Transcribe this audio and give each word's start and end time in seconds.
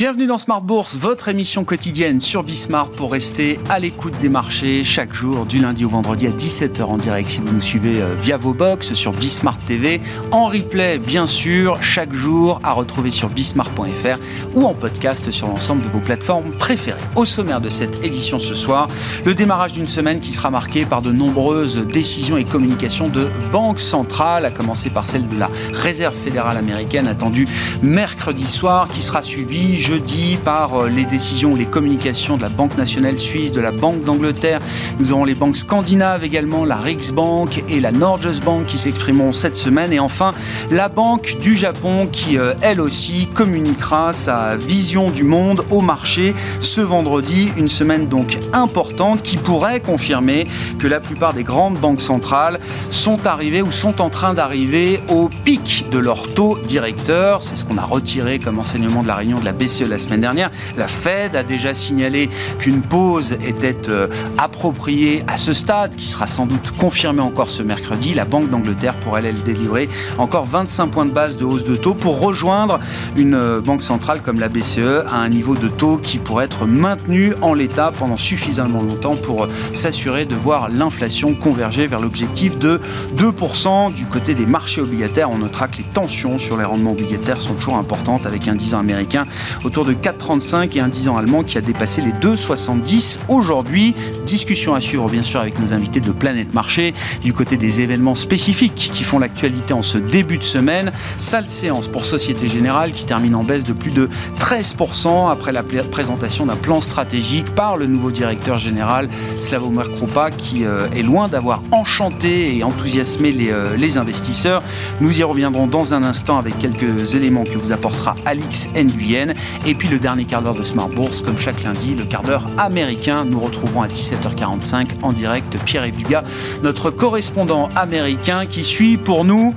Bienvenue 0.00 0.26
dans 0.26 0.38
Smart 0.38 0.62
Bourse, 0.62 0.96
votre 0.96 1.28
émission 1.28 1.62
quotidienne 1.62 2.20
sur 2.20 2.42
Bismart 2.42 2.88
pour 2.88 3.12
rester 3.12 3.58
à 3.68 3.78
l'écoute 3.78 4.18
des 4.18 4.30
marchés 4.30 4.82
chaque 4.82 5.12
jour 5.12 5.44
du 5.44 5.60
lundi 5.60 5.84
au 5.84 5.90
vendredi 5.90 6.26
à 6.26 6.30
17h 6.30 6.82
en 6.84 6.96
direct 6.96 7.28
si 7.28 7.42
vous 7.42 7.52
nous 7.52 7.60
suivez 7.60 8.00
euh, 8.00 8.14
via 8.14 8.38
vos 8.38 8.54
box 8.54 8.94
sur 8.94 9.12
Bismart 9.12 9.58
TV, 9.58 10.00
en 10.30 10.46
replay 10.46 10.98
bien 10.98 11.26
sûr 11.26 11.82
chaque 11.82 12.14
jour 12.14 12.60
à 12.64 12.72
retrouver 12.72 13.10
sur 13.10 13.28
bismart.fr 13.28 14.18
ou 14.54 14.64
en 14.64 14.72
podcast 14.72 15.30
sur 15.30 15.48
l'ensemble 15.48 15.82
de 15.82 15.88
vos 15.88 16.00
plateformes 16.00 16.52
préférées. 16.52 16.98
Au 17.14 17.26
sommaire 17.26 17.60
de 17.60 17.68
cette 17.68 18.02
édition 18.02 18.38
ce 18.38 18.54
soir, 18.54 18.88
le 19.26 19.34
démarrage 19.34 19.74
d'une 19.74 19.86
semaine 19.86 20.20
qui 20.20 20.32
sera 20.32 20.50
marquée 20.50 20.86
par 20.86 21.02
de 21.02 21.12
nombreuses 21.12 21.86
décisions 21.86 22.38
et 22.38 22.44
communications 22.44 23.08
de 23.08 23.28
banques 23.52 23.80
centrales, 23.80 24.46
à 24.46 24.50
commencer 24.50 24.88
par 24.88 25.04
celle 25.04 25.28
de 25.28 25.38
la 25.38 25.50
Réserve 25.74 26.16
fédérale 26.16 26.56
américaine 26.56 27.06
attendue 27.06 27.46
mercredi 27.82 28.46
soir 28.46 28.88
qui 28.88 29.02
sera 29.02 29.22
suivie 29.22 29.76
jeudi 29.90 30.38
par 30.44 30.82
euh, 30.82 30.88
les 30.88 31.04
décisions 31.04 31.54
ou 31.54 31.56
les 31.56 31.66
communications 31.66 32.36
de 32.36 32.42
la 32.42 32.48
Banque 32.48 32.78
nationale 32.78 33.18
suisse, 33.18 33.50
de 33.50 33.60
la 33.60 33.72
Banque 33.72 34.04
d'Angleterre. 34.04 34.60
Nous 35.00 35.12
aurons 35.12 35.24
les 35.24 35.34
banques 35.34 35.56
scandinaves 35.56 36.22
également, 36.22 36.64
la 36.64 36.76
Riksbank 36.76 37.64
et 37.68 37.80
la 37.80 37.90
Norges 37.90 38.38
Bank 38.38 38.66
qui 38.66 38.78
s'exprimeront 38.78 39.32
cette 39.32 39.56
semaine. 39.56 39.92
Et 39.92 39.98
enfin, 39.98 40.32
la 40.70 40.88
Banque 40.88 41.38
du 41.42 41.56
Japon 41.56 42.06
qui, 42.06 42.38
euh, 42.38 42.54
elle 42.62 42.80
aussi, 42.80 43.26
communiquera 43.34 44.12
sa 44.12 44.56
vision 44.56 45.10
du 45.10 45.24
monde 45.24 45.64
au 45.70 45.80
marché 45.80 46.36
ce 46.60 46.80
vendredi. 46.80 47.48
Une 47.56 47.68
semaine 47.68 48.06
donc 48.06 48.38
importante 48.52 49.24
qui 49.24 49.38
pourrait 49.38 49.80
confirmer 49.80 50.46
que 50.78 50.86
la 50.86 51.00
plupart 51.00 51.34
des 51.34 51.42
grandes 51.42 51.78
banques 51.78 52.02
centrales 52.02 52.60
sont 52.90 53.26
arrivées 53.26 53.62
ou 53.62 53.72
sont 53.72 54.00
en 54.00 54.08
train 54.08 54.34
d'arriver 54.34 55.00
au 55.08 55.28
pic 55.44 55.86
de 55.90 55.98
leur 55.98 56.32
taux 56.32 56.58
directeur. 56.64 57.42
C'est 57.42 57.56
ce 57.56 57.64
qu'on 57.64 57.76
a 57.76 57.84
retiré 57.84 58.38
comme 58.38 58.60
enseignement 58.60 59.02
de 59.02 59.08
la 59.08 59.16
réunion 59.16 59.40
de 59.40 59.44
la 59.44 59.52
BCE 59.52 59.79
la 59.88 59.98
semaine 59.98 60.20
dernière. 60.20 60.50
La 60.76 60.88
Fed 60.88 61.36
a 61.36 61.42
déjà 61.42 61.74
signalé 61.74 62.28
qu'une 62.58 62.82
pause 62.82 63.32
était 63.46 63.88
euh, 63.88 64.08
appropriée 64.38 65.22
à 65.26 65.36
ce 65.36 65.52
stade, 65.52 65.96
qui 65.96 66.08
sera 66.08 66.26
sans 66.26 66.46
doute 66.46 66.72
confirmée 66.78 67.20
encore 67.20 67.50
ce 67.50 67.62
mercredi. 67.62 68.14
La 68.14 68.24
Banque 68.24 68.50
d'Angleterre 68.50 68.94
pourrait 68.94 69.22
elle 69.24 69.42
délivrer 69.42 69.88
encore 70.18 70.44
25 70.44 70.88
points 70.88 71.06
de 71.06 71.10
base 71.10 71.36
de 71.36 71.44
hausse 71.44 71.64
de 71.64 71.76
taux 71.76 71.94
pour 71.94 72.20
rejoindre 72.20 72.80
une 73.16 73.34
euh, 73.34 73.60
banque 73.60 73.82
centrale 73.82 74.20
comme 74.22 74.40
la 74.40 74.48
BCE 74.48 75.04
à 75.08 75.16
un 75.16 75.28
niveau 75.28 75.54
de 75.54 75.68
taux 75.68 75.98
qui 75.98 76.18
pourrait 76.18 76.46
être 76.46 76.66
maintenu 76.66 77.34
en 77.42 77.54
l'état 77.54 77.92
pendant 77.96 78.16
suffisamment 78.16 78.82
longtemps 78.82 79.16
pour 79.16 79.44
euh, 79.44 79.48
s'assurer 79.72 80.24
de 80.24 80.34
voir 80.34 80.68
l'inflation 80.68 81.34
converger 81.34 81.86
vers 81.86 82.00
l'objectif 82.00 82.58
de 82.58 82.80
2% 83.16 83.92
du 83.92 84.06
côté 84.06 84.34
des 84.34 84.46
marchés 84.46 84.80
obligataires. 84.80 85.30
On 85.30 85.38
notera 85.38 85.68
que 85.68 85.78
les 85.78 85.84
tensions 85.84 86.38
sur 86.38 86.56
les 86.56 86.64
rendements 86.64 86.92
obligataires 86.92 87.40
sont 87.40 87.54
toujours 87.54 87.76
importantes 87.76 88.26
avec 88.26 88.48
un 88.48 88.54
10 88.54 88.74
ans 88.74 88.78
américain 88.78 89.24
autour 89.70 89.84
de 89.84 89.92
4,35 89.92 90.76
et 90.76 90.80
un 90.80 90.88
10 90.88 91.08
ans 91.10 91.16
allemand 91.16 91.44
qui 91.44 91.56
a 91.56 91.60
dépassé 91.60 92.02
les 92.02 92.10
2,70 92.10 93.18
aujourd'hui. 93.28 93.94
Discussion 94.26 94.74
à 94.74 94.80
suivre 94.80 95.08
bien 95.08 95.22
sûr 95.22 95.38
avec 95.38 95.60
nos 95.60 95.72
invités 95.72 96.00
de 96.00 96.10
Planète 96.10 96.54
Marché 96.54 96.92
du 97.22 97.32
côté 97.32 97.56
des 97.56 97.80
événements 97.80 98.16
spécifiques 98.16 98.90
qui 98.92 99.04
font 99.04 99.20
l'actualité 99.20 99.72
en 99.72 99.82
ce 99.82 99.96
début 99.96 100.38
de 100.38 100.42
semaine. 100.42 100.90
Sale 101.20 101.48
séance 101.48 101.86
pour 101.86 102.04
Société 102.04 102.48
Générale 102.48 102.90
qui 102.90 103.04
termine 103.04 103.36
en 103.36 103.44
baisse 103.44 103.62
de 103.62 103.72
plus 103.72 103.92
de 103.92 104.08
13% 104.40 105.30
après 105.30 105.52
la 105.52 105.62
présentation 105.62 106.46
d'un 106.46 106.56
plan 106.56 106.80
stratégique 106.80 107.54
par 107.54 107.76
le 107.76 107.86
nouveau 107.86 108.10
directeur 108.10 108.58
général 108.58 109.08
Slavomir 109.38 109.92
Krupa 109.92 110.32
qui 110.32 110.64
euh, 110.64 110.88
est 110.96 111.02
loin 111.02 111.28
d'avoir 111.28 111.62
enchanté 111.70 112.56
et 112.56 112.64
enthousiasmé 112.64 113.30
les, 113.30 113.52
euh, 113.52 113.76
les 113.76 113.98
investisseurs. 113.98 114.64
Nous 115.00 115.20
y 115.20 115.22
reviendrons 115.22 115.68
dans 115.68 115.94
un 115.94 116.02
instant 116.02 116.38
avec 116.40 116.58
quelques 116.58 117.14
éléments 117.14 117.44
que 117.44 117.56
vous 117.56 117.70
apportera 117.70 118.16
Alix 118.26 118.68
Nguyen. 118.74 119.34
Et 119.66 119.74
puis 119.74 119.88
le 119.88 119.98
dernier 119.98 120.24
quart 120.24 120.42
d'heure 120.42 120.54
de 120.54 120.62
Smart 120.62 120.88
Bourse, 120.88 121.20
comme 121.20 121.36
chaque 121.36 121.62
lundi, 121.62 121.94
le 121.94 122.04
quart 122.04 122.22
d'heure 122.22 122.46
américain. 122.56 123.24
Nous 123.24 123.38
retrouverons 123.38 123.82
à 123.82 123.88
17h45 123.88 124.86
en 125.02 125.12
direct 125.12 125.58
Pierre-Yves 125.64 125.96
Dugas, 125.96 126.22
notre 126.62 126.90
correspondant 126.90 127.68
américain 127.76 128.46
qui 128.46 128.64
suit 128.64 128.96
pour 128.96 129.24
nous 129.24 129.54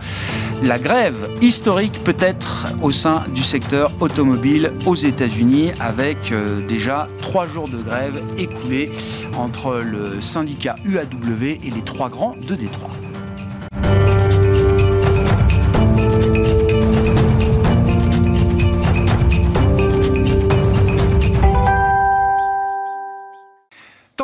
la 0.61 0.79
grève 0.79 1.29
historique 1.41 2.03
peut-être 2.03 2.67
au 2.81 2.91
sein 2.91 3.23
du 3.35 3.43
secteur 3.43 3.91
automobile 3.99 4.71
aux 4.85 4.95
États-Unis 4.95 5.71
avec 5.79 6.31
euh, 6.31 6.65
déjà 6.65 7.09
trois 7.21 7.47
jours 7.47 7.67
de 7.67 7.77
grève 7.77 8.21
écoulés 8.37 8.91
entre 9.37 9.81
le 9.83 10.21
syndicat 10.21 10.77
UAW 10.85 11.43
et 11.43 11.71
les 11.73 11.81
trois 11.81 12.09
grands 12.09 12.35
de 12.47 12.55
Détroit. 12.55 12.91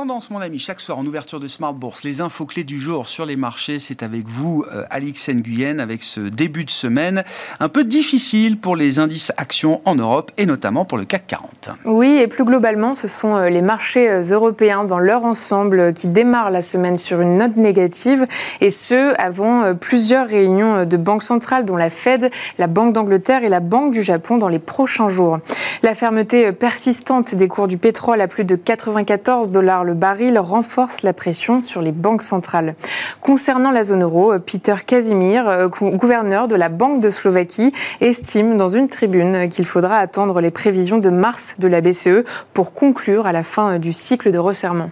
Tendance, 0.10 0.32
mon 0.32 0.42
ami, 0.42 0.58
chaque 0.58 0.80
soir 0.80 0.98
en 0.98 1.06
ouverture 1.06 1.40
de 1.40 1.48
Smart 1.48 1.72
Bourse, 1.72 2.04
les 2.04 2.20
infos 2.20 2.48
clés 2.48 2.64
du 2.64 2.80
jour 2.80 3.08
sur 3.08 3.28
les 3.28 3.36
marchés, 3.36 3.78
c'est 3.78 4.02
avec 4.02 4.28
vous, 4.28 4.66
euh, 4.74 4.84
Alix 4.90 5.30
Nguyen, 5.30 5.78
avec 5.78 6.02
ce 6.02 6.20
début 6.22 6.66
de 6.66 6.72
semaine 6.72 7.24
un 7.60 7.70
peu 7.70 7.84
difficile 7.84 8.58
pour 8.58 8.76
les 8.76 8.98
indices 8.98 9.32
actions 9.38 9.82
en 9.86 9.94
Europe 9.94 10.32
et 10.38 10.48
notamment 10.48 10.84
pour 10.84 10.98
le 10.98 11.06
CAC 11.06 11.28
40. 11.28 11.70
Oui, 11.86 12.18
et 12.18 12.26
plus 12.26 12.44
globalement, 12.44 12.96
ce 12.96 13.08
sont 13.08 13.36
euh, 13.36 13.50
les 13.50 13.62
marchés 13.62 14.10
euh, 14.10 14.24
européens 14.24 14.84
dans 14.84 14.98
leur 14.98 15.26
ensemble 15.26 15.94
qui 15.94 16.08
démarrent 16.08 16.50
la 16.50 16.64
semaine 16.64 16.98
sur 16.98 17.22
une 17.22 17.38
note 17.38 17.56
négative 17.56 18.26
et 18.62 18.72
ce, 18.72 19.14
avant 19.22 19.76
plusieurs 19.76 20.28
réunions 20.28 20.86
de 20.86 20.98
banques 20.98 21.22
centrales, 21.22 21.66
dont 21.66 21.78
la 21.78 21.92
Fed, 21.92 22.32
la 22.58 22.66
Banque 22.66 22.94
d'Angleterre 22.94 23.44
et 23.44 23.50
la 23.50 23.60
Banque 23.60 23.94
du 23.94 24.02
Japon 24.02 24.40
dans 24.40 24.50
les 24.50 24.58
prochains 24.58 25.08
jours. 25.08 25.38
La 25.84 25.94
fermeté 25.94 26.52
persistante 26.52 27.36
des 27.36 27.48
cours 27.48 27.68
du 27.68 27.78
pétrole 27.78 28.22
à 28.22 28.28
plus 28.28 28.44
de 28.44 28.56
94 28.56 29.52
dollars 29.52 29.84
le 29.84 29.99
baril 30.00 30.40
renforce 30.40 31.04
la 31.04 31.14
pression 31.14 31.62
sur 31.62 31.82
les 31.82 31.92
banques 31.92 32.24
centrales. 32.24 32.76
Concernant 33.22 33.72
la 33.72 33.84
zone 33.84 34.04
euro, 34.04 34.40
Peter 34.40 34.76
Casimir, 34.86 35.48
euh, 35.48 35.68
gouverneur 35.68 36.48
de 36.48 36.56
la 36.56 36.70
Banque 36.70 37.02
de 37.02 37.10
Slovaquie, 37.10 37.74
estime 38.02 38.58
dans 38.58 38.70
une 38.70 38.90
tribune 38.90 39.50
qu'il 39.50 39.66
faudra 39.66 39.98
attendre 39.98 40.42
les 40.42 40.52
prévisions 40.52 40.98
de 40.98 41.10
mars 41.10 41.58
de 41.60 41.68
la 41.68 41.82
BCE 41.82 42.24
pour 42.54 42.74
conclure 42.74 43.28
à 43.28 43.32
la 43.32 43.44
fin 43.44 43.78
du 43.78 43.94
cycle 43.94 44.32
de 44.32 44.40
resserrement. 44.40 44.90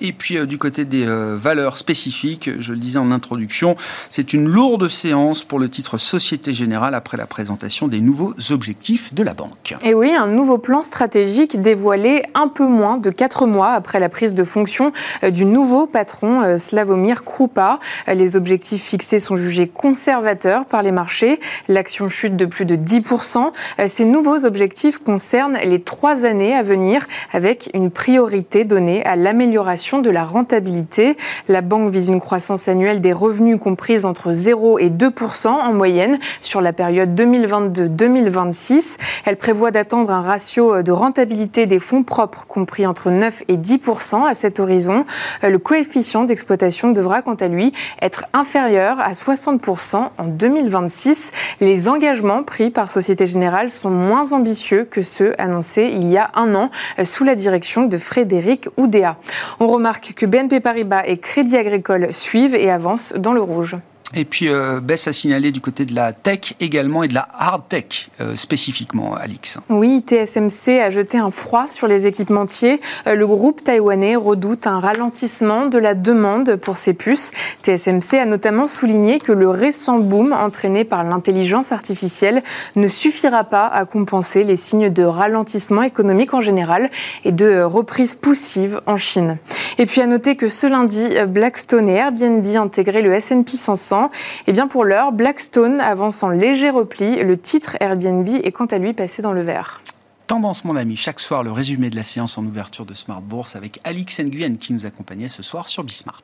Et 0.00 0.12
puis 0.12 0.36
euh, 0.36 0.46
du 0.46 0.58
côté 0.58 0.84
des 0.84 1.06
euh, 1.06 1.36
valeurs 1.38 1.78
spécifiques, 1.78 2.50
je 2.60 2.72
le 2.72 2.78
disais 2.78 2.98
en 2.98 3.10
introduction, 3.10 3.76
c'est 4.10 4.32
une 4.32 4.46
lourde 4.46 4.88
séance 4.88 5.44
pour 5.44 5.58
le 5.58 5.68
titre 5.68 5.98
Société 5.98 6.52
Générale 6.52 6.94
après 6.94 7.16
la 7.16 7.26
présentation 7.26 7.88
des 7.88 8.00
nouveaux 8.00 8.34
objectifs 8.50 9.14
de 9.14 9.22
la 9.22 9.32
banque. 9.32 9.74
Et 9.84 9.94
oui, 9.94 10.12
un 10.14 10.26
nouveau 10.26 10.58
plan 10.58 10.82
stratégique 10.82 11.60
dévoilé 11.60 12.22
un 12.34 12.48
peu 12.48 12.66
moins 12.66 12.98
de 12.98 13.10
quatre 13.10 13.46
mois 13.46 13.70
après 13.70 14.00
la 14.00 14.08
prise 14.08 14.34
de 14.34 14.44
fonction 14.44 14.92
euh, 15.22 15.30
du 15.30 15.44
nouveau 15.44 15.86
patron 15.86 16.58
Slavomir 16.58 17.24
Krupa. 17.24 17.80
Les 18.06 18.36
objectifs 18.36 18.82
fixés 18.82 19.18
sont 19.18 19.36
jugés 19.36 19.68
conservateurs 19.68 20.66
par 20.66 20.82
les 20.82 20.92
marchés. 20.92 21.40
L'action 21.68 22.08
chute 22.08 22.36
de 22.36 22.44
plus 22.44 22.64
de 22.64 22.76
10%. 22.76 23.52
Ces 23.86 24.04
nouveaux 24.04 24.44
objectifs 24.44 24.98
concernent 24.98 25.58
les 25.64 25.80
trois 25.80 26.24
années 26.24 26.54
à 26.54 26.62
venir 26.62 27.06
avec 27.32 27.70
une 27.74 27.90
priorité 27.90 28.64
donnée 28.64 29.04
à 29.04 29.16
l'amélioration 29.16 29.85
de 29.94 30.10
la 30.10 30.24
rentabilité. 30.24 31.16
La 31.48 31.60
banque 31.60 31.90
vise 31.90 32.08
une 32.08 32.20
croissance 32.20 32.66
annuelle 32.66 33.00
des 33.00 33.12
revenus 33.12 33.56
comprise 33.58 34.04
entre 34.04 34.32
0 34.32 34.80
et 34.80 34.90
2% 34.90 35.46
en 35.46 35.72
moyenne 35.72 36.18
sur 36.40 36.60
la 36.60 36.72
période 36.72 37.18
2022-2026. 37.18 38.98
Elle 39.24 39.36
prévoit 39.36 39.70
d'attendre 39.70 40.10
un 40.10 40.22
ratio 40.22 40.82
de 40.82 40.90
rentabilité 40.90 41.66
des 41.66 41.78
fonds 41.78 42.02
propres 42.02 42.46
compris 42.48 42.84
entre 42.84 43.10
9 43.10 43.44
et 43.46 43.56
10% 43.56 44.26
à 44.26 44.34
cet 44.34 44.58
horizon. 44.58 45.06
Le 45.42 45.58
coefficient 45.58 46.24
d'exploitation 46.24 46.90
devra 46.90 47.22
quant 47.22 47.34
à 47.34 47.46
lui 47.46 47.72
être 48.02 48.24
inférieur 48.32 48.98
à 48.98 49.12
60% 49.12 50.08
en 50.18 50.24
2026. 50.24 51.30
Les 51.60 51.88
engagements 51.88 52.42
pris 52.42 52.70
par 52.70 52.90
Société 52.90 53.26
Générale 53.26 53.70
sont 53.70 53.90
moins 53.90 54.32
ambitieux 54.32 54.84
que 54.84 55.02
ceux 55.02 55.40
annoncés 55.40 55.92
il 55.94 56.10
y 56.10 56.18
a 56.18 56.32
un 56.34 56.56
an 56.56 56.70
sous 57.04 57.22
la 57.22 57.36
direction 57.36 57.84
de 57.84 57.98
Frédéric 57.98 58.68
Oudéa. 58.76 59.16
On 59.60 59.75
remarque 59.76 60.14
que 60.14 60.26
BNP 60.26 60.60
Paribas 60.60 61.02
et 61.06 61.18
Crédit 61.18 61.56
Agricole 61.56 62.12
suivent 62.12 62.54
et 62.54 62.70
avancent 62.70 63.12
dans 63.14 63.32
le 63.32 63.42
rouge. 63.42 63.76
Et 64.14 64.24
puis, 64.24 64.48
euh, 64.48 64.80
baisse 64.80 65.08
à 65.08 65.12
signaler 65.12 65.50
du 65.50 65.60
côté 65.60 65.84
de 65.84 65.94
la 65.94 66.12
tech 66.12 66.54
également 66.60 67.02
et 67.02 67.08
de 67.08 67.14
la 67.14 67.26
hard 67.36 67.62
tech 67.68 68.08
euh, 68.20 68.36
spécifiquement, 68.36 69.14
Alix. 69.14 69.58
Oui, 69.68 70.04
TSMC 70.06 70.80
a 70.80 70.90
jeté 70.90 71.18
un 71.18 71.32
froid 71.32 71.66
sur 71.68 71.88
les 71.88 72.06
équipementiers. 72.06 72.80
Euh, 73.08 73.16
le 73.16 73.26
groupe 73.26 73.64
taïwanais 73.64 74.14
redoute 74.14 74.68
un 74.68 74.78
ralentissement 74.78 75.66
de 75.66 75.78
la 75.78 75.94
demande 75.94 76.54
pour 76.54 76.76
ses 76.76 76.94
puces. 76.94 77.32
TSMC 77.64 78.14
a 78.14 78.26
notamment 78.26 78.68
souligné 78.68 79.18
que 79.18 79.32
le 79.32 79.48
récent 79.48 79.98
boom 79.98 80.32
entraîné 80.32 80.84
par 80.84 81.02
l'intelligence 81.02 81.72
artificielle 81.72 82.44
ne 82.76 82.86
suffira 82.86 83.42
pas 83.42 83.66
à 83.66 83.84
compenser 83.86 84.44
les 84.44 84.56
signes 84.56 84.88
de 84.88 85.02
ralentissement 85.02 85.82
économique 85.82 86.32
en 86.32 86.40
général 86.40 86.90
et 87.24 87.32
de 87.32 87.62
reprise 87.62 88.14
poussive 88.14 88.80
en 88.86 88.98
Chine. 88.98 89.38
Et 89.78 89.86
puis 89.86 90.00
à 90.00 90.06
noter 90.06 90.36
que 90.36 90.48
ce 90.48 90.68
lundi, 90.68 91.08
Blackstone 91.28 91.88
et 91.88 91.94
Airbnb 91.94 92.46
intégré 92.56 93.02
le 93.02 93.12
S&P 93.12 93.56
500 93.56 93.95
et 94.04 94.10
eh 94.48 94.52
bien 94.52 94.68
pour 94.68 94.84
l'heure, 94.84 95.12
Blackstone 95.12 95.80
avance 95.80 96.22
en 96.22 96.30
léger 96.30 96.70
repli. 96.70 97.16
Le 97.22 97.36
titre 97.38 97.76
Airbnb 97.80 98.28
est 98.28 98.52
quant 98.52 98.66
à 98.66 98.78
lui 98.78 98.92
passé 98.92 99.22
dans 99.22 99.32
le 99.32 99.42
vert. 99.42 99.80
Tendance, 100.26 100.64
mon 100.64 100.76
ami, 100.76 100.96
chaque 100.96 101.20
soir 101.20 101.42
le 101.42 101.52
résumé 101.52 101.88
de 101.88 101.96
la 101.96 102.02
séance 102.02 102.36
en 102.36 102.44
ouverture 102.44 102.84
de 102.84 102.94
Smart 102.94 103.20
Bourse 103.20 103.54
avec 103.54 103.78
Alix 103.84 104.18
Nguyen 104.20 104.56
qui 104.56 104.72
nous 104.72 104.84
accompagnait 104.84 105.28
ce 105.28 105.42
soir 105.42 105.68
sur 105.68 105.84
Bismart. 105.84 106.22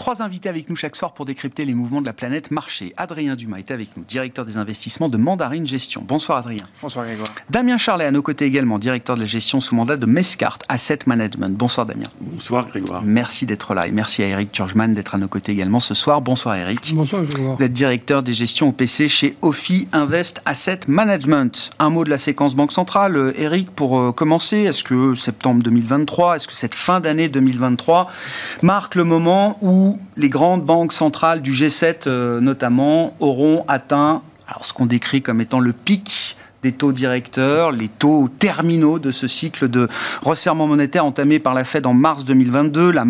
Trois 0.00 0.22
invités 0.22 0.48
avec 0.48 0.70
nous 0.70 0.76
chaque 0.76 0.96
soir 0.96 1.12
pour 1.12 1.26
décrypter 1.26 1.66
les 1.66 1.74
mouvements 1.74 2.00
de 2.00 2.06
la 2.06 2.14
planète 2.14 2.50
marché. 2.50 2.94
Adrien 2.96 3.36
Dumas 3.36 3.58
est 3.58 3.70
avec 3.70 3.94
nous, 3.98 4.02
directeur 4.02 4.46
des 4.46 4.56
investissements 4.56 5.10
de 5.10 5.18
Mandarine 5.18 5.66
Gestion. 5.66 6.02
Bonsoir 6.08 6.38
Adrien. 6.38 6.64
Bonsoir 6.80 7.04
Grégoire. 7.04 7.28
Damien 7.50 7.76
Charlet 7.76 8.06
à 8.06 8.10
nos 8.10 8.22
côtés 8.22 8.46
également, 8.46 8.78
directeur 8.78 9.16
de 9.16 9.20
la 9.20 9.26
gestion 9.26 9.60
sous 9.60 9.74
mandat 9.74 9.98
de 9.98 10.06
Mescart 10.06 10.56
Asset 10.70 11.00
Management. 11.04 11.54
Bonsoir 11.54 11.84
Damien. 11.84 12.06
Bonsoir 12.18 12.66
Grégoire. 12.66 13.02
Merci 13.04 13.44
d'être 13.44 13.74
là 13.74 13.88
et 13.88 13.90
merci 13.90 14.22
à 14.22 14.28
Eric 14.28 14.50
Turgeman 14.52 14.90
d'être 14.90 15.16
à 15.16 15.18
nos 15.18 15.28
côtés 15.28 15.52
également 15.52 15.80
ce 15.80 15.92
soir. 15.92 16.22
Bonsoir 16.22 16.56
Eric. 16.56 16.94
Bonsoir 16.94 17.22
Grégoire. 17.22 17.56
Vous 17.56 17.62
êtes 17.62 17.74
directeur 17.74 18.22
des 18.22 18.32
gestions 18.32 18.68
au 18.68 18.72
PC 18.72 19.06
chez 19.06 19.36
Ophi 19.42 19.86
Invest 19.92 20.40
Asset 20.46 20.80
Management. 20.88 21.72
Un 21.78 21.90
mot 21.90 22.04
de 22.04 22.10
la 22.10 22.16
séquence 22.16 22.54
Banque 22.54 22.72
Centrale. 22.72 23.16
Euh, 23.16 23.32
Eric, 23.36 23.70
pour 23.70 24.00
euh, 24.00 24.12
commencer, 24.12 24.60
est-ce 24.60 24.82
que 24.82 25.14
septembre 25.14 25.62
2023, 25.62 26.36
est-ce 26.36 26.48
que 26.48 26.54
cette 26.54 26.74
fin 26.74 27.00
d'année 27.00 27.28
2023 27.28 28.06
marque 28.62 28.94
le 28.94 29.04
moment 29.04 29.58
où 29.60 29.89
les 30.16 30.28
grandes 30.28 30.64
banques 30.64 30.92
centrales 30.92 31.42
du 31.42 31.52
G7 31.52 32.06
euh, 32.06 32.40
notamment 32.40 33.14
auront 33.20 33.64
atteint 33.68 34.22
ce 34.62 34.72
qu'on 34.72 34.86
décrit 34.86 35.22
comme 35.22 35.40
étant 35.40 35.60
le 35.60 35.72
pic 35.72 36.36
des 36.62 36.72
taux 36.72 36.92
directeurs, 36.92 37.72
les 37.72 37.88
taux 37.88 38.28
terminaux 38.38 38.98
de 38.98 39.12
ce 39.12 39.26
cycle 39.26 39.68
de 39.68 39.88
resserrement 40.22 40.66
monétaire 40.66 41.04
entamé 41.04 41.38
par 41.38 41.54
la 41.54 41.64
Fed 41.64 41.86
en 41.86 41.94
mars 41.94 42.24
2022. 42.24 42.90
La, 42.90 43.06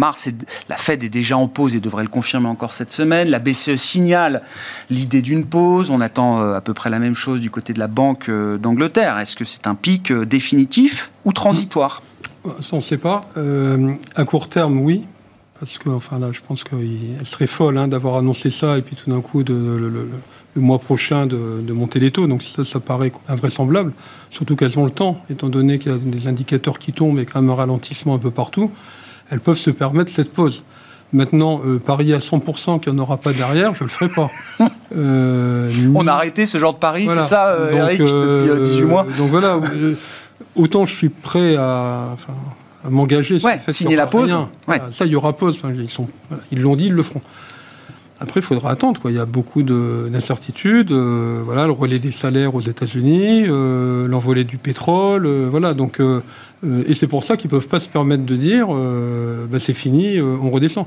Fed 0.77 1.03
est 1.03 1.09
déjà 1.09 1.37
en 1.37 1.49
pause 1.49 1.75
et 1.75 1.81
devrait 1.81 2.05
le 2.05 2.09
confirmer 2.09 2.47
encore 2.47 2.73
cette 2.73 2.93
semaine. 2.93 3.29
La 3.29 3.41
BCE 3.41 3.77
signale 3.77 4.43
l'idée 4.89 5.23
d'une 5.23 5.45
pause. 5.45 5.91
On 5.91 6.01
attend 6.01 6.41
euh, 6.41 6.55
à 6.55 6.61
peu 6.61 6.75
près 6.75 6.91
la 6.91 6.99
même 6.99 7.17
chose 7.17 7.41
du 7.41 7.51
côté 7.51 7.73
de 7.73 7.81
la 7.81 7.89
Banque 7.89 8.29
euh, 8.29 8.57
d'Angleterre. 8.57 9.19
Est-ce 9.19 9.35
que 9.35 9.45
c'est 9.45 9.67
un 9.67 9.75
pic 9.75 10.13
définitif 10.13 11.11
ou 11.25 11.33
transitoire? 11.33 12.03
On 12.45 12.77
ne 12.77 12.81
sait 12.81 12.99
pas. 12.99 13.21
à 14.15 14.25
court 14.25 14.49
terme, 14.49 14.79
oui. 14.79 15.05
Parce 15.61 15.79
que, 15.79 15.91
enfin 15.91 16.19
là, 16.19 16.29
je 16.33 16.41
pense 16.41 16.65
qu'elle 16.65 17.25
serait 17.25 17.47
folle 17.47 17.77
hein, 17.77 17.87
d'avoir 17.87 18.17
annoncé 18.17 18.51
ça 18.51 18.79
et 18.79 18.83
puis 18.83 18.97
tout 18.97 19.11
d'un 19.11 19.21
coup, 19.21 19.43
de, 19.43 19.53
le, 19.53 20.09
mois 20.61 20.79
prochain, 20.79 21.27
de, 21.27 21.73
monter 21.73 22.01
les 22.01 22.11
taux. 22.11 22.27
Donc 22.27 22.43
ça, 22.43 22.65
ça 22.65 22.81
paraît 22.81 23.13
invraisemblable. 23.29 23.93
Surtout 24.31 24.57
qu'elles 24.57 24.79
ont 24.79 24.87
le 24.87 24.91
temps, 24.91 25.23
étant 25.29 25.51
donné 25.51 25.79
qu'il 25.79 25.93
y 25.93 25.95
a 25.95 25.99
des 25.99 26.27
indicateurs 26.27 26.79
qui 26.79 26.93
tombent 26.93 27.19
et 27.19 27.27
quand 27.27 27.43
même 27.43 27.51
un 27.51 27.55
ralentissement 27.55 28.15
un 28.15 28.19
peu 28.19 28.31
partout. 28.31 28.71
Elles 29.31 29.41
peuvent 29.41 29.59
se 29.59 29.71
permettre 29.71 30.11
cette 30.11 30.33
pause. 30.33 30.63
Maintenant, 31.13 31.61
euh, 31.67 31.79
parier 31.79 32.15
à 32.15 32.19
100% 32.19 32.81
qu'il 32.81 32.93
n'y 32.93 32.99
en 32.99 33.03
aura 33.03 33.17
pas 33.17 33.33
derrière, 33.33 33.75
je 33.75 33.83
ne 33.83 33.89
le 33.89 33.93
ferai 33.93 34.09
pas. 34.09 34.31
Euh, 34.97 35.71
On 35.95 36.09
a 36.09 36.15
arrêté 36.15 36.47
ce 36.47 36.59
genre 36.59 36.73
de 36.73 36.81
pari, 36.81 37.07
c'est 37.09 37.23
ça, 37.23 37.51
euh, 37.51 37.71
Eric, 37.71 38.01
depuis 38.01 38.63
18 38.65 38.83
mois? 38.83 39.07
Donc 39.17 39.31
voilà, 39.31 39.61
autant 40.57 40.85
je 40.85 40.93
suis 40.93 41.11
prêt 41.11 41.55
à 41.55 42.17
m'engager 42.89 43.39
sur 43.39 43.51
signer 43.69 43.97
la 43.97 44.07
pause. 44.07 44.35
ça, 44.93 45.05
il 45.05 45.13
y 45.13 45.17
aura 45.17 45.37
pause. 45.37 45.61
ils 45.75 45.91
sont, 45.91 46.09
ils 46.51 46.61
l'ont 46.61 46.77
dit, 46.77 46.87
ils 46.87 46.93
le 46.93 47.03
feront. 47.03 47.23
Après, 48.21 48.41
il 48.41 48.43
faudra 48.43 48.71
attendre. 48.71 49.01
Quoi. 49.01 49.11
Il 49.11 49.17
y 49.17 49.21
a 49.21 49.25
beaucoup 49.25 49.63
d'incertitudes. 49.63 50.93
Euh, 50.93 51.41
voilà, 51.43 51.67
le 51.67 51.73
relais 51.73 51.99
des 51.99 52.11
salaires 52.11 52.55
aux 52.55 52.61
États-Unis, 52.61 53.45
euh, 53.49 54.07
l'envolée 54.07 54.45
du 54.45 54.59
pétrole. 54.59 55.25
Euh, 55.25 55.49
voilà, 55.51 55.73
donc, 55.73 56.01
et 56.87 56.95
c'est 56.95 57.07
pour 57.07 57.25
ça 57.25 57.39
qu'ils 57.39 57.49
ne 57.49 57.53
peuvent 57.53 57.69
pas 57.69 57.81
se 57.81 57.89
permettre 57.89 58.27
de 58.27 58.37
dire 58.37 58.69
bah, 58.69 59.59
c'est 59.59 59.73
fini, 59.73 60.21
on 60.21 60.51
redescend. 60.51 60.87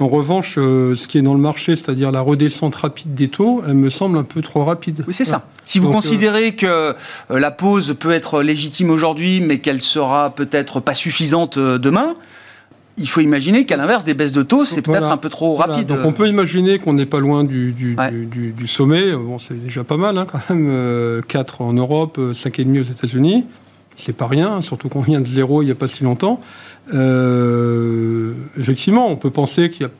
En 0.00 0.08
revanche, 0.08 0.54
euh, 0.56 0.96
ce 0.96 1.06
qui 1.06 1.18
est 1.18 1.22
dans 1.22 1.34
le 1.34 1.40
marché, 1.40 1.76
c'est-à-dire 1.76 2.10
la 2.12 2.22
redescente 2.22 2.74
rapide 2.74 3.14
des 3.14 3.28
taux, 3.28 3.62
elle 3.66 3.74
me 3.74 3.90
semble 3.90 4.16
un 4.16 4.22
peu 4.22 4.40
trop 4.40 4.64
rapide. 4.64 5.04
Oui, 5.06 5.12
c'est 5.12 5.26
ça. 5.26 5.44
Si 5.66 5.78
vous 5.78 5.88
euh, 5.88 5.92
considérez 5.92 6.56
que 6.56 6.66
euh, 6.66 6.94
la 7.30 7.50
pause 7.50 7.94
peut 7.98 8.10
être 8.10 8.42
légitime 8.42 8.90
aujourd'hui, 8.90 9.40
mais 9.40 9.58
qu'elle 9.58 9.82
sera 9.82 10.30
peut-être 10.30 10.80
pas 10.80 10.94
suffisante 10.94 11.58
demain, 11.58 12.14
il 12.96 13.08
faut 13.08 13.20
imaginer 13.20 13.66
qu'à 13.66 13.76
l'inverse, 13.76 14.04
des 14.04 14.14
baisses 14.14 14.32
de 14.32 14.42
taux, 14.42 14.64
c'est 14.64 14.82
peut-être 14.82 15.10
un 15.10 15.18
peu 15.18 15.28
trop 15.28 15.56
rapide. 15.56 15.88
Donc 15.88 16.00
on 16.04 16.12
peut 16.12 16.26
imaginer 16.26 16.78
qu'on 16.78 16.94
n'est 16.94 17.06
pas 17.06 17.20
loin 17.20 17.44
du, 17.44 17.96
sommet. 18.66 19.12
Bon, 19.12 19.38
c'est 19.38 19.62
déjà 19.62 19.84
pas 19.84 19.98
mal, 19.98 20.16
hein, 20.16 20.26
quand 20.30 20.40
même. 20.48 21.22
4 21.28 21.60
en 21.60 21.74
Europe, 21.74 22.18
5,5 22.18 22.80
aux 22.80 22.82
États-Unis. 22.82 23.44
C'est 23.96 24.16
pas 24.16 24.26
rien, 24.26 24.62
surtout 24.62 24.88
qu'on 24.88 25.02
vient 25.02 25.20
de 25.20 25.28
zéro 25.28 25.62
il 25.62 25.66
n'y 25.66 25.70
a 25.70 25.74
pas 25.74 25.88
si 25.88 26.02
longtemps. 26.02 26.40
Euh, 26.92 28.34
effectivement, 28.58 29.08
on 29.08 29.16
peut 29.16 29.30
penser 29.30 29.70
qu'il 29.70 29.86
n'y 29.86 29.92
a 29.92 29.94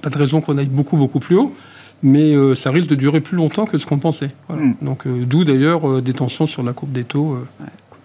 pas 0.00 0.10
de 0.10 0.18
raison 0.18 0.40
qu'on 0.40 0.58
aille 0.58 0.66
beaucoup, 0.66 0.96
beaucoup 0.96 1.20
plus 1.20 1.36
haut, 1.36 1.54
mais 2.02 2.34
euh, 2.34 2.54
ça 2.54 2.70
risque 2.70 2.88
de 2.88 2.94
durer 2.94 3.20
plus 3.20 3.36
longtemps 3.36 3.66
que 3.66 3.78
ce 3.78 3.86
qu'on 3.86 3.98
pensait. 3.98 4.30
Hmm. 4.48 4.72
Donc, 4.82 5.06
euh, 5.06 5.24
d'où 5.24 5.44
d'ailleurs 5.44 6.02
des 6.02 6.12
tensions 6.12 6.46
sur 6.46 6.62
la 6.62 6.72
courbe 6.72 6.92
des 6.92 7.04
taux 7.04 7.38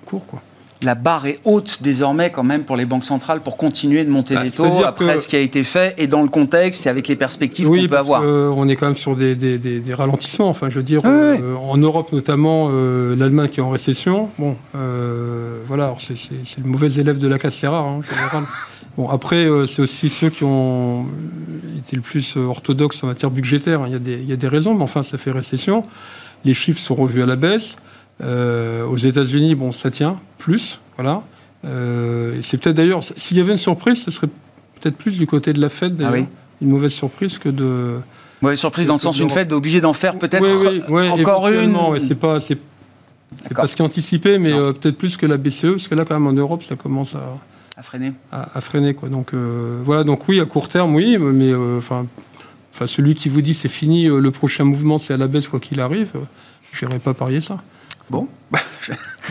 court. 0.06 0.26
Quoi 0.28 0.42
la 0.84 0.96
barre 0.96 1.26
est 1.26 1.40
haute 1.46 1.80
désormais 1.82 2.30
quand 2.30 2.44
même 2.44 2.64
pour 2.64 2.76
les 2.76 2.86
banques 2.86 3.06
centrales 3.06 3.42
pour 3.42 3.58
continuer 3.58 4.04
de 4.04 4.10
monter 4.10 4.36
bah, 4.36 4.44
les 4.44 4.52
taux 4.52 4.84
après 4.86 5.18
ce 5.18 5.28
qui 5.28 5.36
a 5.36 5.40
été 5.40 5.64
fait 5.64 5.96
et 5.98 6.08
dans 6.08 6.22
le 6.22 6.30
contexte 6.30 6.86
et 6.86 6.90
avec 6.90 7.08
les 7.08 7.16
perspectives 7.16 7.68
qu'on 7.68 7.88
peut 7.88 7.98
avoir. 7.98 8.22
on 8.22 8.68
est 8.70 8.76
quand 8.76 8.86
même 8.86 8.96
sur 8.96 9.16
des, 9.16 9.82
ralentissements. 9.94 10.50
Enfin, 10.50 10.70
je 10.70 10.76
veux 10.76 10.84
dire, 10.84 11.02
euh, 11.06 11.56
en 11.56 11.78
Europe 11.78 12.12
notamment, 12.12 12.70
euh, 12.72 13.16
l'Allemagne 13.16 13.50
qui 13.50 13.60
est 13.60 13.64
en 13.64 13.70
récession. 13.70 14.30
Bon, 14.38 14.56
euh, 14.76 15.62
voilà, 15.68 15.96
c'est 16.00 16.60
le 16.62 16.70
mauvais 16.70 16.92
élève 16.94 17.18
de 17.18 17.28
la 17.28 17.38
classe, 17.38 17.64
rare 17.64 17.86
en 17.86 18.02
général. 18.02 18.44
Bon, 18.98 19.10
après, 19.10 19.48
c'est 19.68 19.82
aussi 19.82 20.10
ceux 20.10 20.30
qui 20.30 20.44
ont 20.44 21.06
été 21.78 21.96
le 21.96 22.02
plus 22.02 22.36
orthodoxes 22.36 23.04
en 23.04 23.08
matière 23.08 23.30
budgétaire. 23.30 23.82
Il 23.86 23.94
y, 23.94 23.96
a 23.96 24.00
des, 24.00 24.14
il 24.14 24.28
y 24.28 24.34
a 24.34 24.38
des 24.38 24.48
raisons, 24.48 24.74
mais 24.74 24.84
enfin, 24.84 25.04
ça 25.04 25.18
fait 25.18 25.32
récession. 25.32 25.84
Les 26.46 26.54
chiffres 26.54 26.80
sont 26.80 26.96
revus 26.96 27.22
à 27.22 27.26
la 27.26 27.36
baisse. 27.36 27.76
Euh, 28.24 28.86
aux 28.86 28.98
États-Unis, 28.98 29.56
bon, 29.56 29.72
ça 29.72 29.92
tient 29.92 30.18
plus, 30.38 30.80
voilà. 30.96 31.22
Euh, 31.66 32.40
c'est 32.42 32.58
peut-être 32.58 32.76
d'ailleurs, 32.76 33.04
s'il 33.04 33.38
y 33.38 33.40
avait 33.40 33.52
une 33.52 33.58
surprise, 33.58 34.02
ce 34.02 34.12
serait 34.12 34.28
peut-être 34.80 34.96
plus 34.96 35.18
du 35.18 35.28
côté 35.28 35.54
de 35.54 35.62
la 35.62 35.70
Fed, 35.70 36.02
ah 36.02 36.16
une 36.62 36.70
mauvaise 36.70 36.92
surprise 36.92 37.38
que 37.38 37.50
de. 37.50 38.00
Mauvaise 38.42 38.60
surprise 38.60 38.88
dans 38.88 38.96
le 38.96 39.00
sens 39.00 39.20
une 39.20 39.30
Fed 39.30 39.54
obligée 39.54 39.82
d'en 39.82 39.94
faire 39.94 40.18
peut-être 40.18 40.46
encore 41.12 41.48
une. 41.48 42.00
c'est 42.00 42.16
pas, 42.16 42.40
c'est, 42.40 42.58
pas 43.54 43.68
ce 43.68 43.76
qui 43.76 43.82
est 43.82 43.86
anticipé, 43.86 44.40
mais 44.40 44.54
euh, 44.54 44.74
peut-être 44.74 44.98
plus 44.98 45.18
que 45.18 45.26
la 45.26 45.38
BCE, 45.38 45.72
parce 45.74 45.88
que 45.88 45.96
là, 45.96 46.06
quand 46.06 46.16
même, 46.16 46.28
en 46.28 46.34
Europe, 46.34 46.64
ça 46.68 46.76
commence 46.76 47.14
à. 47.14 47.38
À 47.80 47.84
freiner. 47.84 48.14
À, 48.32 48.60
freiner, 48.60 48.96
quoi. 48.96 49.10
Donc, 49.10 49.34
voilà, 49.84 50.04
donc 50.04 50.28
oui, 50.28 50.40
à 50.40 50.46
court 50.46 50.68
terme, 50.68 50.96
oui, 50.96 51.20
mais 51.20 51.54
enfin, 51.78 52.08
enfin, 52.74 52.88
celui 52.88 53.14
qui 53.14 53.30
vous 53.30 53.44
dit 53.44 53.54
c'est 53.54 53.68
fini, 53.68 54.08
le 54.08 54.32
prochain 54.32 54.64
mouvement, 54.64 54.98
c'est 54.98 55.14
à 55.14 55.18
la 55.18 55.28
baisse, 55.28 55.48
quoi 55.48 55.60
qu'il 55.60 55.80
arrive, 55.80 56.10
je 56.72 56.86
n'irai 56.88 56.98
pas 56.98 57.14
parier 57.14 57.42
ça. 57.42 57.60
Bon, 58.10 58.30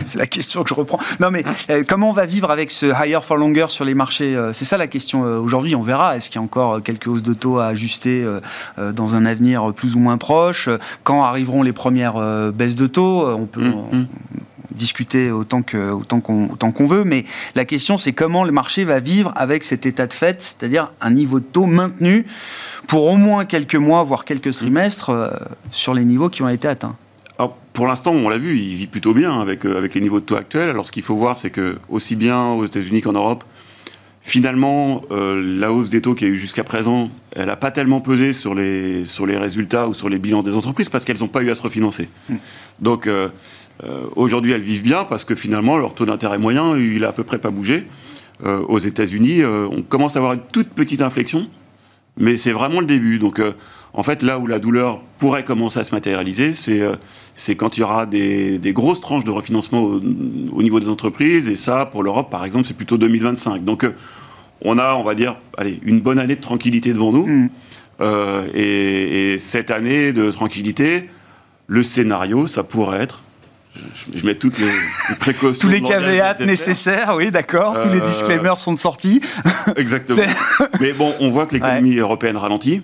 c'est 0.07 0.19
la 0.19 0.27
question 0.27 0.61
que 0.63 0.69
je 0.69 0.75
reprends. 0.75 0.99
Non, 1.19 1.31
mais 1.31 1.43
euh, 1.69 1.83
comment 1.87 2.11
on 2.11 2.13
va 2.13 2.27
vivre 2.27 2.51
avec 2.51 2.69
ce 2.69 2.85
higher 2.85 3.23
for 3.23 3.37
longer 3.37 3.65
sur 3.69 3.85
les 3.85 3.95
marchés 3.95 4.35
euh, 4.35 4.53
C'est 4.53 4.65
ça 4.65 4.77
la 4.77 4.85
question 4.85 5.25
euh, 5.25 5.39
aujourd'hui. 5.39 5.75
On 5.75 5.81
verra. 5.81 6.15
Est-ce 6.15 6.29
qu'il 6.29 6.39
y 6.39 6.43
a 6.43 6.45
encore 6.45 6.83
quelques 6.83 7.07
hausses 7.07 7.23
de 7.23 7.33
taux 7.33 7.57
à 7.57 7.67
ajuster 7.67 8.25
dans 8.77 9.15
un 9.15 9.25
avenir 9.25 9.73
plus 9.73 9.95
ou 9.95 9.99
moins 9.99 10.17
proche? 10.17 10.69
Quand 11.03 11.23
arriveront 11.23 11.63
les 11.63 11.73
premières 11.73 12.51
baisses 12.51 12.75
de 12.75 12.87
taux? 12.87 13.27
On 13.27 13.45
peut. 13.45 13.61
Mm, 13.61 13.97
mm. 13.99 14.07
discuter 14.71 15.31
autant 15.31 15.63
que 15.63 15.89
autant 15.91 16.19
qu'on 16.19 16.49
autant 16.49 16.71
qu'on 16.71 16.85
veut, 16.85 17.03
mais 17.03 17.25
la 17.55 17.65
question 17.65 17.97
c'est 17.97 18.13
comment 18.13 18.43
le 18.43 18.51
marché 18.51 18.83
va 18.83 18.99
vivre 18.99 19.33
avec 19.35 19.63
cet 19.63 19.87
état 19.87 20.05
de 20.05 20.13
fait, 20.13 20.41
c'est-à-dire 20.41 20.91
un 21.01 21.09
niveau 21.09 21.39
de 21.39 21.45
taux 21.45 21.65
maintenu 21.65 22.27
pour 22.87 23.07
au 23.07 23.17
moins 23.17 23.45
quelques 23.45 23.75
mois, 23.75 24.03
voire 24.03 24.23
quelques 24.23 24.53
trimestres 24.53 25.11
sur 25.71 25.95
les 25.95 26.05
niveaux 26.05 26.29
qui 26.29 26.43
ont 26.43 26.49
été 26.49 26.67
atteints. 26.67 26.95
Alors, 27.37 27.55
pour 27.73 27.85
l'instant, 27.85 28.11
on 28.11 28.29
l'a 28.29 28.37
vu, 28.37 28.57
il 28.57 28.75
vit 28.75 28.87
plutôt 28.87 29.13
bien 29.13 29.39
avec, 29.39 29.65
euh, 29.65 29.77
avec 29.77 29.93
les 29.93 30.01
niveaux 30.01 30.19
de 30.19 30.25
taux 30.25 30.35
actuels. 30.35 30.69
Alors, 30.69 30.87
ce 30.87 30.91
qu'il 30.91 31.03
faut 31.03 31.15
voir, 31.15 31.37
c'est 31.37 31.51
que, 31.51 31.77
aussi 31.87 32.15
bien 32.15 32.51
aux 32.51 32.65
États-Unis 32.65 33.01
qu'en 33.01 33.13
Europe, 33.13 33.43
finalement, 34.21 35.03
euh, 35.11 35.59
la 35.59 35.71
hausse 35.71 35.91
des 35.91 36.01
taux 36.01 36.15
qu'il 36.15 36.27
y 36.27 36.31
a 36.31 36.33
eu 36.33 36.37
jusqu'à 36.37 36.63
présent, 36.63 37.11
elle 37.35 37.45
n'a 37.45 37.55
pas 37.55 37.69
tellement 37.69 38.01
pesé 38.01 38.33
sur 38.33 38.55
les, 38.55 39.05
sur 39.05 39.27
les 39.27 39.37
résultats 39.37 39.87
ou 39.87 39.93
sur 39.93 40.09
les 40.09 40.17
bilans 40.17 40.41
des 40.41 40.55
entreprises 40.55 40.89
parce 40.89 41.05
qu'elles 41.05 41.19
n'ont 41.19 41.27
pas 41.27 41.43
eu 41.43 41.51
à 41.51 41.55
se 41.55 41.61
refinancer. 41.61 42.09
Hmm. 42.27 42.37
Donc, 42.79 43.05
euh, 43.05 43.29
aujourd'hui, 44.15 44.53
elles 44.53 44.61
vivent 44.61 44.83
bien 44.83 45.03
parce 45.03 45.23
que 45.23 45.35
finalement, 45.35 45.77
leur 45.77 45.93
taux 45.93 46.05
d'intérêt 46.05 46.39
moyen, 46.39 46.75
il 46.75 47.05
a 47.05 47.09
à 47.09 47.13
peu 47.13 47.23
près 47.23 47.37
pas 47.37 47.51
bougé. 47.51 47.85
aux 48.43 48.79
États-Unis, 48.79 49.43
on 49.45 49.83
commence 49.83 50.15
à 50.15 50.19
avoir 50.19 50.33
une 50.33 50.41
toute 50.51 50.69
petite 50.69 51.01
inflexion, 51.01 51.47
mais 52.17 52.37
c'est 52.37 52.51
vraiment 52.51 52.79
le 52.79 52.87
début. 52.87 53.19
Donc, 53.19 53.39
en 53.97 54.03
fait, 54.03 54.21
là 54.21 54.37
où 54.37 54.45
la 54.45 54.59
douleur 54.59 55.01
pourrait 55.17 55.43
commencer 55.43 55.79
à 55.79 55.83
se 55.83 55.93
matérialiser, 55.93 56.53
c'est 56.53 56.81
euh, 56.81 56.93
quand 57.57 57.77
il 57.77 57.79
y 57.79 57.83
aura 57.83 58.05
des, 58.05 58.59
grosses 58.67 59.01
tranches 59.01 59.23
de 59.23 59.31
refinancement 59.31 59.81
au, 59.81 60.61
niveau 60.61 60.79
des 60.79 60.87
entreprises. 60.87 61.47
Et 61.47 61.55
ça, 61.55 61.87
pour 61.87 62.03
l'Europe, 62.03 62.29
par 62.29 62.45
exemple, 62.45 62.65
c'est 62.67 62.75
plutôt 62.75 62.99
2025. 62.99 63.65
Donc, 63.65 63.83
euh, 63.83 63.95
on 64.61 64.77
a, 64.77 64.93
on 64.93 65.03
va 65.03 65.15
dire, 65.15 65.37
allez, 65.57 65.79
une 65.83 65.99
bonne 65.99 66.19
année 66.19 66.35
de 66.35 66.41
tranquillité 66.41 66.93
devant 66.93 67.11
nous. 67.11 67.25
Mm. 67.25 67.49
Euh, 68.01 68.47
et, 68.53 69.39
cette 69.39 69.71
année 69.71 70.13
de 70.13 70.29
tranquillité, 70.29 71.09
le 71.65 71.81
scénario, 71.81 72.45
ça 72.45 72.61
pourrait 72.61 73.01
être, 73.01 73.23
je, 74.13 74.23
mets 74.27 74.35
toutes 74.35 74.59
les, 74.59 74.71
précautions. 75.19 75.59
Tous 75.67 75.73
les 75.73 75.81
caveats 75.81 76.35
nécessaires, 76.45 77.15
oui, 77.17 77.31
d'accord. 77.31 77.81
Tous 77.81 77.89
les 77.89 78.01
disclaimers 78.01 78.59
sont 78.59 78.73
de 78.73 78.79
sortie. 78.79 79.21
Exactement. 79.75 80.21
Mais 80.81 80.93
bon, 80.93 81.15
on 81.19 81.29
voit 81.29 81.47
que 81.47 81.55
l'économie 81.55 81.95
européenne 81.95 82.37
ralentit. 82.37 82.83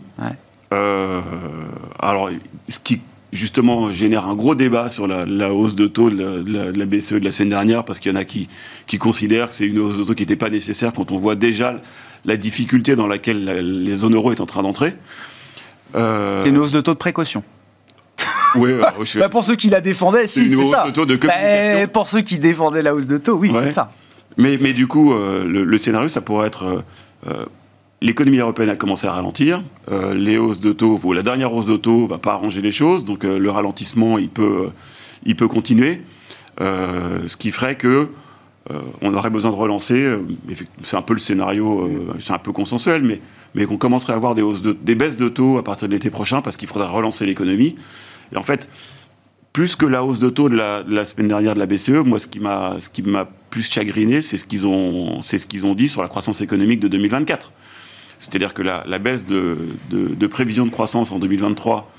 Alors, 2.00 2.30
ce 2.70 2.80
qui 2.80 3.02
justement 3.34 3.92
génère 3.92 4.28
un 4.28 4.36
gros 4.36 4.56
débat 4.56 4.90
sur 4.90 5.08
la, 5.08 5.54
hausse 5.54 5.76
de 5.76 5.88
taux 5.88 6.10
de 6.10 6.78
la, 6.78 6.86
BCE 6.86 7.14
de 7.14 7.26
la 7.26 7.32
semaine 7.32 7.50
dernière, 7.50 7.84
parce 7.84 8.00
qu'il 8.00 8.12
y 8.12 8.16
en 8.16 8.18
a 8.18 8.26
qui, 8.26 8.48
qui 8.86 8.98
considèrent 8.98 9.50
que 9.50 9.56
c'est 9.56 9.66
une 9.66 9.80
hausse 9.80 9.98
de 9.98 10.04
taux 10.04 10.14
qui 10.14 10.22
n'était 10.22 10.36
pas 10.36 10.50
nécessaire 10.50 10.94
quand 10.94 11.12
on 11.12 11.18
voit 11.18 11.36
déjà 11.36 11.82
la 12.26 12.38
difficulté 12.38 12.96
dans 12.96 13.08
laquelle 13.08 13.44
les 13.44 13.94
zones 13.98 14.16
euro 14.16 14.32
est 14.32 14.40
en 14.40 14.46
train 14.46 14.62
d'entrer. 14.62 14.96
Euh... 15.96 16.44
C'est 16.44 16.50
une 16.50 16.58
hausse 16.58 16.72
de 16.72 16.82
taux 16.82 16.94
de 16.94 17.00
précaution. 17.00 17.44
Oui, 18.56 18.70
bah 19.16 19.30
pour 19.30 19.44
ceux 19.44 19.56
qui 19.56 19.72
la 19.72 19.82
défendaient, 19.82 20.28
si, 20.28 20.52
c'est 20.52 20.64
ça. 20.64 20.86
De 20.86 20.92
taux 20.92 21.08
de 21.08 21.16
bah, 21.16 21.88
pour 21.92 22.08
ceux 22.08 22.22
qui 22.22 22.38
défendaient 22.38 22.84
la 22.84 22.94
hausse 22.94 23.08
de 23.08 23.18
taux, 23.18 23.34
oui, 23.34 23.52
c'est 23.52 23.72
ça. 23.72 23.92
Mais, 24.38 24.60
mais 24.62 24.74
du 24.74 24.86
coup, 24.86 25.14
euh, 25.14 25.44
le, 25.44 25.78
scénario, 25.80 26.08
ça 26.08 26.22
pourrait 26.22 26.48
être 26.48 26.66
euh, 26.66 26.82
euh, 27.28 27.46
l'économie 28.04 28.38
européenne 28.38 28.70
a 28.70 28.76
commencé 28.76 29.08
à 29.08 29.14
ralentir. 29.14 29.64
Euh, 29.92 30.14
les 30.14 30.38
hausses 30.38 30.60
de 30.60 30.74
taux, 30.74 31.00
la 31.14 31.24
dernière 31.24 31.54
hausse 31.54 31.66
de 31.66 31.78
taux 31.78 32.06
va 32.06 32.18
pas 32.18 32.34
arranger 32.34 32.62
les 32.62 32.72
choses, 32.72 33.06
donc 33.06 33.24
euh, 33.24 33.40
le 33.40 33.50
ralentissement, 33.50 34.18
il 34.18 34.30
peut, 34.30 34.70
il 35.26 35.36
peut 35.36 35.48
continuer. 35.48 36.02
Euh, 36.62 37.26
ce 37.26 37.38
qui 37.38 37.50
ferait 37.50 37.76
que 37.76 38.10
on 39.02 39.14
aurait 39.14 39.30
besoin 39.30 39.52
de 39.52 39.58
relancer. 39.58 40.18
c'est 40.84 40.96
un 40.96 41.02
peu 41.02 41.12
le 41.12 41.20
scénario, 41.20 41.92
c'est 42.22 42.32
un 42.32 42.38
peu 42.38 42.54
consensuel, 42.54 43.04
mais, 43.04 43.20
mais 43.56 43.66
qu'on 43.66 43.76
commencerait 43.76 44.14
à 44.14 44.16
avoir 44.16 44.36
des, 44.36 44.42
hausses 44.42 44.62
des 44.62 44.96
baisses 44.96 45.18
de 45.18 45.28
taux 45.28 45.58
à 45.58 45.64
partir 45.66 45.90
de 45.90 45.94
l'été 45.94 46.10
prochain 46.10 46.42
parce 46.42 46.56
qu'il 46.56 46.70
faudra 46.70 46.88
relancer 46.88 47.26
l'économie. 47.26 47.76
Et 48.32 48.38
en 48.38 48.42
fait, 48.42 48.70
plus 49.52 49.76
que 49.76 49.86
la 49.86 50.06
hausse 50.06 50.20
de 50.20 50.30
taux 50.30 50.48
de 50.48 50.56
la, 50.56 50.82
de 50.82 50.96
la 50.96 51.04
semaine 51.04 51.28
dernière 51.28 51.56
de 51.56 51.60
la 51.60 51.66
BCE, 51.66 52.06
moi, 52.06 52.20
ce 52.20 52.28
qui 52.28 52.40
m'a, 52.40 52.78
ce 52.80 52.88
qui 52.88 53.02
m'a 53.02 53.28
plus 53.50 53.70
chagriné, 53.70 54.22
c'est 54.22 54.38
ce 54.38 54.46
qu'ils 54.46 54.66
ont, 54.66 55.22
c'est 55.22 55.38
ce 55.38 55.46
qu'ils 55.46 55.66
ont 55.66 55.76
dit 55.76 55.90
sur 55.90 56.02
la 56.02 56.08
croissance 56.08 56.40
économique 56.40 56.80
de 56.80 56.88
2024. 56.88 57.52
C'est-à-dire 58.18 58.54
que 58.54 58.62
la, 58.62 59.00
baisse 59.00 59.26
de, 59.26 60.28
prévision 60.28 60.66
de 60.66 60.72
croissance 60.72 61.12
en 61.12 61.20
2023, 61.20 61.92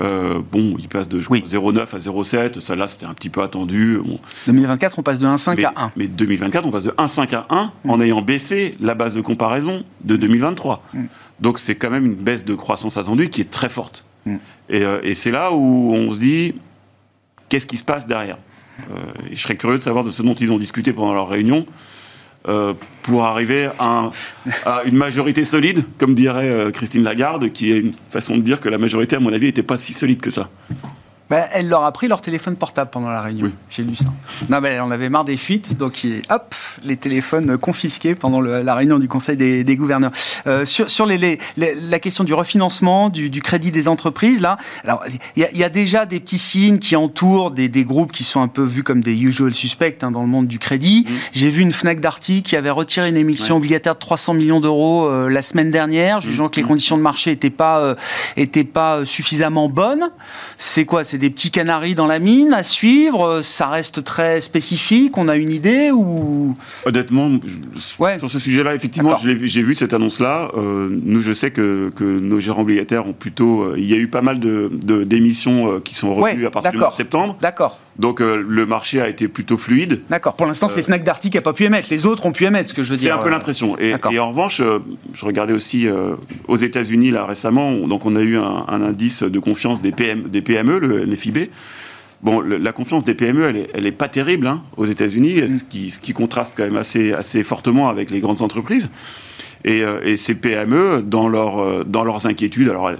euh, 0.00 0.40
bon, 0.52 0.76
il 0.78 0.88
passe 0.88 1.08
de 1.08 1.20
0,9 1.20 1.78
à 1.78 1.84
0,7, 1.84 2.60
ça 2.60 2.76
là 2.76 2.86
c'était 2.86 3.06
un 3.06 3.14
petit 3.14 3.30
peu 3.30 3.42
attendu. 3.42 3.98
2024, 4.46 4.98
on 4.98 5.02
passe 5.02 5.18
de 5.18 5.26
1,5 5.26 5.64
à 5.64 5.72
1. 5.84 5.92
Mais 5.96 6.06
2024, 6.06 6.66
on 6.66 6.70
passe 6.70 6.82
de 6.82 6.90
1,5 6.90 7.34
à 7.34 7.46
1 7.48 7.72
mm. 7.84 7.90
en 7.90 8.00
ayant 8.00 8.22
baissé 8.22 8.74
la 8.80 8.94
base 8.94 9.14
de 9.14 9.22
comparaison 9.22 9.84
de 10.04 10.16
2023. 10.16 10.82
Mm. 10.92 11.04
Donc 11.40 11.58
c'est 11.58 11.76
quand 11.76 11.90
même 11.90 12.04
une 12.04 12.14
baisse 12.14 12.44
de 12.44 12.54
croissance 12.54 12.98
attendue 12.98 13.30
qui 13.30 13.40
est 13.40 13.50
très 13.50 13.70
forte. 13.70 14.04
Mm. 14.26 14.36
Euh, 14.72 15.00
et, 15.02 15.14
c'est 15.14 15.30
là 15.30 15.52
où 15.52 15.92
on 15.94 16.12
se 16.12 16.18
dit, 16.18 16.54
qu'est-ce 17.48 17.66
qui 17.66 17.78
se 17.78 17.84
passe 17.84 18.06
derrière? 18.06 18.38
Euh, 18.90 18.96
Je 19.32 19.40
serais 19.40 19.56
curieux 19.56 19.78
de 19.78 19.82
savoir 19.82 20.04
de 20.04 20.10
ce 20.10 20.22
dont 20.22 20.34
ils 20.34 20.52
ont 20.52 20.58
discuté 20.58 20.92
pendant 20.92 21.14
leur 21.14 21.28
réunion. 21.28 21.64
Euh, 22.48 22.74
pour 23.02 23.24
arriver 23.24 23.68
à, 23.78 24.10
une 24.84 24.96
majorité 24.96 25.44
solide, 25.44 25.84
comme 25.98 26.14
dirait 26.14 26.48
euh, 26.48 26.70
Christine 26.70 27.04
Lagarde, 27.04 27.50
qui 27.52 27.72
est 27.72 27.78
une 27.78 27.92
façon 28.08 28.36
de 28.36 28.42
dire 28.42 28.60
que 28.60 28.68
la 28.68 28.78
majorité, 28.78 29.16
à 29.16 29.20
mon 29.20 29.32
avis, 29.32 29.46
n'était 29.46 29.62
pas 29.62 29.76
si 29.76 29.92
solide 29.92 30.20
que 30.20 30.30
ça. 30.30 30.48
Bah, 31.28 31.46
elle 31.52 31.68
leur 31.68 31.84
a 31.84 31.90
pris 31.90 32.06
leur 32.06 32.20
téléphone 32.20 32.54
portable 32.54 32.90
pendant 32.90 33.08
la 33.08 33.20
réunion. 33.20 33.50
J'ai 33.68 33.82
lu 33.82 33.96
ça. 33.96 34.04
Non, 34.48 34.60
mais 34.60 34.78
on 34.78 34.92
avait 34.92 35.08
marre 35.08 35.24
des 35.24 35.36
fuites, 35.36 35.76
donc 35.76 36.06
hop, 36.30 36.54
les 36.84 36.96
téléphones 36.96 37.58
confisqués 37.58 38.14
pendant 38.14 38.40
la 38.40 38.74
réunion 38.74 39.00
du 39.00 39.08
Conseil 39.08 39.36
des, 39.36 39.76
gouverneurs. 39.76 40.12
Euh, 40.46 40.64
sur, 40.64 40.88
sur 40.88 41.04
les, 41.04 41.38
la 41.56 41.98
question 41.98 42.22
du 42.22 42.32
refinancement, 42.32 43.08
du, 43.08 43.30
crédit 43.40 43.72
des 43.72 43.88
entreprises, 43.88 44.40
là, 44.40 44.56
alors 44.84 45.04
il 45.34 45.42
y, 45.52 45.64
a 45.64 45.68
déjà 45.68 46.06
des 46.06 46.20
petits 46.20 46.38
signes 46.38 46.78
qui 46.78 46.94
entourent 46.94 47.50
des, 47.50 47.68
groupes 47.84 48.12
qui 48.12 48.24
sont 48.24 48.40
un 48.40 48.48
peu 48.48 48.62
vus 48.62 48.84
comme 48.84 49.02
des 49.02 49.20
usual 49.20 49.52
suspects 49.52 50.02
hein, 50.02 50.12
dans 50.12 50.22
le 50.22 50.28
monde 50.28 50.46
du 50.46 50.60
crédit. 50.60 51.06
Mmh. 51.06 51.12
J'ai 51.32 51.50
vu 51.50 51.62
une 51.62 51.72
Fnac 51.72 52.00
Darty 52.00 52.42
qui 52.42 52.54
avait 52.54 52.70
retiré 52.70 53.08
une 53.08 53.16
émission 53.16 53.56
obligataire 53.56 53.94
de 53.94 54.00
300 54.00 54.34
millions 54.34 54.60
d'euros 54.60 55.08
euh, 55.08 55.28
la 55.28 55.42
semaine 55.42 55.72
dernière, 55.72 56.20
jugeant 56.20 56.46
mmh. 56.46 56.50
que 56.50 56.60
les 56.60 56.66
conditions 56.66 56.96
de 56.96 57.02
marché 57.02 57.30
n'étaient 57.30 57.50
pas, 57.50 57.80
euh, 57.80 57.94
étaient 58.36 58.64
pas 58.64 59.04
suffisamment 59.04 59.68
bonnes. 59.68 60.10
C'est 60.56 60.84
quoi? 60.84 61.04
C'est 61.16 61.20
des 61.20 61.30
petits 61.30 61.50
canaris 61.50 61.94
dans 61.94 62.06
la 62.06 62.18
mine 62.18 62.52
à 62.52 62.62
suivre 62.62 63.40
Ça 63.40 63.68
reste 63.68 64.04
très 64.04 64.42
spécifique 64.42 65.16
On 65.16 65.28
a 65.28 65.36
une 65.36 65.48
idée 65.48 65.90
ou? 65.90 66.54
Honnêtement, 66.84 67.30
sur 68.18 68.30
ce 68.30 68.38
sujet-là, 68.38 68.74
effectivement, 68.74 69.16
j'ai 69.16 69.62
vu 69.62 69.74
cette 69.74 69.94
annonce-là. 69.94 70.50
Euh, 70.58 70.90
nous, 70.90 71.20
je 71.20 71.32
sais 71.32 71.50
que, 71.50 71.90
nos 71.98 72.38
gérants 72.38 72.60
obligataires 72.60 73.06
ont 73.06 73.14
plutôt. 73.14 73.62
Euh, 73.62 73.76
il 73.78 73.86
y 73.86 73.94
a 73.94 73.96
eu 73.96 74.08
pas 74.08 74.20
mal 74.20 74.40
d'émissions 74.40 75.68
de, 75.68 75.70
euh, 75.76 75.80
qui 75.80 75.94
sont 75.94 76.14
retenues 76.14 76.44
à 76.44 76.50
partir 76.50 76.72
de 76.72 76.94
septembre. 76.94 77.38
D'accord. 77.40 77.78
Donc 77.98 78.20
le 78.20 78.66
marché 78.66 79.00
a 79.00 79.08
été 79.08 79.28
plutôt 79.28 79.56
fluide. 79.56 80.02
D'accord. 80.10 80.34
Pour 80.34 80.46
l'instant, 80.46 80.68
c'est 80.68 80.82
Fnac 80.82 81.02
Darty 81.02 81.30
qui 81.30 81.36
n'a 81.36 81.42
pas 81.42 81.52
pu 81.52 81.64
émettre. 81.64 81.88
Les 81.90 82.06
autres 82.06 82.26
ont 82.26 82.32
pu 82.32 82.44
émettre, 82.44 82.70
ce 82.70 82.74
que 82.74 82.82
je 82.82 82.90
veux 82.90 82.96
dire. 82.96 83.14
C'est 83.14 83.20
un 83.20 83.22
peu 83.22 83.30
l'impression. 83.30 83.78
Et, 83.78 83.94
en 84.18 84.28
revanche, 84.28 84.60
je 85.14 85.24
regardais 85.24 85.52
aussi 85.52 85.86
aux 86.48 86.56
États-Unis 86.56 87.10
là 87.10 87.24
récemment. 87.24 87.86
Donc 87.86 88.06
on 88.06 88.16
a 88.16 88.20
eu 88.20 88.36
un, 88.36 88.66
indice 88.68 89.22
de 89.22 89.38
confiance 89.38 89.80
des, 89.80 89.92
PM, 89.92 90.24
des 90.28 90.42
PME, 90.42 90.78
le 90.78 91.06
NFIB. 91.06 91.48
Bon, 92.22 92.40
la 92.40 92.72
confiance 92.72 93.04
des 93.04 93.14
PME, 93.14 93.66
elle 93.74 93.86
est, 93.86 93.92
pas 93.92 94.08
terrible 94.08 94.46
hein, 94.46 94.62
aux 94.76 94.86
États-Unis, 94.86 95.42
mm. 95.42 95.48
ce, 95.90 96.00
qui, 96.00 96.12
contraste 96.12 96.54
quand 96.56 96.64
même 96.64 96.76
assez, 96.76 97.12
assez 97.12 97.42
fortement 97.42 97.88
avec 97.88 98.10
les 98.10 98.20
grandes 98.20 98.42
entreprises. 98.42 98.90
Et, 99.64 99.82
euh, 99.82 100.16
ces 100.16 100.34
PME, 100.34 101.02
dans, 101.02 101.28
leur, 101.28 101.58
euh, 101.58 101.84
dans 101.86 102.04
leurs 102.04 102.26
inquiétudes, 102.26 102.68
alors 102.68 102.90
elles, 102.90 102.98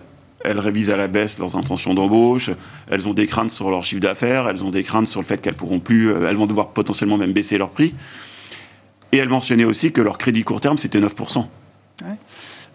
révisent 0.53 0.91
à 0.91 0.97
la 0.97 1.09
baisse 1.09 1.38
leurs 1.38 1.57
intentions 1.57 1.95
d'embauche, 1.95 2.50
elles 2.91 3.09
ont 3.09 3.15
des 3.15 3.26
craintes 3.26 3.50
sur 3.50 3.71
leur 3.71 3.85
chiffre 3.85 4.00
d'affaires, 4.00 4.49
elles 4.49 4.65
ont 4.65 4.71
des 4.71 4.83
craintes 4.83 5.09
sur 5.09 5.21
le 5.21 5.26
fait 5.26 5.41
qu'elles 5.41 5.55
pourront 5.55 5.81
plus, 5.81 6.11
euh, 6.11 6.29
elles 6.29 6.37
vont 6.37 6.47
devoir 6.47 6.69
potentiellement 6.69 7.17
même 7.17 7.33
baisser 7.33 7.59
leur 7.59 7.71
prix. 7.71 7.95
Et 9.12 9.19
elles 9.19 9.29
mentionnaient 9.29 9.65
aussi 9.65 9.93
que 9.93 10.00
leur 10.00 10.19
crédit 10.19 10.43
court 10.43 10.61
terme, 10.61 10.79
c'était 10.79 11.00
9%. 11.00 11.47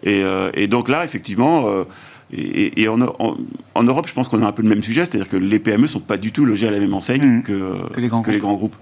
Et, 0.04 0.24
et, 0.54 0.66
donc 0.66 0.88
là, 0.88 1.04
effectivement, 1.04 1.84
et, 2.32 2.88
en, 2.88 2.96
Europe, 3.82 4.08
je 4.08 4.14
pense 4.14 4.28
qu'on 4.28 4.42
a 4.42 4.46
un 4.46 4.52
peu 4.52 4.62
le 4.62 4.68
même 4.68 4.82
sujet, 4.82 5.04
c'est-à-dire 5.04 5.28
que 5.28 5.36
les 5.36 5.58
PME 5.58 5.82
ne 5.82 5.86
sont 5.86 6.00
pas 6.00 6.16
du 6.16 6.32
tout 6.32 6.44
logées 6.44 6.66
à 6.66 6.70
la 6.70 6.78
même 6.78 6.94
enseigne 6.94 7.38
mmh. 7.38 7.42
que, 7.42 8.00
les 8.30 8.38
grands 8.38 8.54
groupes. 8.54 8.76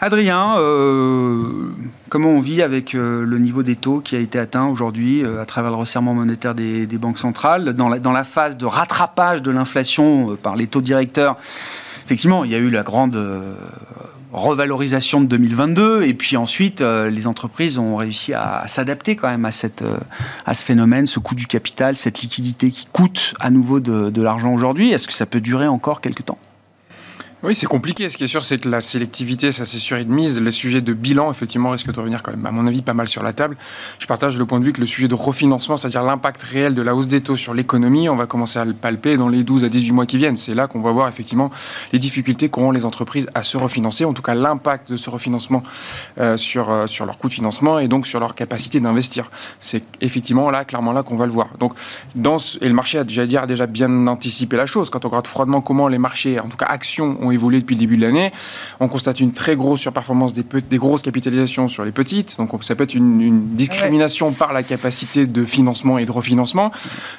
Adrien, 0.00 0.58
euh, 0.58 1.72
comment 2.08 2.28
on 2.28 2.40
vit 2.40 2.62
avec 2.62 2.94
euh, 2.94 3.24
le 3.24 3.38
niveau 3.38 3.64
des 3.64 3.74
taux 3.74 3.98
qui 3.98 4.14
a 4.14 4.20
été 4.20 4.38
atteint 4.38 4.66
aujourd'hui 4.66 5.24
euh, 5.24 5.42
à 5.42 5.44
travers 5.44 5.72
le 5.72 5.76
resserrement 5.76 6.14
monétaire 6.14 6.54
des, 6.54 6.86
banques 6.86 7.18
centrales 7.18 7.72
dans 7.72 7.88
la, 7.88 8.24
phase 8.24 8.56
de 8.56 8.64
rattrapage 8.64 9.42
de 9.42 9.50
l'inflation 9.50 10.36
par 10.40 10.54
les 10.54 10.68
taux 10.68 10.82
directeurs? 10.82 11.36
Effectivement, 12.04 12.44
il 12.44 12.52
y 12.52 12.54
a 12.54 12.58
eu 12.58 12.70
la 12.70 12.84
grande 12.84 13.18
revalorisation 14.32 15.20
de 15.20 15.26
2022 15.26 16.02
et 16.02 16.14
puis 16.14 16.36
ensuite 16.36 16.80
les 16.80 17.26
entreprises 17.26 17.78
ont 17.78 17.96
réussi 17.96 18.32
à, 18.34 18.64
s'adapter 18.66 19.16
quand 19.16 19.28
même 19.28 19.44
à 19.44 19.52
ce 19.52 20.64
phénomène, 20.64 21.06
ce 21.06 21.18
coût 21.18 21.34
du 21.34 21.46
capital, 21.46 21.96
cette 21.96 22.20
liquidité 22.20 22.70
qui 22.70 22.86
coûte 22.86 23.34
à 23.40 23.50
nouveau 23.50 23.80
de, 23.80 24.10
de 24.10 24.22
l'argent 24.22 24.54
aujourd'hui. 24.54 24.90
Est-ce 24.90 25.06
que 25.06 25.14
ça 25.14 25.26
peut 25.26 25.40
durer 25.40 25.66
encore 25.66 26.00
quelques 26.00 26.24
temps? 26.24 26.38
Oui, 27.44 27.54
c'est 27.54 27.66
compliqué. 27.66 28.08
Ce 28.08 28.16
qui 28.16 28.24
est 28.24 28.28
sûr, 28.28 28.42
c'est 28.42 28.58
que 28.58 28.68
la 28.68 28.80
sélectivité, 28.80 29.52
ça 29.52 29.64
c'est 29.64 29.78
sûr 29.78 29.96
et 29.96 30.04
de 30.04 30.10
mise. 30.10 30.40
Le 30.40 30.50
sujet 30.50 30.80
de 30.80 30.92
bilan, 30.92 31.30
effectivement, 31.30 31.70
risque 31.70 31.92
de 31.92 31.96
revenir 31.96 32.24
quand 32.24 32.32
même, 32.32 32.44
à 32.46 32.50
mon 32.50 32.66
avis, 32.66 32.82
pas 32.82 32.94
mal 32.94 33.06
sur 33.06 33.22
la 33.22 33.32
table. 33.32 33.56
Je 34.00 34.08
partage 34.08 34.36
le 34.36 34.44
point 34.44 34.58
de 34.58 34.64
vue 34.64 34.72
que 34.72 34.80
le 34.80 34.86
sujet 34.86 35.06
de 35.06 35.14
refinancement, 35.14 35.76
c'est-à-dire 35.76 36.02
l'impact 36.02 36.42
réel 36.42 36.74
de 36.74 36.82
la 36.82 36.96
hausse 36.96 37.06
des 37.06 37.20
taux 37.20 37.36
sur 37.36 37.54
l'économie, 37.54 38.08
on 38.08 38.16
va 38.16 38.26
commencer 38.26 38.58
à 38.58 38.64
le 38.64 38.72
palper 38.72 39.16
dans 39.16 39.28
les 39.28 39.44
12 39.44 39.62
à 39.62 39.68
18 39.68 39.92
mois 39.92 40.06
qui 40.06 40.16
viennent. 40.16 40.36
C'est 40.36 40.54
là 40.54 40.66
qu'on 40.66 40.80
va 40.80 40.90
voir 40.90 41.08
effectivement 41.08 41.52
les 41.92 42.00
difficultés 42.00 42.48
qu'auront 42.48 42.72
les 42.72 42.84
entreprises 42.84 43.28
à 43.34 43.44
se 43.44 43.56
refinancer, 43.56 44.04
en 44.04 44.14
tout 44.14 44.22
cas 44.22 44.34
l'impact 44.34 44.90
de 44.90 44.96
ce 44.96 45.08
refinancement 45.08 45.62
euh, 46.18 46.36
sur, 46.36 46.70
euh, 46.70 46.88
sur 46.88 47.06
leur 47.06 47.18
coût 47.18 47.28
de 47.28 47.34
financement 47.34 47.78
et 47.78 47.86
donc 47.86 48.08
sur 48.08 48.18
leur 48.18 48.34
capacité 48.34 48.80
d'investir. 48.80 49.30
C'est 49.60 49.84
effectivement 50.00 50.50
là, 50.50 50.64
clairement 50.64 50.92
là 50.92 51.04
qu'on 51.04 51.16
va 51.16 51.26
le 51.26 51.32
voir. 51.32 51.50
Donc, 51.60 51.74
dans 52.16 52.38
et 52.60 52.68
le 52.68 52.74
marché 52.74 52.98
a 52.98 53.04
déjà, 53.04 53.26
dire, 53.26 53.42
a 53.42 53.46
déjà 53.46 53.66
bien 53.66 54.08
anticipé 54.08 54.56
la 54.56 54.66
chose. 54.66 54.90
Quand 54.90 55.04
on 55.04 55.08
regarde 55.08 55.28
froidement 55.28 55.60
comment 55.60 55.86
les 55.86 55.98
marchés, 55.98 56.40
en 56.40 56.48
tout 56.48 56.56
cas 56.56 56.66
actions, 56.66 57.16
ont 57.20 57.27
évolué 57.30 57.60
depuis 57.60 57.74
le 57.74 57.80
début 57.80 57.96
de 57.96 58.02
l'année. 58.02 58.32
On 58.80 58.88
constate 58.88 59.20
une 59.20 59.32
très 59.32 59.56
grosse 59.56 59.80
surperformance 59.80 60.34
des, 60.34 60.44
grosses 60.78 61.02
capitalisations 61.02 61.68
sur 61.68 61.84
les 61.84 61.92
petites. 61.92 62.36
Donc 62.38 62.50
ça 62.62 62.74
peut 62.74 62.84
être 62.84 62.94
une, 62.94 63.54
discrimination 63.54 64.32
par 64.32 64.52
la 64.52 64.62
capacité 64.62 65.26
de 65.26 65.44
financement 65.44 65.98
et 65.98 66.04
de 66.04 66.10
refinancement. 66.10 66.72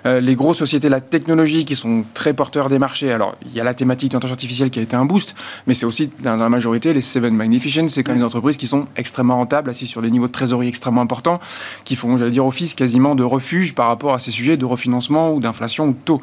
Euh, 0.06 0.20
les 0.22 0.36
grosses 0.36 0.58
sociétés 0.58 0.89
la 0.89 1.01
technologie 1.01 1.66
qui 1.66 1.75
sont 1.75 2.04
très 2.13 2.34
porteurs 2.34 2.70
des 2.70 2.80
marchés. 2.80 3.12
Alors 3.12 3.36
il 3.46 3.54
y 3.54 3.60
a 3.60 3.63
la 3.63 3.74
thématique 3.74 4.10
de 4.10 4.16
l'intelligence 4.16 4.38
artificielle 4.38 4.70
qui 4.70 4.80
a 4.80 4.82
été 4.82 4.96
un 4.96 5.06
boost, 5.06 5.36
mais 5.68 5.74
c'est 5.74 5.86
aussi 5.86 6.10
dans 6.22 6.36
la 6.36 6.50
majorité 6.50 6.94
les 6.94 7.01
Seven 7.01 7.36
Magnificent, 7.36 7.88
c'est 7.88 8.04
quand 8.04 8.12
même 8.12 8.20
des 8.20 8.25
entreprises 8.25 8.58
qui 8.58 8.68
sont 8.68 8.88
extrêmement 8.96 9.38
rentables, 9.38 9.70
assises 9.70 9.89
sur 9.89 10.01
des 10.01 10.10
niveaux 10.10 10.28
de 10.28 10.32
trésorerie 10.32 10.68
extrêmement 10.68 11.01
importants, 11.01 11.39
qui 11.84 11.96
font, 11.96 12.18
j'allais 12.18 12.32
dire, 12.32 12.46
office 12.46 12.74
quasiment 12.74 13.16
de 13.16 13.24
refuge 13.24 13.75
par 13.75 13.88
rapport 13.88 14.13
à 14.13 14.20
ces 14.20 14.32
sujets 14.32 14.58
de 14.58 14.66
refinancement 14.66 15.34
ou 15.34 15.39
d'inflation 15.39 15.88
ou 15.88 15.92
de 15.92 15.98
taux. 16.06 16.22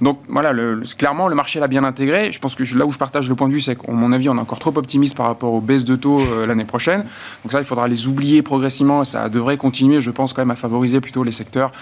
Donc 0.00 0.20
voilà, 0.28 0.52
clairement 0.98 1.28
le 1.28 1.34
marché 1.34 1.60
l'a 1.60 1.68
bien 1.68 1.84
intégré. 1.84 2.32
Je 2.32 2.38
pense 2.38 2.54
que 2.54 2.64
là 2.76 2.86
où 2.86 2.90
je 2.90 2.98
partage 2.98 3.25
le 3.28 3.34
point 3.34 3.48
de 3.48 3.52
vue, 3.52 3.60
c'est 3.60 3.76
qu'à 3.76 3.92
mon 3.92 4.12
avis, 4.12 4.28
on 4.28 4.36
est 4.36 4.40
encore 4.40 4.58
trop 4.58 4.72
optimiste 4.76 5.16
par 5.16 5.26
rapport 5.26 5.52
aux 5.52 5.60
baisses 5.60 5.84
de 5.84 5.96
taux 5.96 6.20
l'année 6.46 6.64
prochaine. 6.64 7.04
Donc 7.44 7.52
ça, 7.52 7.58
il 7.58 7.64
faudra 7.64 7.88
les 7.88 8.06
oublier 8.06 8.42
progressivement. 8.42 9.04
Ça 9.04 9.28
devrait 9.28 9.56
continuer, 9.56 10.00
je 10.00 10.10
pense, 10.10 10.32
quand 10.32 10.42
même 10.42 10.50
à 10.50 10.56
favoriser 10.56 11.00
plutôt 11.00 11.22
les 11.22 11.32
secteurs 11.32 11.72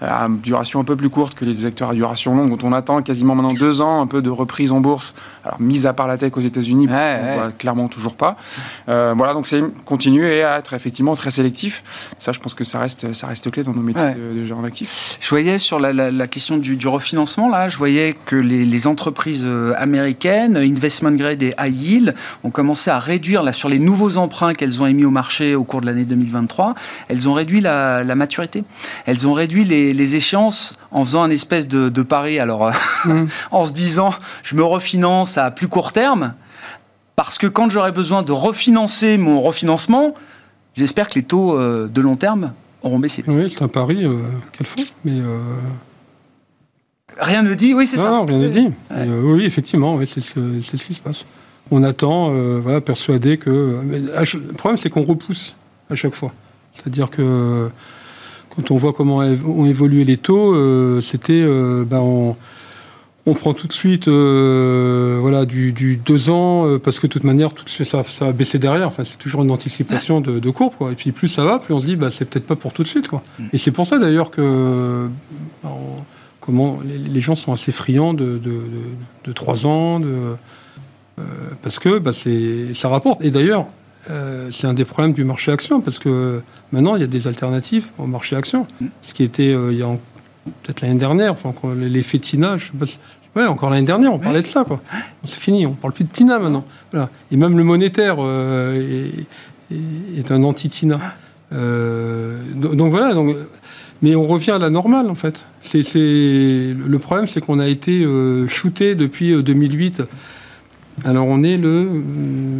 à 0.00 0.28
duration 0.28 0.80
un 0.80 0.84
peu 0.84 0.96
plus 0.96 1.10
courte 1.10 1.34
que 1.34 1.44
les 1.44 1.58
secteurs 1.58 1.90
à 1.90 1.94
duration 1.94 2.34
longue, 2.34 2.56
dont 2.56 2.66
on 2.66 2.72
attend 2.72 3.02
quasiment 3.02 3.34
maintenant 3.34 3.54
deux 3.54 3.80
ans 3.80 4.00
un 4.00 4.06
peu 4.06 4.22
de 4.22 4.30
reprise 4.30 4.72
en 4.72 4.80
bourse. 4.80 5.14
Alors, 5.44 5.60
mise 5.60 5.86
à 5.86 5.92
part 5.92 6.06
la 6.06 6.18
tech 6.18 6.32
aux 6.36 6.40
États-Unis, 6.40 6.88
on 6.90 7.50
clairement 7.58 7.88
toujours 7.88 8.14
pas. 8.14 8.36
voilà, 8.86 9.34
donc 9.34 9.46
c'est 9.46 9.62
continuer 9.84 10.42
à 10.42 10.58
être 10.58 10.74
effectivement 10.74 11.14
très 11.14 11.30
sélectif. 11.30 12.10
Ça, 12.18 12.32
je 12.32 12.40
pense 12.40 12.54
que 12.54 12.64
ça 12.64 12.78
reste, 12.78 13.12
ça 13.12 13.26
reste 13.26 13.50
clé 13.50 13.62
dans 13.62 13.72
nos 13.72 13.82
métiers 13.82 14.14
de, 14.14 14.38
de, 14.38 14.66
actifs. 14.66 15.18
Je 15.20 15.28
voyais 15.28 15.58
sur 15.58 15.78
la, 15.78 16.26
question 16.26 16.58
du, 16.58 16.88
refinancement, 16.88 17.48
là, 17.48 17.68
je 17.68 17.76
voyais 17.76 18.14
que 18.26 18.36
les, 18.36 18.86
entreprises 18.86 19.44
euh, 19.44 19.74
américaines, 19.76 20.56
investment 20.90 21.12
grade 21.12 21.42
et 21.42 21.54
high 21.58 21.74
yield, 21.74 22.14
ont 22.42 22.50
commencé 22.50 22.90
à 22.90 22.98
réduire, 22.98 23.42
là, 23.42 23.52
sur 23.52 23.68
les 23.68 23.78
nouveaux 23.78 24.16
emprunts 24.16 24.54
qu'elles 24.54 24.82
ont 24.82 24.86
émis 24.86 25.04
au 25.04 25.10
marché 25.10 25.54
au 25.54 25.62
cours 25.62 25.80
de 25.80 25.86
l'année 25.86 26.04
2023, 26.04 26.74
elles 27.08 27.28
ont 27.28 27.32
réduit 27.32 27.60
la, 27.60 28.02
maturité. 28.16 28.64
Elles 29.06 29.26
ont 29.26 29.32
réduit 29.32 29.64
les, 29.64 30.16
échéances 30.16 30.76
en 30.90 31.04
faisant 31.04 31.22
un 31.22 31.30
espèce 31.30 31.68
de, 31.68 32.02
pari. 32.02 32.40
Alors, 32.40 32.66
euh, 32.66 32.72
mmh. 33.04 33.28
en 33.52 33.66
se 33.66 33.72
disant, 33.72 34.12
je 34.42 34.56
me 34.56 34.64
refinance 34.64 35.38
à 35.38 35.52
plus 35.52 35.68
court 35.68 35.92
terme, 35.92 36.34
parce 37.14 37.38
que 37.38 37.46
quand 37.46 37.70
j'aurai 37.70 37.92
besoin 37.92 38.22
de 38.22 38.32
refinancer 38.32 39.16
mon 39.16 39.40
refinancement, 39.40 40.14
j'espère 40.74 41.06
que 41.06 41.14
les 41.14 41.22
taux 41.22 41.56
euh, 41.56 41.86
de 41.86 42.00
long 42.00 42.16
terme 42.16 42.52
auront 42.82 42.98
baissé. 42.98 43.22
Oui, 43.26 43.48
c'est 43.50 43.62
un 43.62 43.68
pari 43.68 44.04
euh, 44.04 44.16
qu'elles 44.52 44.66
font, 44.66 44.82
mais... 45.04 45.20
Euh, 45.20 45.38
rien 47.18 47.42
ne 47.42 47.54
dit, 47.54 47.74
oui, 47.74 47.86
c'est 47.86 47.96
ça. 47.96 48.10
Non, 48.10 48.26
rien 48.26 48.38
ne 48.38 48.48
dit. 48.48 48.68
oui, 49.22 49.44
effectivement, 49.44 49.98
c'est 50.06 50.20
ce, 50.20 50.60
ce, 50.62 50.84
qui 50.84 50.94
se 50.94 51.00
passe. 51.00 51.24
On 51.70 51.82
attend, 51.82 52.32
voilà, 52.60 52.80
persuadé 52.80 53.38
que... 53.38 53.50
le 53.50 54.52
problème, 54.54 54.76
c'est 54.76 54.90
qu'on 54.90 55.04
repousse 55.04 55.54
à 55.90 55.94
chaque 55.94 56.14
fois. 56.14 56.32
C'est-à-dire 56.74 57.10
que 57.10 57.68
quand 58.54 58.70
on 58.70 58.76
voit 58.76 58.92
comment 58.92 59.18
ont 59.18 59.66
évolué 59.66 60.04
les 60.04 60.16
taux, 60.16 61.00
c'était... 61.00 61.44
Ben, 61.84 62.36
on 63.26 63.34
prend 63.34 63.52
tout 63.52 63.66
de 63.66 63.72
suite 63.72 64.08
euh, 64.08 65.18
voilà, 65.20 65.44
du, 65.44 65.72
du, 65.72 65.96
deux 65.96 66.30
ans, 66.30 66.66
euh, 66.66 66.78
parce 66.78 66.98
que 66.98 67.06
de 67.06 67.12
toute 67.12 67.24
manière, 67.24 67.52
tout, 67.52 67.66
ça, 67.68 68.02
ça 68.02 68.26
a 68.26 68.32
baissé 68.32 68.58
derrière. 68.58 68.86
Enfin, 68.86 69.04
c'est 69.04 69.18
toujours 69.18 69.42
une 69.42 69.50
anticipation 69.50 70.20
de, 70.20 70.38
de 70.38 70.50
courbe. 70.50 70.74
Quoi. 70.76 70.92
Et 70.92 70.94
puis 70.94 71.12
plus 71.12 71.28
ça 71.28 71.44
va, 71.44 71.58
plus 71.58 71.74
on 71.74 71.80
se 71.80 71.86
dit, 71.86 71.96
bah, 71.96 72.10
c'est 72.10 72.24
peut-être 72.24 72.46
pas 72.46 72.56
pour 72.56 72.72
tout 72.72 72.82
de 72.82 72.88
suite. 72.88 73.08
Quoi. 73.08 73.22
Mm. 73.38 73.44
Et 73.52 73.58
c'est 73.58 73.70
pour 73.70 73.86
ça 73.86 73.98
d'ailleurs 73.98 74.30
que 74.30 75.06
comment, 76.50 76.80
les, 76.84 77.20
gens 77.20 77.34
sont 77.34 77.52
assez 77.52 77.72
friands 77.72 78.14
de, 78.14 78.38
de, 78.38 78.60
de, 79.24 79.32
trois 79.32 79.66
ans, 79.66 80.00
de, 80.00 80.08
euh, 81.18 81.22
parce 81.62 81.78
que 81.78 81.98
bah, 81.98 82.12
ça 82.74 82.88
rapporte. 82.88 83.22
Et 83.22 83.30
d'ailleurs, 83.30 83.66
c'est 84.50 84.66
un 84.66 84.74
des 84.74 84.84
problèmes 84.84 85.12
du 85.12 85.24
marché 85.24 85.52
action, 85.52 85.80
parce 85.80 85.98
que 85.98 86.40
maintenant, 86.72 86.96
il 86.96 87.00
y 87.00 87.04
a 87.04 87.08
des 87.08 87.26
alternatives 87.26 87.86
au 87.98 88.06
marché 88.06 88.34
action. 88.34 88.66
Ce 89.02 89.14
qui 89.14 89.22
était, 89.22 89.52
il 89.52 89.76
y 89.76 89.82
a 89.82 89.88
peut-être 90.62 90.80
l'année 90.80 90.98
dernière, 90.98 91.32
enfin, 91.32 91.54
l'effet 91.76 92.18
Tina, 92.18 92.58
je 92.58 92.66
sais 92.66 92.72
pas, 92.78 92.86
Ouais, 93.36 93.46
encore 93.46 93.70
l'année 93.70 93.86
dernière, 93.86 94.12
on 94.12 94.18
parlait 94.18 94.42
de 94.42 94.46
ça. 94.46 94.64
C'est 95.24 95.38
fini, 95.38 95.64
on 95.64 95.74
parle 95.74 95.92
plus 95.92 96.04
de 96.04 96.08
Tina 96.08 96.38
maintenant. 96.38 96.64
Et 97.30 97.36
même 97.36 97.56
le 97.56 97.64
monétaire 97.64 98.16
euh, 98.18 99.08
est, 99.70 100.32
un 100.32 100.42
anti-Tina. 100.42 100.98
Euh, 101.52 102.40
donc, 102.54 102.90
voilà. 102.90 103.14
Donc, 103.14 103.36
mais 104.02 104.14
on 104.14 104.26
revient 104.26 104.52
à 104.52 104.58
la 104.58 104.70
normale, 104.70 105.10
en 105.10 105.14
fait. 105.14 105.44
C'est, 105.62 105.82
le 105.82 106.98
problème, 106.98 107.28
c'est 107.28 107.40
qu'on 107.40 107.58
a 107.58 107.68
été 107.68 108.04
euh, 108.04 108.48
shooté 108.48 108.94
depuis 108.94 109.42
2008 109.42 110.02
alors 111.04 111.26
on 111.26 111.42
est 111.42 111.56
le... 111.56 112.02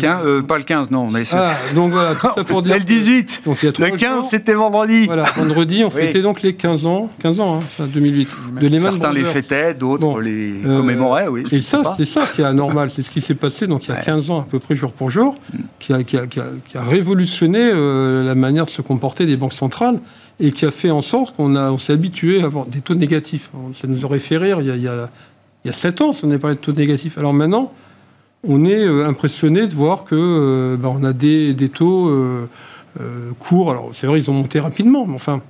Euh, 0.03 0.43
pas 0.43 0.57
le 0.57 0.65
15, 0.65 0.91
non. 0.91 1.09
Mais 1.11 1.25
ah, 1.33 1.55
donc 1.75 1.93
voilà, 1.93 2.15
tout 2.15 2.29
ça 2.35 2.45
pour 2.45 2.63
dire... 2.63 2.75
le 2.75 2.81
18 2.81 3.43
donc, 3.45 3.63
il 3.63 3.67
y 3.67 3.69
a 3.69 3.91
Le 3.91 3.97
15, 3.97 4.29
c'était 4.29 4.55
vendredi. 4.55 5.07
Voilà, 5.07 5.23
vendredi, 5.37 5.83
on 5.85 5.91
fêtait 5.91 6.23
donc 6.23 6.43
les 6.43 6.55
15 6.55 6.87
ans, 6.87 7.11
15 7.21 7.41
ans, 7.41 7.61
hein, 7.61 7.65
ça, 7.77 7.85
2008. 7.87 8.29
De 8.61 8.79
Certains 8.79 9.13
les 9.13 9.25
fêtaient, 9.25 9.75
d'autres 9.75 10.21
les 10.21 10.65
euh, 10.65 10.79
commémoraient, 10.79 11.29
oui. 11.29 11.45
Et 11.53 11.61
ça, 11.61 11.83
c'est 11.97 12.07
ça 12.07 12.27
qui 12.35 12.41
est 12.41 12.45
anormal, 12.45 12.91
c'est 12.91 13.03
ce 13.03 13.11
qui 13.11 13.21
s'est 13.21 13.35
passé 13.35 13.67
donc 13.67 13.87
il 13.87 13.91
y 13.91 13.93
a 13.93 14.01
15 14.01 14.31
ans 14.31 14.41
à 14.41 14.47
peu 14.51 14.59
près 14.59 14.75
jour 14.75 14.93
pour 14.93 15.11
jour, 15.11 15.35
mm. 15.53 15.59
qui 15.79 15.93
a, 15.93 16.03
qui 16.03 16.17
a, 16.17 16.27
qui 16.27 16.41
a, 16.41 16.83
révolutionné 16.83 17.61
euh, 17.61 18.25
la 18.25 18.35
manière 18.35 18.65
de 18.65 18.71
se 18.71 18.83
comporter 18.83 19.27
des 19.27 19.37
banques 19.37 19.53
centrales 19.53 19.99
et 20.41 20.53
qui 20.53 20.65
a 20.65 20.71
fait 20.71 20.91
en 20.91 21.03
sorte 21.03 21.37
qu'on 21.37 21.55
on 21.55 21.79
s'est 21.79 21.93
habitué 21.93 22.43
à 22.43 22.47
avoir 22.47 22.67
des 22.67 22.81
taux 22.81 22.95
négatifs. 22.95 23.51
Ça 23.81 23.87
nous 23.87 24.05
aurait 24.05 24.19
fait 24.19 24.39
rire 24.39 24.61
il 24.61 24.67
y 24.67 24.71
a, 24.71 24.77
il 24.77 24.83
y 24.83 24.89
a, 24.89 25.09
il 25.65 25.69
y 25.69 25.71
a 25.71 25.73
7 25.73 26.01
ans 26.01 26.13
si 26.13 26.25
on 26.25 26.29
n'avait 26.29 26.41
pas 26.41 26.55
de 26.55 26.59
taux 26.59 26.73
négatifs. 26.73 27.19
Alors 27.19 27.35
maintenant 27.35 27.73
on 28.47 28.65
est 28.65 28.85
euh, 28.85 29.07
impressionné 29.07 29.67
de 29.67 29.75
voir 29.75 30.05
que 30.05 30.15
euh, 30.15 30.77
bah, 30.77 30.89
on 30.93 31.05
a 31.05 31.13
des, 31.13 31.55
taux 31.73 32.09
euh, 32.09 32.47
courts. 33.39 33.71
Alors 33.71 33.91
c'est 33.93 34.07
vrai, 34.07 34.19
ils 34.19 34.31
ont 34.31 34.35
monté 34.35 34.61
rapidement, 34.61 35.07
mais 35.07 35.15
enfin, 35.15 35.43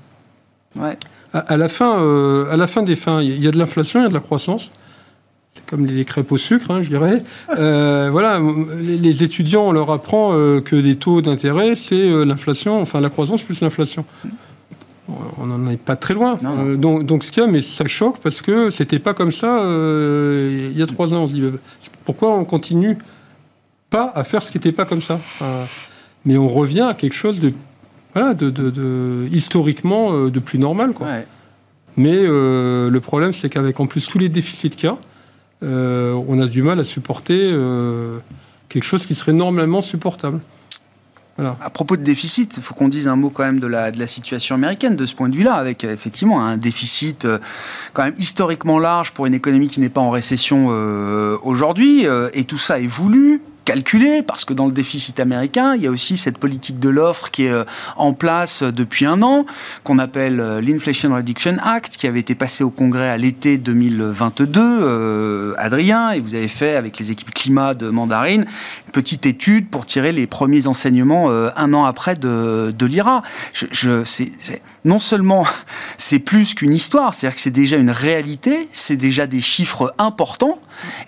à, 1.33 1.57
la 1.57 1.69
fin, 1.69 2.47
à 2.51 2.57
la 2.57 2.67
fin 2.67 2.83
des 2.83 2.97
fins, 2.97 3.23
il 3.23 3.43
y 3.43 3.49
a 3.49 3.51
de 3.51 3.59
l'inflation, 3.59 4.01
il 4.01 4.03
y 4.05 4.07
a 4.07 4.09
de 4.09 4.15
la 4.15 4.21
croissance. 4.21 4.71
C'est 5.55 5.67
comme 5.67 5.85
les 5.85 6.05
crêpes 6.05 6.31
au 6.31 6.39
sucre, 6.39 6.71
hein, 6.71 6.83
je 6.83 6.89
dirais. 6.89 7.23
voilà, 7.49 8.41
les, 8.81 9.23
étudiants, 9.23 9.69
on 9.69 9.73
leur 9.73 9.91
apprend 9.91 10.33
que 10.61 10.77
les 10.77 10.97
taux 10.97 11.23
d'intérêt, 11.23 11.77
c'est 11.77 12.25
l'inflation, 12.25 12.81
enfin 12.81 13.01
la 13.01 13.11
croissance 13.11 13.43
plus 13.43 13.61
l'inflation 13.61 14.05
on 15.39 15.47
n'en 15.47 15.71
est 15.71 15.77
pas 15.77 15.97
très 15.97 16.15
loin. 16.15 16.39
Euh, 16.45 16.77
donc, 16.77 17.05
donc, 17.05 17.25
ce 17.25 17.33
qu'il 17.33 17.43
y 17.43 17.47
a, 17.47 17.49
mais 17.49 17.63
ça 17.63 17.87
choque 17.87 18.19
parce 18.19 18.43
que 18.43 18.71
c'était 18.71 18.99
pas 18.99 19.15
comme 19.15 19.33
ça 19.33 19.61
euh, 19.61 20.71
il 20.73 20.79
y 20.79 20.83
a 20.83 20.87
trois 20.87 21.13
ans. 21.15 21.25
On 21.25 21.29
se 21.29 21.33
dit 21.33 21.43
pourquoi 22.05 22.37
on 22.37 22.45
continue 22.45 22.99
pas 23.89 24.13
à 24.15 24.25
faire 24.25 24.43
ce 24.43 24.51
qui 24.51 24.59
n'était 24.59 24.73
pas 24.73 24.85
comme 24.85 25.03
ça 25.03 25.19
Mais 26.25 26.37
on 26.37 26.49
revient 26.49 26.87
à 26.91 26.95
quelque 26.95 27.15
chose 27.15 27.41
de, 27.41 27.53
voilà, 28.15 28.35
de, 28.35 29.29
historiquement 29.33 30.13
euh, 30.13 30.31
de 30.31 30.39
plus 30.39 30.59
normal. 30.59 30.93
Quoi. 30.93 31.09
Mais 31.97 32.23
le 32.23 32.99
problème, 33.01 33.33
c'est 33.33 33.49
qu'avec 33.49 33.81
en 33.81 33.87
plus 33.87 34.07
tous 34.07 34.19
les 34.19 34.29
déficits 34.29 34.71
qu'il 34.71 34.89
y 34.89 34.93
a, 34.93 34.97
on 35.67 36.41
a 36.41 36.47
du 36.47 36.63
mal 36.63 36.81
à 36.81 36.85
supporter 36.85 37.53
quelque 38.69 38.85
chose 38.85 39.07
qui 39.07 39.15
serait 39.15 39.33
normalement 39.33 39.83
supportable. 39.83 40.41
À 41.39 41.71
propos 41.71 41.97
de 41.97 42.03
déficit, 42.03 42.57
il 42.57 42.63
faut 42.63 42.75
qu'on 42.75 42.89
dise 42.89 43.09
un 43.09 43.17
mot 43.17 43.31
quand 43.31 43.45
même 43.45 43.61
de 43.61 43.67
la, 43.67 43.91
de 43.91 43.99
la 43.99 44.07
situation 44.07 44.55
américaine 44.55 44.97
de 44.97 45.07
ce 45.07 45.15
point 45.15 45.29
de 45.29 45.37
vue-là, 45.37 45.55
avec 45.55 45.85
euh, 45.85 45.93
effectivement 45.93 46.45
un 46.45 46.57
déficit 46.57 47.25
euh, 47.25 47.39
quand 47.95 48.05
même 48.05 48.15
historiquement 48.19 48.79
large 48.79 49.13
pour 49.13 49.27
une 49.27 49.35
économie 49.35 49.69
qui 49.69 49.81
n'est 49.81 49.89
pas 49.89 50.01
en 50.01 50.11
récession 50.11 50.69
euh, 50.71 51.39
aujourd'hui, 51.43 52.07
et 52.35 52.45
tout 52.45 52.59
ça 52.59 52.81
est 52.81 52.87
voulu, 52.87 53.41
calculé, 53.71 54.23
parce 54.23 54.45
que 54.45 54.53
dans 54.53 54.67
le 54.67 54.73
déficit 54.73 55.21
américain, 55.21 55.77
il 55.77 55.83
y 55.85 55.87
a 55.87 55.93
aussi 55.93 56.17
cette 56.17 56.39
politique 56.39 56.81
de 56.81 56.89
l'offre 56.89 57.31
qui 57.31 57.45
est 57.45 57.53
euh, 57.53 57.63
en 57.97 58.15
place 58.15 58.65
euh, 58.65 58.73
depuis 58.73 59.07
un 59.07 59.23
an, 59.23 59.47
qu'on 59.85 60.01
appelle 60.01 60.41
euh, 60.41 60.61
l'Inflation 60.61 61.15
Reduction 61.15 61.57
Act, 61.63 61.97
qui 61.97 62.09
avait 62.09 62.19
été 62.19 62.35
passé 62.35 62.65
au 62.65 62.71
Congrès 62.71 63.09
à 63.09 63.17
l'été 63.17 63.59
2022. 63.59 65.55
Adrien, 65.57 66.11
et 66.11 66.19
vous 66.19 66.35
avez 66.35 66.49
fait 66.49 66.75
avec 66.75 66.99
les 66.99 67.13
équipes 67.13 67.33
climat 67.33 67.75
de 67.75 67.91
Mandarine 67.91 68.45
une 68.87 68.93
petite 68.93 69.25
étude 69.25 69.69
pour 69.69 69.87
tirer 69.87 70.11
les 70.11 70.27
premiers 70.27 70.67
enseignements 70.67 71.31
un 71.31 71.75
an 71.75 71.85
après 71.85 72.17
de, 72.17 72.75
l'IRA. 72.81 73.23
Non 74.85 74.99
seulement 74.99 75.47
c'est 75.97 76.19
plus 76.19 76.55
qu'une 76.55 76.73
histoire, 76.73 77.15
c'est-à-dire 77.15 77.37
que 77.37 77.41
c'est 77.41 77.51
déjà 77.51 77.77
une 77.77 77.91
réalité, 77.91 78.69
c'est 78.73 78.97
déjà 78.97 79.29
des 79.29 79.41
chiffres 79.41 79.95
importants, 79.99 80.59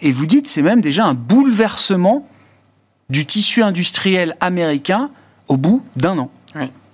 et 0.01 0.13
vous 0.13 0.27
dites 0.27 0.47
c'est 0.47 0.63
même 0.63 0.81
déjà 0.81 1.07
un 1.07 1.15
bouleversement 1.15 2.29
du 3.13 3.27
tissu 3.27 3.63
industriel 3.63 4.35
américain 4.41 5.11
au 5.47 5.59
bout 5.59 5.83
d'un 5.97 6.19
an. 6.19 6.31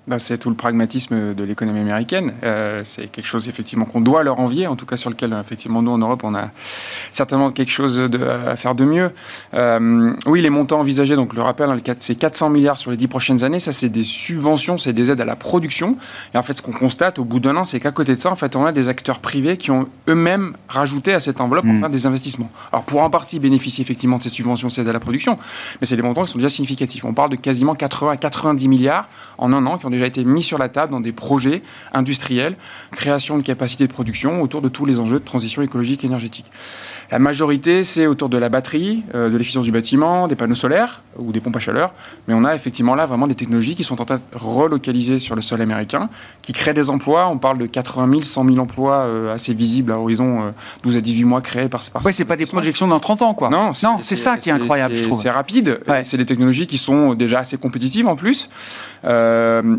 Bah, 0.09 0.18
c'est 0.18 0.38
tout 0.38 0.49
le 0.49 0.57
pragmatisme 0.57 1.35
de 1.35 1.44
l'économie 1.44 1.81
américaine. 1.81 2.33
Euh, 2.42 2.81
c'est 2.83 3.09
quelque 3.09 3.27
chose 3.27 3.47
effectivement 3.47 3.85
qu'on 3.85 4.01
doit 4.01 4.23
leur 4.23 4.40
envier, 4.40 4.66
en 4.66 4.75
tout 4.75 4.87
cas 4.87 4.97
sur 4.97 5.11
lequel 5.11 5.37
effectivement 5.38 5.83
nous 5.83 5.90
en 5.90 5.99
Europe 5.99 6.23
on 6.25 6.35
a 6.35 6.49
certainement 7.12 7.51
quelque 7.51 7.71
chose 7.71 8.09
à 8.49 8.57
faire 8.57 8.75
de 8.75 8.87
mieux. 8.87 9.11
Euh, 9.53 10.14
oui, 10.27 10.40
les 10.40 10.49
montants 10.49 10.81
envisagés, 10.81 11.14
donc 11.14 11.35
le 11.35 11.42
rappel, 11.42 11.68
hein, 11.68 11.79
c'est 11.99 12.14
400 12.14 12.49
milliards 12.49 12.79
sur 12.79 12.90
les 12.90 12.97
10 12.97 13.07
prochaines 13.09 13.44
années. 13.44 13.59
Ça, 13.59 13.73
c'est 13.73 13.90
des 13.90 14.03
subventions, 14.03 14.79
c'est 14.79 14.94
des 14.94 15.11
aides 15.11 15.21
à 15.21 15.27
la 15.27 15.37
production. 15.37 15.99
Et 16.33 16.38
en 16.38 16.42
fait, 16.42 16.57
ce 16.57 16.62
qu'on 16.62 16.73
constate 16.73 17.18
au 17.18 17.25
bout 17.27 17.38
d'un 17.38 17.57
an, 17.57 17.66
c'est 17.66 17.79
qu'à 17.79 17.92
côté 17.92 18.16
de 18.16 18.21
ça, 18.21 18.31
en 18.31 18.37
fait, 18.37 18.57
on 18.57 18.64
a 18.64 18.73
des 18.73 18.88
acteurs 18.88 19.18
privés 19.18 19.59
qui 19.59 19.71
ont 19.71 19.88
eux-mêmes 20.09 20.55
rajouté 20.68 21.12
à 21.12 21.21
cette 21.21 21.42
enveloppe 21.42 21.66
mmh. 21.66 21.88
des 21.90 22.07
investissements. 22.07 22.51
Alors 22.73 22.85
pour 22.85 23.03
en 23.03 23.11
partie 23.11 23.38
bénéficier 23.40 23.83
effectivement 23.83 24.16
de 24.16 24.23
ces 24.23 24.31
subventions, 24.31 24.71
ces 24.71 24.81
aides 24.81 24.88
à 24.88 24.92
la 24.94 25.01
production, 25.01 25.38
mais 25.81 25.87
c'est 25.87 25.97
des 25.97 26.03
montants 26.03 26.25
qui 26.25 26.33
sont 26.33 26.38
déjà 26.38 26.49
significatifs. 26.49 27.05
On 27.05 27.12
parle 27.12 27.31
de 27.31 27.37
quasiment 27.37 27.75
80 27.75 28.12
à 28.12 28.16
90 28.16 28.68
milliards 28.68 29.07
en 29.37 29.53
un 29.53 29.66
an 29.66 29.77
qui 29.77 29.85
ont 29.85 29.90
déjà 29.90 29.98
été 30.07 30.25
mis 30.25 30.43
sur 30.43 30.59
la 30.59 30.69
table 30.69 30.93
dans 30.93 31.01
des 31.01 31.13
projets 31.13 31.63
industriels, 31.93 32.57
création 32.93 33.39
de 33.39 33.43
capacités 33.43 33.87
de 33.87 33.93
production 33.93 34.43
autour 34.43 34.63
de 34.63 34.69
tous 34.69 34.87
les 34.87 35.01
enjeux 35.01 35.19
de 35.19 35.25
transition 35.25 35.63
écologique 35.63 36.05
et 36.05 36.07
énergétique. 36.07 36.51
La 37.11 37.19
majorité, 37.19 37.85
c'est 37.85 38.07
autour 38.07 38.29
de 38.29 38.37
la 38.37 38.51
batterie, 38.51 39.03
euh, 39.15 39.31
de 39.31 39.37
l'efficience 39.39 39.65
du 39.65 39.73
bâtiment, 39.73 40.29
des 40.29 40.35
panneaux 40.35 40.55
solaires 40.55 41.03
ou 41.17 41.33
des 41.33 41.41
pompes 41.41 41.57
à 41.57 41.59
chaleur. 41.59 41.95
Mais 42.27 42.35
on 42.35 42.45
a 42.45 42.55
effectivement 42.55 42.95
là 42.95 43.07
vraiment 43.07 43.27
des 43.27 43.35
technologies 43.35 43.75
qui 43.75 43.83
sont 43.83 44.01
en 44.03 44.05
train 44.05 44.17
de 44.17 44.23
relocaliser 44.35 45.19
sur 45.19 45.35
le 45.35 45.41
sol 45.41 45.63
américain, 45.63 46.11
qui 46.43 46.53
créent 46.53 46.75
des 46.75 46.91
emplois. 46.91 47.27
On 47.29 47.39
parle 47.39 47.57
de 47.57 47.67
80 47.67 48.11
000, 48.11 48.23
100 48.23 48.45
000 48.45 48.59
emplois 48.59 48.97
euh, 48.97 49.35
assez 49.35 49.55
visibles 49.55 49.93
à 49.93 49.99
horizon 49.99 50.53
12 50.83 50.97
euh, 50.97 50.99
à 50.99 51.01
18 51.01 51.25
mois 51.25 51.41
créés 51.41 51.71
par, 51.71 51.81
par 51.91 52.05
Oui, 52.05 52.13
c'est 52.13 52.27
pas 52.27 52.37
des 52.37 52.45
projections 52.45 52.87
dans 52.87 53.01
30 53.01 53.23
ans, 53.23 53.35
quoi. 53.35 53.49
Non, 53.49 53.73
c'est 53.73 54.17
ça 54.17 54.37
qui 54.37 54.51
est 54.51 54.53
incroyable, 54.53 54.95
je 54.95 55.05
trouve. 55.05 55.23
C'est 55.23 55.31
rapide. 55.31 55.81
C'est 56.05 56.19
des 56.19 56.27
technologies 56.27 56.67
qui 56.67 56.77
sont 56.77 57.15
déjà 57.15 57.41
assez 57.41 57.57
compétitives 57.57 58.07
en 58.07 58.17
plus. 58.17 58.51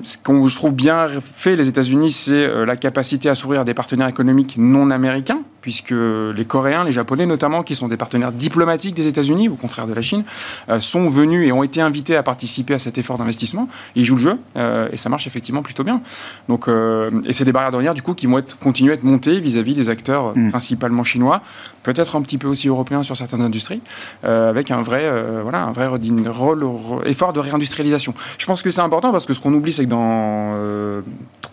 Ce 0.10 0.18
qu'on 0.18 0.48
trouve 0.48 0.74
bien 0.74 1.08
fait 1.22 1.56
les 1.56 1.68
États-Unis, 1.68 2.10
c'est 2.10 2.66
la 2.66 2.76
capacité 2.76 3.30
à 3.30 3.36
s'ouvrir 3.36 3.62
à 3.62 3.64
des 3.64 3.76
partenaires 3.76 4.08
économiques 4.08 4.56
non 4.58 4.90
américains, 4.90 5.42
puisque 5.62 5.92
les 5.92 6.46
Coréens, 6.46 6.84
les 6.84 6.92
Japonais, 6.92 7.26
notamment, 7.26 7.64
qui 7.64 7.76
sont 7.76 7.88
des 7.88 7.98
partenaires 7.98 8.32
diplomatiques 8.32 8.96
des 8.96 9.08
États-Unis, 9.08 9.50
au 9.50 9.56
contraire 9.56 9.88
de 9.88 9.94
la 9.94 10.02
Chine, 10.02 10.24
euh, 10.70 10.80
sont 10.80 11.10
venus 11.10 11.48
et 11.48 11.52
ont 11.52 11.64
été 11.64 11.82
invités 11.82 12.16
à 12.16 12.24
participer 12.24 12.74
à 12.74 12.80
cet 12.80 12.98
effort 12.98 13.18
d'investissement. 13.18 13.68
Ils 13.96 14.06
jouent 14.06 14.16
le 14.16 14.22
jeu 14.22 14.40
euh, 14.56 14.88
et 14.92 14.98
ça 14.98 15.10
marche 15.10 15.28
effectivement 15.28 15.62
plutôt 15.62 15.84
bien. 15.84 16.02
Donc, 16.48 16.68
euh, 16.68 17.12
et 17.26 17.34
c'est 17.34 17.46
des 17.46 17.52
barrières 17.52 17.72
douanières 17.72 17.94
du 17.94 18.02
coup 18.02 18.14
qui 18.14 18.26
vont 18.26 18.38
être, 18.38 18.58
continuer 18.58 18.92
à 18.92 18.96
être 18.96 19.04
montées 19.04 19.40
vis-à-vis 19.40 19.76
des 19.76 19.90
acteurs 19.90 20.38
mm. 20.38 20.50
principalement 20.50 21.04
chinois, 21.04 21.42
peut-être 21.84 22.16
un 22.16 22.22
petit 22.22 22.38
peu 22.38 22.48
aussi 22.48 22.68
européens 22.68 23.04
sur 23.04 23.16
certaines 23.18 23.42
industries, 23.42 23.82
avec 24.24 24.72
un 24.72 24.82
vrai, 24.82 25.10
voilà, 25.42 25.60
un 25.60 25.72
vrai 25.72 25.88
rôle, 25.88 26.66
effort 27.06 27.34
de 27.34 27.40
réindustrialisation. 27.40 28.14
Je 28.38 28.46
pense 28.46 28.62
que 28.62 28.70
c'est 28.70 28.82
important 28.82 29.12
parce 29.12 29.26
que 29.26 29.34
ce 29.34 29.42
qu'on 29.42 29.54
oublie, 29.54 29.72
c'est 29.72 29.86
que 29.86 29.90
dans 29.90 31.02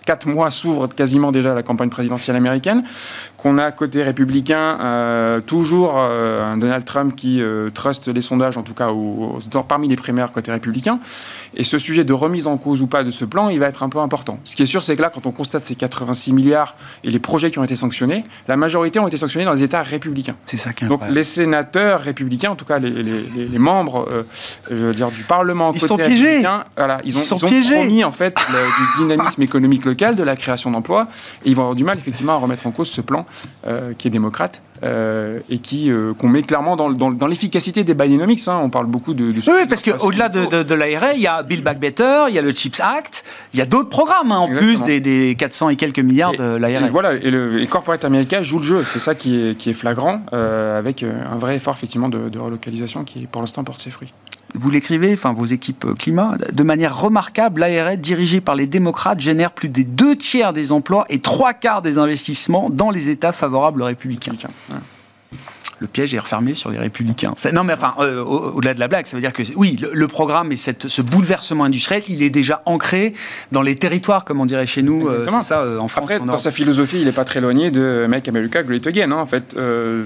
quatre 0.05 0.27
mois 0.27 0.51
s'ouvre 0.51 0.89
quasiment 0.89 1.33
déjà 1.33 1.55
la 1.55 1.63
campagne 1.63 1.91
présidentielle 1.91 2.37
américaine, 2.37 2.85
qu'on 3.47 3.59
a 3.59 3.71
côté 3.71 4.03
républicain 4.03 5.41
toujours 5.47 5.95
euh, 5.99 6.43
un 6.43 6.57
Donald 6.57 6.85
Trump 6.85 7.15
qui 7.15 7.41
euh, 7.41 7.71
truste 7.71 8.09
les 8.09 8.21
sondages, 8.21 8.57
en 8.57 8.63
tout 8.63 8.75
cas 8.75 8.89
parmi 9.69 9.89
les 9.89 9.97
primaires 9.97 10.33
côté 10.33 10.51
républicain. 10.51 10.99
Et 11.55 11.63
ce 11.65 11.79
sujet 11.79 12.05
de 12.05 12.13
remise 12.13 12.47
en 12.47 12.57
cause 12.57 12.83
ou 12.83 12.87
pas 12.87 13.05
de 13.05 13.11
ce 13.11 13.25
plan, 13.25 13.49
il 13.49 13.61
va 13.61 13.67
être 13.67 13.83
un 13.83 13.89
peu 13.89 13.99
important. 13.99 14.39
Ce 14.45 14.57
qui 14.57 14.63
est 14.63 14.67
sûr, 14.67 14.83
c'est 14.83 14.97
que 14.97 15.03
là, 15.03 15.11
quand 15.15 15.27
on 15.27 15.31
constate 15.31 15.65
ces 15.65 15.75
86 15.75 16.33
milliards 16.33 16.75
et 17.05 17.11
les 17.11 17.19
projets 17.19 17.51
qui 17.51 17.59
ont 17.59 17.65
été 17.65 17.77
sanctionnés, 17.77 18.25
la 18.49 18.57
majorité 18.57 18.99
ont 18.99 19.07
été 19.07 19.17
sanctionnés 19.17 19.45
dans 19.45 19.53
les 19.53 19.63
États 19.63 19.83
républicains. 19.83 20.37
C'est 20.45 20.57
ça 20.57 20.73
qui 20.73 20.85
est 20.85 20.89
Donc 20.89 21.03
les 21.09 21.23
sénateurs 21.23 22.01
républicains, 22.01 22.51
en 22.51 22.57
tout 22.57 22.65
cas 22.65 22.79
les, 22.79 23.59
membres 23.59 24.09
euh, 24.11 24.23
je 24.71 24.75
veux 24.75 24.95
dire, 24.95 25.11
du 25.11 25.23
Parlement 25.23 25.73
ils 25.73 25.81
sont 25.81 25.97
piégés. 25.97 26.43
Voilà, 26.77 27.01
ils 27.05 27.17
ont, 27.17 27.21
ils, 27.21 27.73
ont 27.73 27.75
promis 27.77 28.05
en 28.05 28.13
fait 28.13 28.37
du 28.37 29.03
dynamisme 29.03 29.43
économique 29.49 29.85
local, 29.85 30.17
de 30.17 30.23
la 30.23 30.37
création 30.37 30.71
d'emplois, 30.71 31.07
et 31.45 31.51
ils 31.51 31.55
vont 31.55 31.63
avoir 31.63 31.77
du 31.77 31.85
mal 31.85 31.97
effectivement 31.97 32.35
à 32.35 32.37
remettre 32.37 32.67
en 32.67 32.71
cause 32.71 32.89
ce 32.89 33.01
plan 33.01 33.25
qui 33.99 34.09
est 34.09 34.11
démocrate 34.11 34.61
euh, 34.83 35.41
et 35.49 35.59
qui 35.59 35.91
euh, 35.91 36.13
qu'on 36.13 36.29
met 36.29 36.43
clairement 36.43 36.77
dans, 36.77 36.91
dans, 36.91 37.27
l'efficacité 37.27 37.83
des 37.83 37.95
Bidenomics. 37.95 38.47
Hein. 38.47 38.61
On 38.63 38.69
parle 38.69 38.87
beaucoup 38.87 39.15
de. 39.15 39.33
de 39.33 39.39
oui, 39.47 39.67
parce 39.69 39.83
qu'au-delà 39.83 40.29
de, 40.29 40.45
de, 40.45 40.63
de 40.63 40.75
l'ARA, 40.75 41.15
il 41.15 41.21
y 41.21 41.27
a 41.27 41.43
Build 41.43 41.65
Back 41.65 41.79
Better, 41.79 42.25
il 42.29 42.35
y 42.35 42.39
a 42.39 42.43
le 42.43 42.51
Chips 42.51 42.81
Act, 42.81 43.25
il 43.55 43.59
y 43.59 43.63
a 43.63 43.67
d'autres 43.67 43.89
programmes 43.89 44.33
hein, 44.33 44.39
en 44.39 44.49
plus 44.49 44.83
des, 44.83 45.01
des, 45.01 45.35
400 45.39 45.71
et 45.71 45.77
quelques 45.77 46.01
milliards 46.01 46.33
de 46.33 46.57
l'ARA. 46.57 46.89
Voilà, 46.89 47.15
et 47.15 47.31
le 47.31 47.61
et 47.61 47.67
Corporate 47.67 48.05
America 48.05 48.43
joue 48.43 48.59
le 48.59 48.65
jeu. 48.65 48.85
C'est 48.93 48.99
ça 48.99 49.15
qui 49.15 49.41
est, 49.41 49.57
qui 49.57 49.71
est 49.71 49.75
flagrant, 49.75 50.21
euh, 50.35 50.79
avec 50.79 51.03
un 51.03 51.39
vrai 51.39 51.57
effort 51.57 51.75
effectivement 51.75 52.11
de, 52.11 52.29
de 52.29 52.39
relocalisation 52.39 53.05
qui, 53.05 53.27
pour 53.27 53.41
l'instant, 53.41 53.65
porte 53.65 53.81
ses 53.81 53.91
fruits 53.91 54.13
vous 54.61 54.71
l'écrivez, 54.71 55.13
enfin 55.13 55.33
vos 55.33 55.45
équipes 55.45 55.85
euh, 55.85 55.95
climat, 55.95 56.37
de 56.53 56.63
manière 56.63 56.99
remarquable, 56.99 57.61
l'ARE 57.61 57.97
dirigée 57.97 58.41
par 58.41 58.55
les 58.55 58.67
démocrates 58.67 59.21
génère 59.21 59.53
plus 59.53 59.69
des 59.69 59.85
deux 59.85 60.17
tiers 60.17 60.53
des 60.53 60.73
emplois 60.73 61.05
et 61.09 61.21
trois 61.21 61.53
quarts 61.53 61.83
des 61.83 61.99
investissements 61.99 62.71
dans 62.71 62.91
les 62.91 63.09
États 63.09 63.33
favorables 63.33 63.83
aux 63.83 63.87
républicains 63.87 64.33
le 65.79 65.87
piège 65.87 66.15
est 66.15 66.19
refermé 66.19 66.55
sur 66.55 66.71
les 66.71 66.79
républicains. 66.79 67.35
Non, 67.53 67.65
mais 67.65 67.75
enfin, 67.75 67.95
euh, 67.99 68.23
au-delà 68.23 68.75
de 68.75 68.81
la 68.81 68.89
blague, 68.89 69.07
ça 69.07 69.17
veut 69.17 69.21
dire 69.21 69.33
que 69.33 69.43
oui, 69.57 69.77
le, 69.93 70.07
programme 70.09 70.53
et 70.53 70.57
cette, 70.57 70.89
ce 70.89 71.03
bouleversement 71.03 71.65
industriel, 71.65 72.03
il 72.09 72.23
est 72.23 72.31
déjà 72.31 72.63
ancré 72.65 73.13
dans 73.53 73.63
les 73.63 73.75
territoires, 73.75 74.25
comme 74.25 74.41
on 74.41 74.47
dirait 74.47 74.67
chez 74.67 74.83
nous, 74.83 75.09
euh, 75.09 75.27
ça, 75.43 75.61
euh, 75.61 75.79
en 75.79 75.89
France. 75.89 76.11
Après, 76.11 76.25
dans 76.25 76.39
sa 76.39 76.51
philosophie, 76.51 76.99
il 77.01 77.05
n'est 77.05 77.13
pas 77.13 77.25
très 77.25 77.41
éloigné 77.41 77.71
de 77.71 78.07
Make 78.09 78.29
America 78.29 78.63
Great 78.63 78.87
Again. 78.87 79.13
Hein, 79.13 79.17
en 79.17 79.27
fait, 79.27 79.55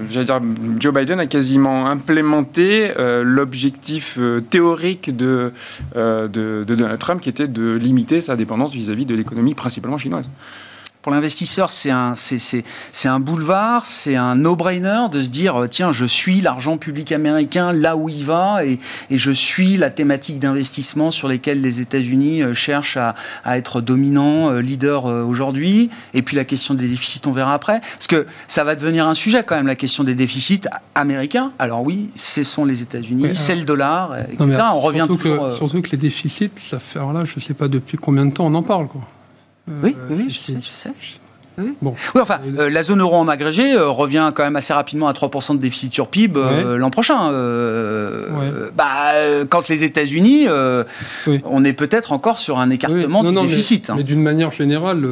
j'allais 0.09 0.25
dire, 0.25 0.41
Joe 0.79 0.93
Biden 0.93 1.19
a 1.19 1.25
quasiment 1.25 1.87
implémenté 1.87 2.91
l'objectif 2.97 4.19
théorique 4.49 5.15
de, 5.15 5.53
de, 5.95 6.27
de, 6.27 6.75
Donald 6.75 6.99
Trump, 6.99 7.21
qui 7.21 7.29
était 7.29 7.47
de 7.47 7.75
limiter 7.75 8.21
sa 8.21 8.35
dépendance 8.35 8.73
vis 8.73 8.89
à 8.89 8.93
-vis 8.93 9.05
de 9.05 9.15
l'économie 9.15 9.55
principalement 9.55 9.97
chinoise. 9.97 10.25
Pour 11.01 11.11
l'investisseur, 11.11 11.71
c'est 11.71 11.89
un, 11.89 12.13
c'est, 12.15 12.63
un 13.07 13.19
boulevard, 13.19 13.85
c'est 13.85 14.15
un 14.15 14.35
no-brainer 14.35 15.05
de 15.11 15.21
se 15.21 15.29
dire 15.29 15.67
tiens, 15.69 15.91
je 15.91 16.05
suis 16.05 16.41
l'argent 16.41 16.77
public 16.77 17.11
américain 17.11 17.73
là 17.73 17.97
où 17.97 18.07
il 18.07 18.23
va 18.23 18.63
et, 18.63 18.79
et 19.09 19.17
je 19.17 19.31
suis 19.31 19.77
la 19.77 19.89
thématique 19.89 20.39
d'investissement 20.39 21.11
sur 21.11 21.27
lesquelles 21.27 21.61
les 21.61 21.81
États-Unis 21.81 22.43
euh, 22.43 22.53
cherchent 22.53 22.97
à, 22.97 23.15
à, 23.43 23.57
être 23.57 23.81
dominant, 23.81 24.51
euh, 24.51 24.61
leader 24.61 25.07
euh, 25.07 25.23
aujourd'hui. 25.23 25.89
Et 26.13 26.21
puis 26.21 26.35
la 26.35 26.45
question 26.45 26.73
des 26.73 26.87
déficits, 26.87 27.21
on 27.25 27.31
verra 27.31 27.53
après. 27.53 27.81
Parce 27.81 28.07
que 28.07 28.25
ça 28.47 28.63
va 28.63 28.75
devenir 28.75 29.07
un 29.07 29.13
sujet 29.13 29.43
quand 29.43 29.55
même, 29.55 29.67
la 29.67 29.75
question 29.75 30.03
des 30.03 30.15
déficits 30.15 30.61
américains. 30.95 31.51
Alors 31.59 31.83
oui, 31.83 32.09
ce 32.15 32.43
sont 32.43 32.65
les 32.65 32.81
États-Unis, 32.81 33.29
c'est 33.33 33.55
le 33.55 33.63
dollar, 33.63 34.17
etc. 34.19 34.45
on 34.73 34.79
revient 34.79 35.05
surtout 35.07 35.17
Que, 35.17 35.55
surtout 35.55 35.81
que 35.81 35.89
les 35.91 35.97
déficits, 35.97 36.51
ça 36.57 36.79
fait 36.79 36.99
là, 36.99 37.25
je 37.25 37.33
ne 37.37 37.41
sais 37.41 37.53
pas 37.53 37.67
depuis 37.67 37.97
combien 37.97 38.25
de 38.25 38.31
temps 38.31 38.45
on 38.45 38.53
en 38.53 38.63
parle. 38.63 38.87
Quoi. 38.87 39.01
Oui, 39.67 39.95
euh, 39.97 40.15
oui, 40.15 40.25
je 40.29 40.39
sais, 40.39 40.57
je 40.61 40.67
sais. 40.67 40.91
Oui. 41.57 41.73
Bon. 41.81 41.95
oui, 42.15 42.21
enfin, 42.21 42.39
euh, 42.57 42.69
la 42.69 42.81
zone 42.81 43.01
euro 43.01 43.17
en 43.17 43.27
agrégé 43.27 43.73
euh, 43.73 43.89
revient 43.89 44.31
quand 44.33 44.43
même 44.43 44.55
assez 44.55 44.73
rapidement 44.73 45.07
à 45.07 45.13
3% 45.13 45.53
de 45.53 45.57
déficit 45.57 45.93
sur 45.93 46.07
PIB 46.07 46.39
l'an 46.77 46.89
prochain. 46.89 47.29
bah, 48.75 49.11
quand 49.49 49.67
les 49.67 49.83
États-Unis, 49.83 50.47
on 51.45 51.63
est 51.63 51.73
peut-être 51.73 52.11
encore 52.11 52.39
sur 52.39 52.59
un 52.59 52.69
écartement 52.69 53.23
du 53.23 53.47
déficit. 53.47 53.89
Mais, 53.89 53.93
hein. 53.93 53.95
mais 53.97 54.03
d'une 54.03 54.21
manière 54.21 54.51
générale, 54.51 55.05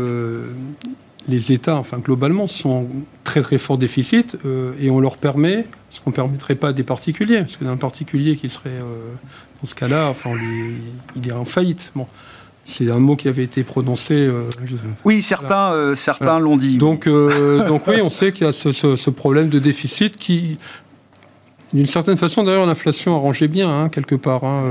les 1.28 1.52
États, 1.52 1.76
enfin 1.76 1.98
globalement, 1.98 2.48
sont 2.48 2.88
très 3.24 3.42
très 3.42 3.58
fort 3.58 3.78
déficit 3.78 4.38
et 4.82 4.90
on 4.90 5.00
leur 5.00 5.18
permet 5.18 5.66
ce 5.92 6.02
qu'on 6.02 6.12
ne 6.12 6.16
permettrait 6.16 6.56
pas 6.56 6.70
à 6.70 6.74
des 6.74 6.84
particuliers. 6.84 7.42
Parce 7.42 7.58
que 7.58 7.66
d'un 7.66 7.78
particulier 7.78 8.36
qui 8.38 8.50
serait, 8.50 8.80
dans 9.62 9.68
ce 9.68 9.76
cas-là, 9.76 10.08
enfin, 10.10 10.32
il 11.16 11.28
est 11.28 11.34
en 11.34 11.46
faillite. 11.46 11.92
Bon. 11.96 12.08
C'est 12.70 12.92
un 12.92 13.00
mot 13.00 13.16
qui 13.16 13.28
avait 13.28 13.44
été 13.44 13.64
prononcé. 13.64 14.14
Euh, 14.14 14.44
oui, 15.04 15.24
certains, 15.24 15.74
euh, 15.74 15.96
certains 15.96 16.38
l'ont 16.40 16.56
dit. 16.56 16.78
Donc, 16.78 17.08
euh, 17.08 17.68
donc 17.68 17.88
oui, 17.88 18.00
on 18.02 18.12
sait 18.12 18.32
qu'il 18.32 18.46
y 18.46 18.50
a 18.50 18.54
ce, 18.54 19.10
problème 19.10 19.50
de 19.50 19.58
déficit 19.58 20.18
qui, 20.18 20.58
d'une 21.74 21.88
certaine 21.88 22.18
façon, 22.18 22.44
d'ailleurs, 22.44 22.68
l'inflation 22.68 23.16
arrangeait 23.16 23.48
bien, 23.48 23.70
hein, 23.70 23.90
quelque 23.90 24.14
part, 24.14 24.44
hein, 24.44 24.64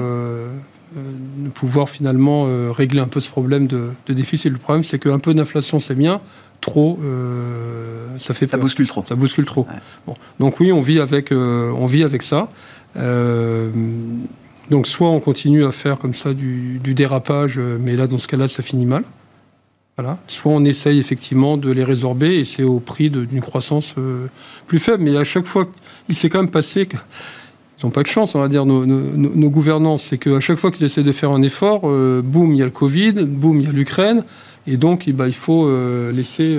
de 0.95 1.49
pouvoir 1.49 1.89
finalement 1.89 2.47
régler 2.73 3.01
un 3.01 3.09
peu 3.09 3.19
ce 3.19 3.31
problème 3.31 3.67
de, 3.67 3.91
déficit. 4.09 4.53
Le 4.53 4.59
problème, 4.59 4.85
c'est 4.85 5.01
qu'un 5.01 5.19
peu 5.19 5.35
d'inflation, 5.35 5.81
c'est 5.81 5.97
bien. 5.97 6.21
Trop, 6.61 7.01
ça 8.21 8.33
fait 8.33 8.47
Ça 8.47 8.59
bouscule 8.59 8.87
trop. 8.87 9.05
Ça 9.09 9.17
bouscule 9.17 9.45
trop. 9.45 9.67
Bon. 10.07 10.15
Donc 10.39 10.61
oui, 10.61 10.71
on 10.71 10.81
vit 10.81 11.01
avec, 11.01 11.33
on 11.33 11.87
vit 11.87 12.05
avec 12.05 12.23
ça. 12.23 12.49
Donc 14.70 14.87
soit 14.87 15.09
on 15.09 15.20
continue 15.20 15.64
à 15.64 15.72
faire 15.72 15.98
comme 15.98 16.14
ça 16.14 16.35
du, 16.35 16.78
dérapage, 16.83 17.54
euh, 17.59 17.78
mais 17.81 17.94
là 17.94 18.07
dans 18.07 18.18
ce 18.18 18.28
cas-là 18.28 18.48
ça 18.48 18.62
finit 18.62 18.87
mal. 18.87 19.04
Voilà. 19.96 20.18
Soit 20.28 20.52
on 20.52 20.64
essaye 20.64 20.98
effectivement 20.98 21.57
de 21.57 21.72
les 21.72 21.83
résorber 21.83 22.38
et 22.38 22.44
c'est 22.44 22.62
au 22.62 22.78
prix 22.78 23.11
d'une 23.11 23.40
croissance 23.40 23.94
euh, 23.98 24.26
plus 24.66 24.78
faible. 24.78 25.02
Mais 25.02 25.16
à 25.16 25.24
chaque 25.24 25.44
fois, 25.44 25.66
il 26.09 26.14
s'est 26.14 26.28
quand 26.28 26.40
même 26.40 26.50
passé 26.50 26.87
que 26.87 26.96
ils 27.81 27.87
n'ont 27.87 27.90
pas 27.90 28.02
de 28.02 28.09
chance, 28.09 28.35
on 28.35 28.40
va 28.40 28.48
dire, 28.48 28.66
nos, 28.66 29.50
gouvernants. 29.50 29.98
C'est 29.98 30.18
qu'à 30.18 30.40
chaque 30.40 30.59
fois 30.59 30.72
qu'ils 30.72 30.85
essaient 30.85 31.04
de 31.04 31.12
faire 31.12 31.31
un 31.31 31.42
effort, 31.42 31.83
euh, 31.85 32.22
boum, 32.24 32.52
il 32.52 32.59
y 32.59 32.62
a 32.62 32.64
le 32.64 32.72
Covid, 32.72 33.12
boum, 33.12 33.61
il 33.61 33.66
y 33.66 33.68
a 33.68 33.72
l'Ukraine. 33.72 34.24
Et 34.66 34.76
donc, 34.76 35.07
eh 35.07 35.12
ben, 35.12 35.26
il 35.26 35.35
faut 35.35 35.70
laisser, 36.12 36.59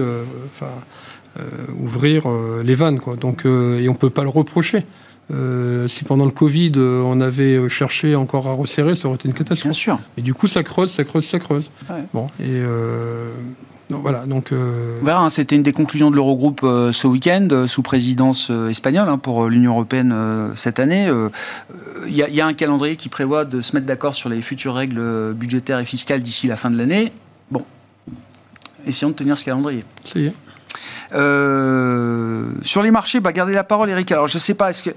ouvrir 1.77 2.23
les 2.63 2.73
vannes. 2.73 2.99
Donc, 3.19 3.45
et 3.45 3.89
on 3.89 3.93
ne 3.93 3.97
peut 3.97 4.09
pas 4.09 4.23
le 4.23 4.29
reprocher. 4.29 4.83
Euh, 5.31 5.87
si 5.87 6.03
pendant 6.03 6.25
le 6.25 6.31
Covid, 6.31 6.71
euh, 6.77 7.03
on 7.05 7.21
avait 7.21 7.69
cherché 7.69 8.15
encore 8.15 8.47
à 8.47 8.53
resserrer, 8.53 8.95
ça 8.95 9.07
aurait 9.07 9.15
été 9.15 9.27
une 9.27 9.33
catastrophe. 9.33 9.71
Bien 9.71 9.73
sûr. 9.73 9.99
Et 10.17 10.21
du 10.21 10.33
coup, 10.33 10.47
ça 10.47 10.63
creuse, 10.63 10.91
ça 10.91 11.03
creuse, 11.03 11.25
ça 11.25 11.39
creuse. 11.39 11.65
Bon, 12.13 12.27
et 12.39 12.45
euh, 12.47 13.29
voilà. 13.89 14.25
Donc. 14.25 14.51
Hein, 14.51 15.29
c'était 15.29 15.55
une 15.55 15.63
des 15.63 15.73
conclusions 15.73 16.09
de 16.09 16.15
l'Eurogroupe 16.15 16.61
ce 16.61 17.07
week-end, 17.07 17.65
sous 17.67 17.81
présidence 17.81 18.51
espagnole, 18.69 19.09
hein, 19.09 19.17
pour 19.17 19.47
l'Union 19.47 19.73
européenne 19.73 20.15
cette 20.55 20.79
année. 20.79 21.09
Il 22.07 22.13
y, 22.13 22.19
y, 22.19 22.41
a 22.41 22.45
un 22.45 22.53
calendrier 22.53 22.95
qui 22.95 23.09
prévoit 23.09 23.45
de 23.45 23.61
se 23.61 23.75
mettre 23.75 23.85
d'accord 23.85 24.15
sur 24.15 24.29
les 24.29 24.41
futures 24.41 24.73
règles 24.73 25.33
budgétaires 25.33 25.79
et 25.79 25.85
fiscales 25.85 26.21
d'ici 26.21 26.47
la 26.47 26.55
fin 26.55 26.71
de 26.71 26.77
l'année. 26.77 27.11
Bon, 27.51 27.63
essayons 28.85 29.09
de 29.09 29.15
tenir 29.15 29.37
ce 29.37 29.45
calendrier. 29.45 29.83
Ça 30.05 30.19
y 30.19 30.27
est. 30.27 30.33
Euh, 31.13 32.45
sur 32.63 32.81
les 32.81 32.91
marchés, 32.91 33.19
bah, 33.19 33.31
gardez 33.31 33.53
la 33.53 33.63
parole, 33.63 33.89
Eric. 33.89 34.11
Alors, 34.11 34.27
je 34.27 34.37
sais 34.37 34.53
pas, 34.53 34.69
est-ce 34.69 34.83
que. 34.83 34.91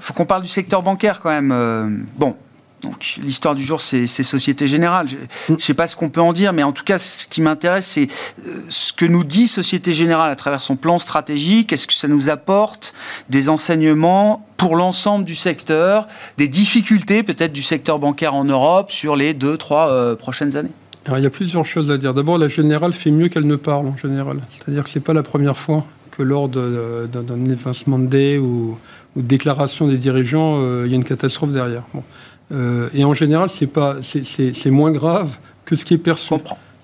faut 0.00 0.14
qu'on 0.14 0.24
parle 0.24 0.42
du 0.42 0.48
secteur 0.48 0.82
bancaire 0.82 1.20
quand 1.20 1.30
même. 1.30 1.52
Euh, 1.52 1.88
bon, 2.16 2.36
Donc 2.82 3.16
l'histoire 3.22 3.54
du 3.54 3.62
jour, 3.62 3.80
c'est 3.80 4.06
Société 4.06 4.66
Générale. 4.66 5.08
Je 5.48 5.54
ne 5.54 5.58
sais 5.58 5.74
pas 5.74 5.86
ce 5.86 5.96
qu'on 5.96 6.10
peut 6.10 6.20
en 6.20 6.32
dire, 6.32 6.52
mais 6.52 6.62
en 6.62 6.72
tout 6.72 6.84
cas, 6.84 6.98
ce 6.98 7.26
qui 7.26 7.40
m'intéresse, 7.40 7.86
c'est 7.86 8.08
euh, 8.46 8.64
ce 8.68 8.92
que 8.92 9.04
nous 9.04 9.24
dit 9.24 9.46
Société 9.48 9.92
Générale 9.92 10.30
à 10.30 10.36
travers 10.36 10.60
son 10.60 10.76
plan 10.76 10.98
stratégique. 10.98 11.72
Est-ce 11.72 11.86
que 11.86 11.94
ça 11.94 12.08
nous 12.08 12.28
apporte 12.28 12.94
des 13.28 13.48
enseignements 13.48 14.46
pour 14.56 14.76
l'ensemble 14.76 15.24
du 15.24 15.34
secteur, 15.34 16.08
des 16.38 16.48
difficultés 16.48 17.22
peut-être 17.22 17.52
du 17.52 17.62
secteur 17.62 17.98
bancaire 17.98 18.34
en 18.34 18.44
Europe 18.44 18.90
sur 18.90 19.16
les 19.16 19.34
deux, 19.34 19.56
trois 19.56 19.88
euh, 19.88 20.14
prochaines 20.16 20.56
années? 20.56 20.70
Alors, 21.06 21.18
il 21.18 21.22
y 21.22 21.26
a 21.26 21.30
plusieurs 21.30 21.64
choses 21.64 21.90
à 21.90 21.98
dire. 21.98 22.14
D'abord, 22.14 22.38
la 22.38 22.48
Générale 22.48 22.92
fait 22.92 23.10
mieux 23.10 23.28
qu'elle 23.28 23.46
ne 23.46 23.56
parle 23.56 23.88
en 23.88 23.96
général. 23.96 24.38
C'est-à-dire 24.50 24.84
que 24.84 24.90
ce 24.90 24.98
n'est 24.98 25.04
pas 25.04 25.12
la 25.12 25.22
première 25.22 25.56
fois 25.56 25.84
que 26.12 26.22
lors 26.22 26.48
d'un 26.48 27.44
évincement 27.46 27.98
de 27.98 28.06
day 28.06 28.38
ou, 28.38 28.78
ou, 29.16 29.22
de 29.22 29.26
déclaration 29.26 29.88
des 29.88 29.96
dirigeants, 29.96 30.58
euh, 30.60 30.84
il 30.86 30.90
y 30.90 30.94
a 30.94 30.96
une 30.96 31.04
catastrophe 31.04 31.52
derrière. 31.52 31.82
Bon. 31.92 32.04
Euh, 32.52 32.88
et 32.94 33.04
en 33.04 33.14
général, 33.14 33.48
c'est 33.50 34.70
moins 34.70 34.92
grave 34.92 35.30
que 35.64 35.74
ce 35.74 35.84
qui 35.84 35.94
est 35.94 35.98
perçu. 35.98 36.34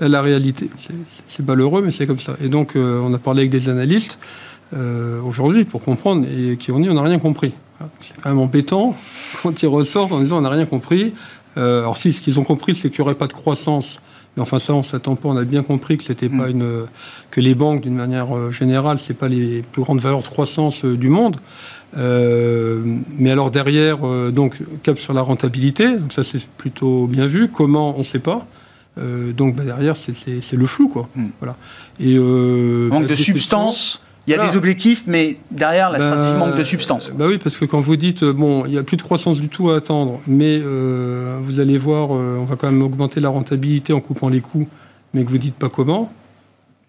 à 0.00 0.09
La 0.09 0.22
réalité, 0.22 0.70
c'est 1.28 1.46
malheureux, 1.46 1.83
mais 1.83 1.92
c'est 1.92 2.07
comme 2.07 2.20
ça. 2.20 2.37
Et 2.42 2.48
donc, 2.48 2.74
euh, 2.74 3.00
on 3.04 3.12
a 3.14 3.18
parlé 3.18 3.40
avec 3.42 3.50
des 3.50 3.68
analystes 3.68 4.18
aujourd'hui 5.24 5.64
pour 5.64 5.81
comprendre 5.81 6.26
et 6.26 6.59
qui 6.59 6.72
ont 6.72 6.78
dit 6.78 6.90
on 6.90 6.94
n'a 6.94 7.00
rien 7.00 7.18
compris. 7.18 7.52
C'est 8.02 8.20
quand 8.20 8.28
même 8.28 8.38
embêtant 8.38 8.94
quand 9.42 9.62
ils 9.62 9.66
ressortent 9.66 10.12
en 10.12 10.20
disant 10.20 10.38
on 10.38 10.42
n'a 10.42 10.50
rien 10.50 10.66
compris. 10.66 11.14
alors 11.57 11.96
si, 11.96 12.12
ce 12.12 12.20
qu'ils 12.20 12.38
ont 12.38 12.44
compris, 12.44 12.74
c'est 12.74 12.90
qu'il 12.90 13.00
n'y 13.00 13.07
aurait 13.07 13.14
pas 13.14 13.28
de 13.28 13.33
croissance. 13.33 13.98
Mais 14.38 14.42
enfin 14.42 14.61
ça, 14.61 14.72
on 14.72 14.85
s'attend 14.85 15.16
pas. 15.16 15.29
On 15.29 15.37
a 15.37 15.44
bien 15.44 15.64
compris 15.64 15.98
que 15.98 16.05
c'était 16.05 16.29
pas 16.29 16.46
mm. 16.46 16.51
une 16.51 16.87
que 17.31 17.40
les 17.40 17.55
banques, 17.55 17.83
d'une 17.83 17.96
manière 17.96 18.53
générale, 18.53 18.98
c'est 18.98 19.12
pas 19.12 19.29
les 19.29 19.62
plus 19.72 19.83
grandes 19.83 20.01
valeurs 20.01 20.22
de 20.22 20.29
croissance 20.29 20.85
du 20.85 21.09
monde. 21.09 21.37
Euh, 21.96 22.83
mais 23.16 23.31
alors 23.31 23.51
derrière, 23.51 24.07
euh, 24.07 24.31
donc 24.31 24.59
cap 24.83 24.98
sur 24.98 25.14
la 25.14 25.22
rentabilité, 25.22 25.96
donc 25.96 26.12
ça 26.12 26.22
c'est 26.22 26.46
plutôt 26.46 27.07
bien 27.07 27.27
vu. 27.27 27.48
Comment, 27.48 27.94
on 27.96 28.01
ne 28.01 28.05
sait 28.05 28.18
pas. 28.18 28.46
Euh, 28.98 29.33
donc 29.33 29.57
bah, 29.57 29.64
derrière, 29.64 29.96
c'est 29.96 30.53
le 30.53 30.66
flou, 30.66 30.88
quoi. 30.88 31.09
Hmm. 31.14 31.29
Voilà. 31.40 31.57
Et 32.01 32.18
manque 32.18 33.03
bah, 33.03 33.09
de 33.09 33.14
substance. 33.14 34.03
Il 34.28 34.36
y 34.36 34.38
a 34.38 34.46
des 34.46 34.56
objectifs, 34.56 35.04
mais 35.06 35.38
derrière, 35.50 35.90
la 35.90 35.98
stratégie 35.98 36.36
manque 36.36 36.56
de 36.56 36.64
substance. 36.64 37.10
Bah 37.10 37.26
oui, 37.26 37.38
parce 37.38 37.56
que 37.56 37.64
quand 37.64 37.80
vous 37.80 37.96
dites, 37.96 38.24
bon, 38.24 38.64
il 38.66 38.72
n'y 38.72 38.78
a 38.78 38.82
plus 38.82 38.96
de 38.96 39.02
croissance 39.02 39.40
du 39.40 39.48
tout 39.48 39.70
à 39.70 39.76
attendre, 39.76 40.20
mais 40.26 40.58
vous 40.58 41.60
allez 41.60 41.78
voir, 41.78 42.10
on 42.10 42.44
va 42.44 42.56
quand 42.56 42.70
même 42.70 42.82
augmenter 42.82 43.20
la 43.20 43.30
rentabilité 43.30 43.92
en 43.92 44.00
coupant 44.00 44.28
les 44.28 44.40
coûts, 44.40 44.66
mais 45.14 45.24
que 45.24 45.30
vous 45.30 45.38
dites 45.38 45.54
pas 45.54 45.68
comment, 45.68 46.12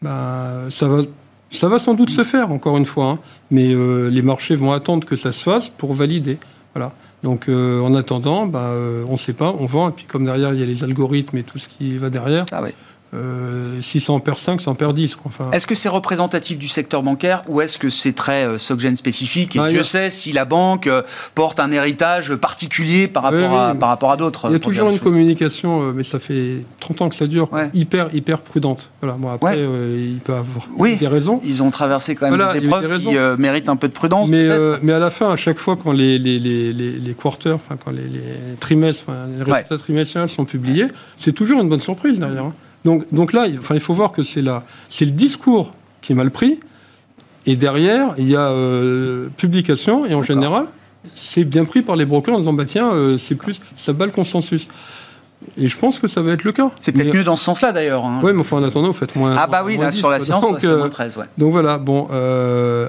bah, 0.02 0.66
ça 0.70 0.88
va 0.88 1.04
ça 1.52 1.68
va 1.68 1.80
sans 1.80 1.94
doute 1.94 2.10
se 2.10 2.24
faire, 2.24 2.52
encore 2.52 2.78
une 2.78 2.86
fois, 2.86 3.06
hein. 3.06 3.20
mais 3.52 3.74
euh, 3.74 4.10
les 4.10 4.22
marchés 4.22 4.56
vont 4.56 4.72
attendre 4.72 5.06
que 5.06 5.16
ça 5.16 5.32
se 5.32 5.44
fasse 5.44 5.70
pour 5.70 5.94
valider. 5.94 6.38
Voilà. 6.74 6.94
Donc 7.24 7.50
euh, 7.50 7.82
en 7.82 7.96
attendant, 7.96 8.46
bah, 8.46 8.60
euh, 8.60 9.04
on 9.08 9.14
ne 9.14 9.18
sait 9.18 9.34
pas, 9.34 9.54
on 9.60 9.66
vend, 9.66 9.90
et 9.90 9.92
puis 9.92 10.06
comme 10.06 10.26
derrière 10.26 10.54
il 10.54 10.60
y 10.60 10.64
a 10.64 10.66
les 10.66 10.84
algorithmes 10.84 11.38
et 11.38 11.44
tout 11.44 11.58
ce 11.58 11.68
qui 11.68 11.98
va 11.98 12.10
derrière, 12.10 12.46
ah 12.52 12.62
ouais. 12.62 12.74
Euh, 13.14 13.82
si 13.82 14.00
ça 14.00 14.14
en 14.14 14.20
perd 14.20 14.38
5, 14.38 14.62
ça 14.62 14.70
en 14.70 14.76
perd 14.76 14.96
10. 14.96 15.18
Enfin... 15.26 15.46
Est-ce 15.52 15.66
que 15.66 15.76
c'est 15.76 15.90
représentatif 15.90 16.60
du 16.60 16.68
secteur 16.68 17.02
bancaire 17.02 17.44
ou 17.48 17.62
est-ce 17.62 17.80
que 17.80 17.90
c'est 17.90 18.14
très 18.14 18.46
euh, 18.46 18.58
spécifique 18.58 19.56
Et 19.56 19.60
bah, 19.60 19.70
Dieu 19.70 19.84
sait 19.84 20.10
si 20.10 20.32
la 20.32 20.46
banque 20.46 20.88
euh, 20.88 21.02
porte 21.34 21.60
un 21.60 21.72
héritage 21.72 22.36
particulier 22.36 23.08
par 23.08 23.24
rapport, 23.24 23.60
à, 23.60 23.76
par 23.76 23.90
rapport 23.90 24.12
à 24.12 24.18
d'autres. 24.18 24.48
Il 24.50 24.54
y 24.54 24.56
a 24.56 24.60
toujours 24.60 24.90
une 24.90 25.00
communication, 25.00 25.82
euh, 25.82 25.94
mais 25.96 26.04
ça 26.04 26.20
fait 26.20 26.64
30 26.80 27.02
ans 27.02 27.10
que 27.10 27.16
ça 27.16 27.26
dure, 27.26 27.50
hyper, 27.74 28.14
hyper 28.14 28.42
prudente. 28.42 28.92
Voilà. 29.02 29.18
Bon, 29.18 29.30
après, 29.30 29.58
il 29.60 30.20
peut 30.24 30.34
avoir 30.34 30.68
des 31.00 31.08
raisons. 31.08 31.42
Ils 31.44 31.64
ont 31.64 31.72
traversé 31.72 32.16
quand 32.16 32.30
même 32.30 32.54
des 32.54 32.66
épreuves 32.66 33.00
qui 33.00 33.16
méritent 33.38 33.70
un 33.70 33.76
peu 33.76 33.88
de 33.88 33.94
prudence. 33.94 34.30
Mais, 34.30 34.48
mais 34.82 34.94
à 34.94 35.00
la 35.00 35.10
fin, 35.10 35.32
à 35.32 35.36
chaque 35.36 35.58
fois, 35.58 35.78
quand 35.82 35.92
les, 35.92 36.20
les, 36.20 36.40
les, 36.40 36.74
les 36.74 37.14
quarters, 37.14 37.58
quand 37.84 37.92
les, 37.92 38.10
trimestres, 38.60 39.06
les 39.38 39.44
résultats 39.44 39.78
trimestriels 39.78 40.30
sont 40.30 40.46
publiés, 40.46 40.88
c'est 41.18 41.34
toujours 41.34 41.62
une 41.62 41.70
bonne 41.70 41.80
surprise 41.80 42.20
derrière. 42.20 42.46
Hein. 42.46 42.54
Donc, 42.86 43.06
donc 43.14 43.34
là, 43.34 43.48
enfin, 43.58 43.76
il 43.76 43.82
faut 43.82 43.94
voir 43.94 44.12
que 44.12 44.24
c'est 44.24 44.42
le 44.42 45.12
discours 45.12 45.72
qui 46.02 46.14
est 46.14 46.16
mal 46.16 46.32
pris. 46.32 46.60
Et 47.46 47.56
derrière, 47.56 48.14
il 48.18 48.30
y 48.30 48.36
a 48.36 48.50
euh, 48.50 49.30
publication, 49.38 50.06
et 50.06 50.14
en 50.14 50.24
général, 50.24 50.66
c'est 51.16 51.44
bien 51.44 51.66
pris 51.66 51.82
par 51.82 51.96
les 51.96 52.06
brokers 52.06 52.36
en 52.36 52.40
disant 52.40 52.54
bah 52.54 52.66
tiens, 52.66 52.92
euh, 52.92 53.18
c'est 53.18 53.36
plus, 53.36 53.62
ça 53.76 53.94
bat 53.94 54.06
le 54.06 54.12
consensus. 54.12 54.68
Et 55.58 55.70
je 55.70 55.78
pense 55.78 56.00
que 56.00 56.08
ça 56.08 56.22
va 56.22 56.34
être 56.34 56.44
le 56.44 56.52
cas. 56.52 56.70
C'est 56.82 56.92
peut-être 56.92 57.14
mieux 57.14 57.24
dans 57.24 57.38
ce 57.38 57.46
sens-là 57.46 57.72
d'ailleurs. 57.72 58.06
Hein. 58.06 58.20
Oui, 58.22 58.34
mais 58.34 58.42
enfin 58.42 58.58
en 58.58 58.64
attendant, 58.64 58.88
vous 58.88 58.94
faites 58.94 59.16
moins. 59.16 59.36
Ah 59.38 59.48
bah 59.48 59.64
oui, 59.66 59.78
là 59.78 59.90
sur 59.92 60.10
la 60.10 60.20
séance, 60.20 60.44
donc, 60.44 60.64
euh, 60.66 60.80
moins 60.80 60.90
13, 60.90 61.18
ouais. 61.18 61.26
Donc 61.38 61.52
voilà, 61.54 61.78
bon, 61.78 62.08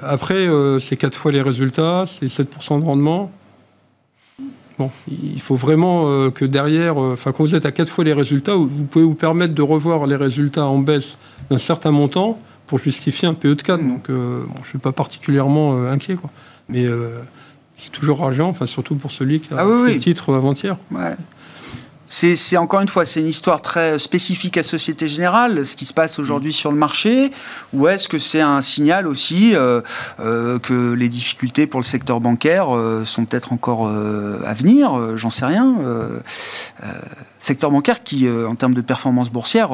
après, 0.03 0.47
c'est 0.81 0.97
4 0.97 1.15
fois 1.15 1.33
les 1.33 1.43
résultats, 1.43 2.05
c'est 2.07 2.27
7% 2.27 2.81
de 2.81 2.85
rendement 2.85 3.31
il 5.09 5.41
faut 5.41 5.57
vraiment 5.57 6.05
euh, 6.09 6.31
que 6.31 6.45
derrière, 6.45 7.03
euh, 7.03 7.13
enfin, 7.15 7.33
quand 7.33 7.45
vous 7.45 7.55
êtes 7.55 7.67
à 7.67 7.73
quatre 7.73 7.89
fois 7.89 8.05
les 8.05 8.13
résultats, 8.13 8.55
vous 8.55 8.85
pouvez 8.85 9.05
vous 9.05 9.15
permettre 9.15 9.55
de 9.55 9.63
revoir 9.63 10.07
les 10.07 10.17
résultats 10.17 10.67
en 10.67 10.79
baisse 10.79 11.17
d'un 11.51 11.59
certain 11.59 11.91
montant 11.91 12.39
pour 12.67 12.79
justifier 12.79 13.29
un 13.29 13.35
PE 13.35 13.55
de 13.55 13.63
4. 13.63 13.81
Mmh. 13.81 13.89
Donc, 13.89 14.11
euh, 14.11 14.43
je 14.57 14.61
ne 14.61 14.65
suis 14.65 14.79
pas 14.79 14.93
particulièrement 14.93 15.85
inquiet, 15.87 16.15
quoi. 16.15 16.31
Mais 16.69 16.87
c'est 17.77 17.91
toujours 17.91 18.21
rageant, 18.21 18.49
enfin, 18.49 18.67
surtout 18.67 18.95
pour 18.95 19.11
celui 19.11 19.41
qui 19.41 19.53
a 19.53 19.59
ah, 19.59 19.65
le 19.65 19.99
titre 19.99 20.33
avant-hier. 20.33 20.77
Ouais. 20.93 21.17
C'est 22.13 22.57
encore 22.57 22.81
une 22.81 22.89
fois, 22.89 23.07
c'est 23.07 23.21
une 23.21 23.29
histoire 23.29 23.63
très 23.63 24.01
spécifique 24.01 24.57
à 24.57 24.65
Société 24.65 25.07
Générale, 25.07 25.65
ce 25.65 25.77
qui 25.77 25.85
se 25.85 25.95
passe 25.95 26.19
aujourd'hui 26.19 26.53
sur 26.53 26.73
le 26.73 26.77
marché, 26.77 27.31
ou 27.73 27.87
est-ce 27.87 28.09
que 28.09 28.19
c'est 28.19 28.41
un 28.41 28.61
signal 28.63 29.07
aussi 29.07 29.55
euh, 29.55 29.81
euh, 30.19 30.59
que 30.59 30.93
les 30.93 31.09
difficultés 31.09 31.69
pour 31.69 31.79
le 31.79 31.85
secteur 31.85 32.19
bancaire 32.19 32.77
euh, 32.77 33.05
sont 33.05 33.27
peut-être 33.27 33.53
encore 33.53 33.87
à 33.87 34.55
venir 34.55 35.17
J'en 35.17 35.31
sais 35.31 35.47
rien. 35.47 35.77
secteur 37.39 37.71
bancaire 37.71 38.03
qui, 38.03 38.29
en 38.29 38.57
termes 38.57 38.75
de 38.75 38.81
performance 38.81 39.31
boursière, 39.31 39.71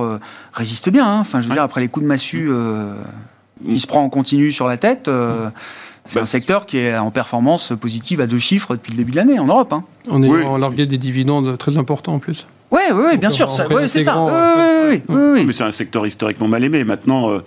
résiste 0.53 0.91
bien. 0.91 1.07
Hein. 1.07 1.21
Enfin, 1.21 1.41
je 1.41 1.49
veux 1.49 1.55
dire, 1.55 1.63
après 1.63 1.81
les 1.81 1.89
coups 1.89 2.05
de 2.05 2.09
massue, 2.09 2.51
il 3.65 3.81
se 3.81 3.87
prend 3.87 4.03
en 4.03 4.11
continu 4.11 4.53
sur 4.53 4.67
la 4.67 4.77
tête. 4.77 5.09
C'est 6.07 6.17
bah, 6.17 6.23
un 6.23 6.27
secteur 6.27 6.67
qui 6.67 6.79
est 6.79 6.97
en 6.97 7.11
performance 7.11 7.73
positive 7.81 8.21
à 8.21 8.27
deux 8.27 8.39
chiffres 8.39 8.75
depuis 8.75 8.93
le 8.93 8.99
début 8.99 9.13
de 9.13 9.17
l'année 9.17 9.39
en 9.39 9.47
Europe. 9.47 9.73
Hein. 9.73 9.85
On 10.09 10.23
est 10.23 10.45
en 10.45 10.57
largué 10.57 10.87
des 10.87 10.99
dividendes 10.99 11.59
très 11.59 11.77
importants 11.77 12.15
en 12.15 12.19
plus. 12.19 12.47
Oui, 12.71 12.81
oui, 12.93 13.03
oui 13.11 13.17
bien 13.17 13.31
sûr, 13.31 13.51
c'est 13.53 14.03
ça. 14.03 14.19
Oui, 14.21 15.03
oui, 15.09 15.45
Mais 15.47 15.53
c'est 15.53 15.65
un 15.65 15.71
secteur 15.71 16.07
historiquement 16.07 16.49
mal 16.49 16.65
aimé. 16.65 16.85
Maintenant, 16.85 17.31
euh, 17.31 17.39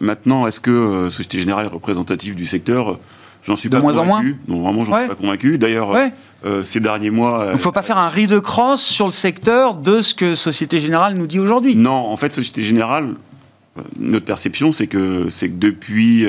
maintenant 0.00 0.46
est-ce 0.46 0.60
que 0.60 0.70
euh, 0.70 1.10
Société 1.10 1.38
Générale 1.38 1.66
est 1.66 1.70
représentative 1.70 2.34
du 2.34 2.46
secteur 2.46 2.98
J'en 3.44 3.54
suis 3.54 3.68
pas 3.68 3.78
moins 3.78 3.92
convaincu. 3.92 4.10
en 4.10 4.52
moins 4.52 4.58
Non, 4.58 4.62
vraiment, 4.62 4.84
j'en 4.84 4.98
suis 4.98 5.08
pas 5.08 5.14
convaincu. 5.14 5.58
D'ailleurs, 5.58 5.96
euh, 6.44 6.62
ces 6.62 6.80
derniers 6.80 7.10
mois. 7.10 7.46
Il 7.50 7.52
ne 7.52 7.58
faut 7.58 7.72
pas 7.72 7.82
faire 7.82 7.96
un 7.96 8.08
riz 8.08 8.26
de 8.26 8.40
crosse 8.40 8.82
sur 8.82 9.06
le 9.06 9.12
secteur 9.12 9.74
de 9.74 10.02
ce 10.02 10.12
que 10.12 10.34
Société 10.34 10.80
Générale 10.80 11.14
nous 11.14 11.26
dit 11.26 11.38
aujourd'hui. 11.38 11.76
Non, 11.76 11.92
en 11.92 12.16
fait, 12.16 12.32
Société 12.32 12.62
Générale, 12.62 13.14
notre 13.98 14.26
perception, 14.26 14.72
c'est 14.72 14.88
que, 14.88 15.28
que 15.28 15.46
depuis 15.46 16.26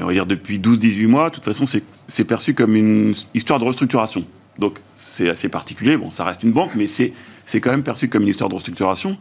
on 0.00 0.06
va 0.06 0.12
dire 0.12 0.26
depuis 0.26 0.58
12-18 0.58 1.06
mois, 1.06 1.30
de 1.30 1.34
toute 1.34 1.44
façon, 1.44 1.64
c'est 1.66 2.24
perçu 2.24 2.54
comme 2.54 2.76
une 2.76 3.14
histoire 3.34 3.58
de 3.58 3.64
restructuration. 3.64 4.24
Donc 4.58 4.74
c'est 4.96 5.28
assez 5.28 5.48
particulier. 5.48 5.96
Bon, 5.96 6.10
ça 6.10 6.24
reste 6.24 6.42
une 6.42 6.52
banque, 6.52 6.72
mais 6.74 6.86
c'est 6.86 7.12
quand 7.60 7.70
même 7.70 7.84
perçu 7.84 8.08
comme 8.08 8.22
une 8.22 8.28
histoire 8.28 8.50
de 8.50 8.54
restructuration. 8.54 9.16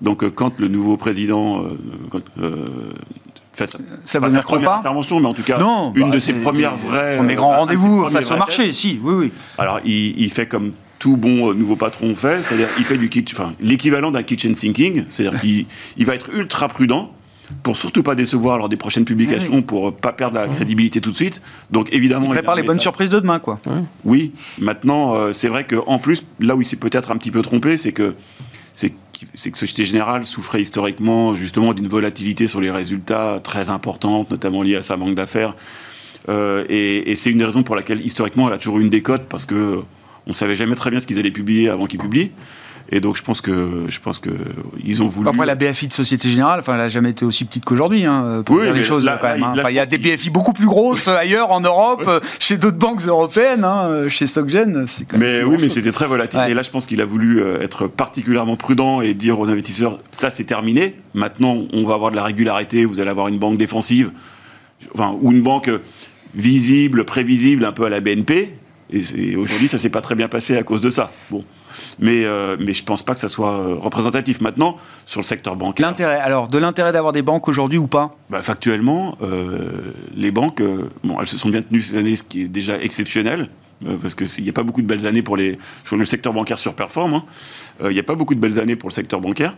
Donc 0.00 0.22
euh, 0.22 0.30
quand 0.30 0.60
le 0.60 0.68
nouveau 0.68 0.96
président 0.96 1.62
euh, 1.62 1.78
euh, 2.40 2.68
fait 3.52 3.66
sa, 3.66 3.78
ça 4.04 4.20
va 4.20 4.28
première 4.42 4.72
intervention, 4.74 5.20
mais 5.20 5.26
en 5.26 5.34
tout 5.34 5.42
cas 5.42 5.58
une 5.94 6.06
de 6.06 6.12
bah, 6.12 6.20
ses 6.20 6.34
premières 6.34 6.76
vraies... 6.76 7.20
Mes 7.22 7.34
grands 7.34 7.56
rendez-vous 7.56 8.04
face 8.08 8.30
au 8.30 8.36
marché, 8.36 8.72
si, 8.72 9.00
oui, 9.02 9.14
oui. 9.14 9.32
Alors 9.58 9.80
il, 9.84 10.18
il 10.20 10.30
fait 10.30 10.46
comme 10.46 10.72
tout 10.98 11.16
bon 11.16 11.52
nouveau 11.54 11.76
patron 11.76 12.14
fait, 12.14 12.42
c'est-à-dire 12.42 12.68
il 12.78 12.84
fait 12.84 12.96
du 12.96 13.10
enfin, 13.32 13.54
l'équivalent 13.60 14.10
d'un 14.10 14.22
kitchen 14.22 14.54
sinking, 14.54 15.04
c'est-à-dire 15.08 15.40
qu'il 15.40 15.66
il 15.96 16.06
va 16.06 16.14
être 16.14 16.30
ultra 16.30 16.68
prudent, 16.68 17.12
pour 17.62 17.76
surtout 17.76 18.02
pas 18.02 18.14
décevoir 18.14 18.58
lors 18.58 18.68
des 18.68 18.76
prochaines 18.76 19.04
publications, 19.04 19.62
pour 19.62 19.94
pas 19.94 20.12
perdre 20.12 20.36
la 20.36 20.48
crédibilité 20.48 21.00
tout 21.00 21.10
de 21.10 21.16
suite. 21.16 21.40
Donc 21.70 21.88
évidemment, 21.92 22.26
il 22.26 22.32
prépare 22.32 22.56
les 22.56 22.62
bonnes 22.62 22.80
surprises 22.80 23.10
de 23.10 23.20
demain, 23.20 23.38
quoi. 23.38 23.60
Oui. 24.04 24.32
Maintenant, 24.60 25.14
euh, 25.14 25.32
c'est 25.32 25.48
vrai 25.48 25.64
qu'en 25.64 25.98
plus, 25.98 26.24
là 26.40 26.56
où 26.56 26.62
il 26.62 26.64
s'est 26.64 26.76
peut-être 26.76 27.10
un 27.10 27.16
petit 27.16 27.30
peu 27.30 27.42
trompé, 27.42 27.76
c'est 27.76 27.92
que 27.92 28.14
c'est 29.34 29.50
que 29.50 29.58
Société 29.58 29.84
Générale 29.84 30.24
souffrait 30.24 30.62
historiquement 30.62 31.34
justement 31.34 31.74
d'une 31.74 31.88
volatilité 31.88 32.46
sur 32.46 32.60
les 32.60 32.70
résultats 32.70 33.38
très 33.42 33.68
importante, 33.68 34.30
notamment 34.30 34.62
liée 34.62 34.76
à 34.76 34.82
sa 34.82 34.96
banque 34.96 35.16
d'affaires. 35.16 35.56
Euh, 36.28 36.64
et, 36.68 37.16
c'est 37.16 37.30
une 37.30 37.38
des 37.38 37.44
raisons 37.44 37.62
pour 37.62 37.74
laquelle 37.74 38.04
historiquement 38.04 38.48
elle 38.48 38.54
a 38.54 38.58
toujours 38.58 38.78
eu 38.78 38.82
une 38.82 38.90
décote 38.90 39.22
parce 39.28 39.46
que 39.46 39.80
on 40.26 40.32
savait 40.34 40.54
jamais 40.54 40.74
très 40.74 40.90
bien 40.90 41.00
ce 41.00 41.06
qu'ils 41.06 41.18
allaient 41.18 41.30
publier 41.30 41.68
avant 41.68 41.86
qu'ils 41.86 41.98
publient. 41.98 42.30
Et 42.90 43.00
donc 43.00 43.16
je 43.16 43.22
pense 43.22 43.40
que 43.40 43.84
je 43.88 44.00
pense 44.00 44.18
que 44.18 44.30
ils 44.82 45.02
ont 45.02 45.06
voulu. 45.06 45.28
Après 45.28 45.44
la 45.44 45.54
BFI 45.54 45.88
de 45.88 45.92
Société 45.92 46.30
Générale, 46.30 46.60
enfin, 46.60 46.72
elle 46.72 46.78
n'a 46.78 46.88
jamais 46.88 47.10
été 47.10 47.24
aussi 47.24 47.44
petite 47.44 47.64
qu'aujourd'hui, 47.64 48.06
hein, 48.06 48.42
pour 48.44 48.60
dire 48.60 48.72
les 48.72 48.82
choses 48.82 49.08
quand 49.20 49.28
même. 49.28 49.42
Hein. 49.42 49.54
il 49.68 49.74
y 49.74 49.78
a 49.78 49.86
des 49.86 49.98
BFI 49.98 50.30
beaucoup 50.30 50.54
plus 50.54 50.66
grosses 50.66 51.08
ailleurs 51.08 51.50
en 51.50 51.60
Europe, 51.60 52.08
chez 52.38 52.56
d'autres 52.56 52.78
banques 52.78 53.02
européennes, 53.02 53.64
hein, 53.64 54.08
chez 54.08 54.26
Soggen. 54.26 54.86
Mais 55.18 55.42
oui, 55.42 55.56
mais 55.60 55.68
c'était 55.68 55.92
très 55.92 56.06
volatile. 56.06 56.40
Et 56.48 56.54
là, 56.54 56.62
je 56.62 56.70
pense 56.70 56.86
qu'il 56.86 57.00
a 57.00 57.04
voulu 57.04 57.40
euh, 57.40 57.60
être 57.60 57.86
particulièrement 57.86 58.56
prudent 58.56 59.00
et 59.00 59.14
dire 59.14 59.38
aux 59.38 59.48
investisseurs 59.48 60.00
ça 60.12 60.30
c'est 60.30 60.44
terminé. 60.44 60.96
Maintenant, 61.14 61.64
on 61.72 61.84
va 61.84 61.94
avoir 61.94 62.10
de 62.10 62.16
la 62.16 62.24
régularité. 62.24 62.84
Vous 62.84 63.00
allez 63.00 63.10
avoir 63.10 63.28
une 63.28 63.38
banque 63.38 63.58
défensive, 63.58 64.10
enfin, 64.94 65.14
ou 65.20 65.32
une 65.32 65.42
banque 65.42 65.70
visible, 66.34 67.04
prévisible, 67.04 67.64
un 67.64 67.72
peu 67.72 67.84
à 67.84 67.88
la 67.88 68.00
BNP 68.00 68.54
Et, 68.90 69.36
aujourd'hui, 69.36 69.68
ça 69.68 69.78
s'est 69.78 69.90
pas 69.90 70.00
très 70.00 70.14
bien 70.14 70.28
passé 70.28 70.56
à 70.56 70.62
cause 70.62 70.80
de 70.80 70.90
ça. 70.90 71.10
Bon. 71.30 71.44
Mais, 71.98 72.24
euh, 72.24 72.56
mais 72.58 72.72
je 72.72 72.82
pense 72.82 73.02
pas 73.02 73.14
que 73.14 73.20
ça 73.20 73.28
soit 73.28 73.52
euh, 73.52 73.74
représentatif. 73.74 74.40
Maintenant, 74.40 74.76
sur 75.04 75.20
le 75.20 75.26
secteur 75.26 75.56
bancaire. 75.56 75.86
L'intérêt, 75.86 76.18
alors, 76.18 76.48
de 76.48 76.58
l'intérêt 76.58 76.92
d'avoir 76.92 77.12
des 77.12 77.22
banques 77.22 77.48
aujourd'hui 77.48 77.78
ou 77.78 77.86
pas? 77.86 78.16
Bah, 78.30 78.42
Factuellement, 78.42 79.16
euh, 79.22 79.92
les 80.14 80.30
banques, 80.30 80.62
bon, 81.04 81.20
elles 81.20 81.26
se 81.26 81.36
sont 81.36 81.50
bien 81.50 81.62
tenues 81.62 81.82
cette 81.82 81.96
année, 81.96 82.16
ce 82.16 82.22
qui 82.22 82.42
est 82.42 82.48
déjà 82.48 82.80
exceptionnel. 82.80 83.48
parce 84.00 84.14
qu'il 84.14 84.42
n'y 84.42 84.50
a 84.50 84.52
pas 84.52 84.64
beaucoup 84.64 84.82
de 84.82 84.86
belles 84.86 85.06
années 85.06 85.22
pour 85.22 85.36
les. 85.36 85.58
Je 85.84 85.94
le 85.94 86.04
secteur 86.04 86.32
bancaire 86.32 86.58
surperforme. 86.58 87.14
Hein. 87.14 87.24
Il 87.84 87.90
n'y 87.90 88.00
a 88.00 88.04
pas 88.04 88.14
beaucoup 88.16 88.34
de 88.34 88.40
belles 88.40 88.58
années 88.58 88.76
pour 88.76 88.88
le 88.88 88.94
secteur 88.94 89.20
bancaire. 89.20 89.54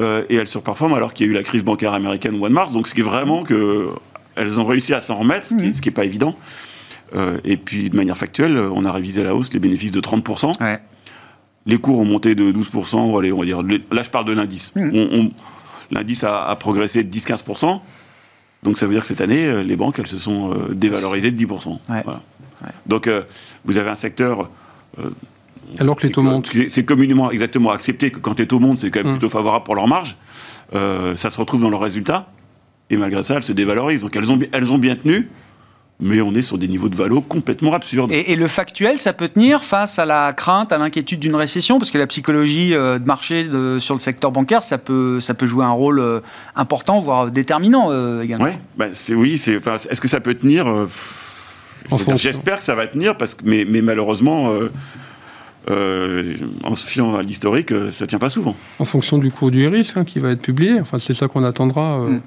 et 0.00 0.34
elles 0.34 0.48
surperforment 0.48 0.94
alors 0.94 1.12
qu'il 1.12 1.26
y 1.26 1.28
a 1.28 1.32
eu 1.32 1.34
la 1.34 1.42
crise 1.42 1.62
bancaire 1.62 1.92
américaine 1.92 2.34
au 2.34 2.38
mois 2.38 2.48
de 2.48 2.54
mars. 2.54 2.72
Donc, 2.72 2.88
ce 2.88 2.94
qui 2.94 3.00
est 3.00 3.04
vraiment 3.04 3.42
que. 3.44 3.88
Elles 4.36 4.58
ont 4.60 4.64
réussi 4.64 4.94
à 4.94 5.00
s'en 5.00 5.16
remettre, 5.16 5.46
ce 5.46 5.54
qui 5.54 5.62
n'est 5.62 5.70
mmh. 5.70 5.90
pas 5.90 6.04
évident. 6.04 6.36
Et 7.44 7.56
puis, 7.56 7.90
de 7.90 7.96
manière 7.96 8.16
factuelle, 8.16 8.56
on 8.56 8.84
a 8.84 8.92
révisé 8.92 9.20
à 9.22 9.24
la 9.24 9.34
hausse 9.34 9.52
les 9.52 9.58
bénéfices 9.58 9.92
de 9.92 10.00
30%. 10.00 10.62
Ouais. 10.62 10.80
Les 11.66 11.78
cours 11.78 11.98
ont 11.98 12.04
monté 12.04 12.34
de 12.34 12.50
12%, 12.50 13.18
allez, 13.18 13.32
on 13.32 13.40
va 13.40 13.44
dire, 13.44 13.62
là 13.62 14.02
je 14.02 14.10
parle 14.10 14.24
de 14.24 14.32
l'indice. 14.32 14.72
Mmh. 14.74 15.28
L'indice 15.90 16.24
a, 16.24 16.56
progressé 16.56 17.02
de 17.02 17.16
10-15%, 17.16 17.80
donc 18.62 18.78
ça 18.78 18.86
veut 18.86 18.92
dire 18.92 19.02
que 19.02 19.08
cette 19.08 19.20
année, 19.20 19.46
euh, 19.46 19.62
les 19.62 19.76
banques, 19.76 19.98
elles 19.98 20.06
se 20.06 20.18
sont 20.18 20.52
euh, 20.52 20.74
dévalorisées 20.74 21.30
de 21.30 21.44
10%. 21.44 21.78
Donc 22.86 23.06
euh, 23.06 23.22
vous 23.64 23.76
avez 23.76 23.90
un 23.90 23.94
secteur... 23.94 24.50
Alors 25.78 25.96
que 25.96 26.06
les 26.06 26.12
taux 26.12 26.22
montent. 26.22 26.50
C'est 26.68 26.84
communément 26.84 27.30
exactement 27.30 27.70
accepté 27.70 28.10
que 28.10 28.18
quand 28.18 28.38
les 28.38 28.46
taux 28.46 28.58
montent, 28.58 28.80
c'est 28.80 28.90
quand 28.90 29.00
même 29.00 29.12
mmh. 29.12 29.18
plutôt 29.18 29.30
favorable 29.30 29.64
pour 29.64 29.74
leur 29.74 29.86
marge. 29.86 30.16
ça 30.72 31.30
se 31.30 31.38
retrouve 31.38 31.60
dans 31.60 31.70
leurs 31.70 31.80
résultats, 31.80 32.30
et 32.88 32.96
malgré 32.96 33.22
ça, 33.22 33.36
elles 33.36 33.44
se 33.44 33.52
dévalorisent. 33.52 34.00
Donc 34.00 34.16
elles 34.16 34.32
ont, 34.32 34.38
elles 34.52 34.72
ont 34.72 34.78
bien 34.78 34.96
tenu, 34.96 35.28
mais 36.00 36.20
on 36.20 36.34
est 36.34 36.42
sur 36.42 36.58
des 36.58 36.68
niveaux 36.68 36.88
de 36.88 36.96
valo 36.96 37.20
complètement 37.20 37.74
absurdes. 37.74 38.10
Et, 38.12 38.36
le 38.36 38.48
factuel, 38.48 38.98
ça 38.98 39.12
peut 39.12 39.28
tenir 39.28 39.62
face 39.62 39.98
à 39.98 40.06
la 40.06 40.32
crainte, 40.32 40.72
à 40.72 40.78
l'inquiétude 40.78 41.20
d'une 41.20 41.34
récession? 41.34 41.78
Parce 41.78 41.90
que 41.90 41.98
la 41.98 42.06
psychologie 42.06 42.74
euh, 42.74 42.98
de 42.98 43.04
marché 43.04 43.46
sur 43.78 43.94
le 43.94 44.00
secteur 44.00 44.32
bancaire, 44.32 44.62
ça 44.62 44.78
peut, 44.78 45.20
ça 45.20 45.34
peut 45.34 45.46
jouer 45.46 45.64
un 45.64 45.70
rôle 45.70 46.00
euh, 46.00 46.20
important, 46.56 47.00
voire 47.00 47.30
déterminant 47.30 47.88
euh, 47.90 48.22
également. 48.22 48.44
Ouais, 48.44 48.58
bah, 48.76 48.86
oui, 49.10 49.34
est-ce 49.34 50.00
que 50.00 50.08
ça 50.08 50.20
peut 50.20 50.34
tenir? 50.34 50.66
J'espère 52.16 52.58
que 52.58 52.64
ça 52.64 52.74
va 52.74 52.86
tenir, 52.86 53.16
parce 53.16 53.34
que, 53.34 53.42
mais, 53.44 53.66
mais 53.68 53.82
malheureusement... 53.82 54.52
en 55.68 56.74
se 56.74 56.86
fiant 56.86 57.14
à 57.14 57.22
l'historique, 57.22 57.72
ça 57.90 58.06
tient 58.06 58.18
pas 58.18 58.30
souvent. 58.30 58.56
En 58.78 58.84
fonction 58.84 59.18
du 59.18 59.30
cours 59.30 59.50
du 59.50 59.68
risque 59.68 59.96
hein, 59.96 60.04
qui 60.04 60.18
va 60.18 60.30
être 60.30 60.42
publié, 60.42 60.80
enfin, 60.80 60.98
c'est 60.98 61.14
ça 61.14 61.28
qu'on 61.28 61.44
attendra. 61.44 61.98
Mm. 61.98 62.20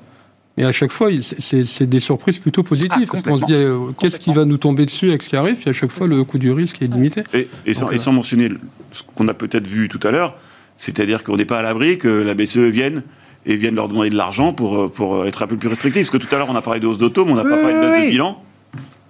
Mais 0.58 0.66
à 0.66 0.72
chaque 0.72 0.92
fois, 0.92 1.10
c'est 1.39 1.89
des 1.89 2.00
surprises 2.00 2.38
plutôt 2.38 2.62
positives. 2.62 3.10
Ah, 3.10 3.12
parce 3.12 3.24
qu'on 3.24 3.38
se 3.38 3.46
dit, 3.46 3.54
euh, 3.54 3.92
qu'est-ce 4.00 4.20
qui 4.20 4.34
va 4.34 4.46
nous 4.46 4.58
tomber 4.58 4.86
dessus 4.86 5.10
avec 5.10 5.24
ce 5.24 5.30
qui 5.30 5.36
arrive 5.36 5.56
Puis 5.56 5.70
à 5.70 5.74
chaque 5.74 5.92
fois, 5.92 6.08
le 6.08 6.24
coût 6.24 6.38
du 6.38 6.52
risque 6.52 6.82
est 6.82 6.88
limité. 6.88 7.24
Et, 7.66 7.74
sans, 7.74 7.89
euh, 7.92 8.12
mentionner 8.12 8.50
ce 8.92 9.02
qu'on 9.16 9.28
a 9.28 9.34
peut-être 9.34 9.66
vu 9.66 9.89
tout 9.89 10.00
à 10.04 10.12
l'heure, 10.12 10.36
c'est-à-dire 10.78 11.24
qu'on 11.24 11.38
n'est 11.38 11.46
pas 11.46 11.60
à 11.60 11.62
l'abri 11.63 11.98
que 11.98 12.08
la 12.08 12.36
BCE 12.36 12.58
vienne 12.58 13.04
et 13.46 13.56
vienne 13.56 13.76
leur 13.76 13.89
demander 13.89 14.10
de 14.10 14.16
l'argent 14.16 14.54
pour, 14.54 14.78
euh, 14.78 14.88
pour 14.89 15.26
être 15.26 15.42
un 15.42 15.48
peu 15.48 15.58
plus 15.58 15.70
restrictif. 15.70 16.04
Parce 16.04 16.24
que 16.24 16.28
tout 16.28 16.34
à 16.34 16.38
l'heure, 16.38 16.50
on 16.50 16.56
a 16.56 16.62
parlé 16.62 16.80
de 16.80 16.88
hausse 16.88 17.00
d'auto, 17.00 17.26
mais 17.26 17.32
on 17.32 17.36
n'a 17.36 17.44
pas 17.44 17.58
parlé 17.58 17.74
de 17.74 18.06
de 18.06 18.12
bilan 18.12 18.42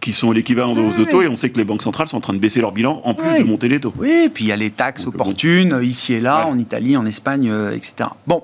qui 0.04 0.12
sont 0.12 0.34
l'équivalent 0.34 0.76
de 0.76 0.82
hausse 0.82 0.98
de 0.98 1.06
taux, 1.06 1.22
et 1.22 1.30
on 1.30 1.38
sait 1.38 1.50
que 1.50 1.58
les 1.58 1.64
banques 1.64 1.82
centrales 1.82 2.10
sont 2.10 2.18
en 2.18 2.22
train 2.22 2.34
de 2.34 2.40
baisser 2.40 2.60
leur 2.60 2.74
bilan 2.74 3.02
en 3.06 3.14
plus 3.14 3.40
de 3.40 3.44
monter 3.46 3.70
les 3.70 3.80
taux. 3.80 3.94
Oui, 3.98 4.24
et 4.26 4.30
puis 4.30 4.44
il 4.44 4.48
y 4.50 4.52
a 4.52 4.58
les 4.58 4.70
taxes 4.70 5.08
opportunes, 5.08 5.80
ici 5.82 6.14
et 6.14 6.20
là, 6.20 6.46
en 6.46 6.60
Italie, 6.60 6.98
en 6.98 7.06
Espagne, 7.06 7.50
euh, 7.50 7.74
etc. 7.74 8.10
Bon, 8.28 8.44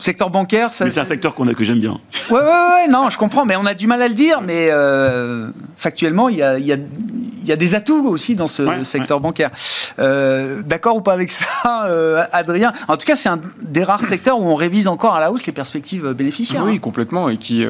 secteur 0.00 0.28
bancaire, 0.28 0.72
ça. 0.72 0.84
Mais 0.84 0.90
c'est 0.90 0.98
un 0.98 1.04
secteur 1.04 1.36
qu'on 1.36 1.46
a, 1.46 1.54
que 1.54 1.62
j'aime 1.62 1.78
bien. 1.78 2.00
Oui, 2.30 2.40
oui, 2.42 2.50
oui, 2.50 2.90
non, 2.90 3.10
je 3.10 3.16
comprends, 3.16 3.46
mais 3.46 3.54
on 3.54 3.64
a 3.64 3.74
du 3.74 3.86
mal 3.86 4.02
à 4.02 4.08
le 4.08 4.14
dire, 4.14 4.40
mais 4.40 4.68
euh, 4.72 5.50
factuellement, 5.76 6.28
il 6.28 6.38
y 6.38 6.42
a, 6.42 6.58
y, 6.58 6.72
a, 6.72 6.76
y 7.44 7.52
a, 7.52 7.56
des 7.56 7.74
atouts 7.76 8.08
aussi 8.08 8.34
dans 8.34 8.48
ce 8.48 8.82
secteur 8.82 9.20
bancaire. 9.20 9.50
Euh, 10.00 10.62
d'accord 10.66 10.96
ou 10.96 11.00
pas 11.00 11.12
avec 11.12 11.30
ça, 11.32 11.46
Adrien? 12.32 12.72
En 12.88 12.96
tout 12.96 13.06
cas, 13.06 13.14
c'est 13.14 13.28
un 13.28 13.38
des 13.62 13.84
rares 13.84 14.04
secteurs 14.04 14.40
où 14.40 14.44
on 14.44 14.56
révise 14.56 14.88
encore 14.88 15.14
à 15.14 15.20
la 15.20 15.30
hausse 15.30 15.46
les 15.46 15.52
perspectives 15.52 16.12
bénéficiaires. 16.12 16.64
Oui, 16.64 16.74
hein. 16.74 16.78
complètement, 16.78 17.28
et 17.28 17.36
qui 17.36 17.64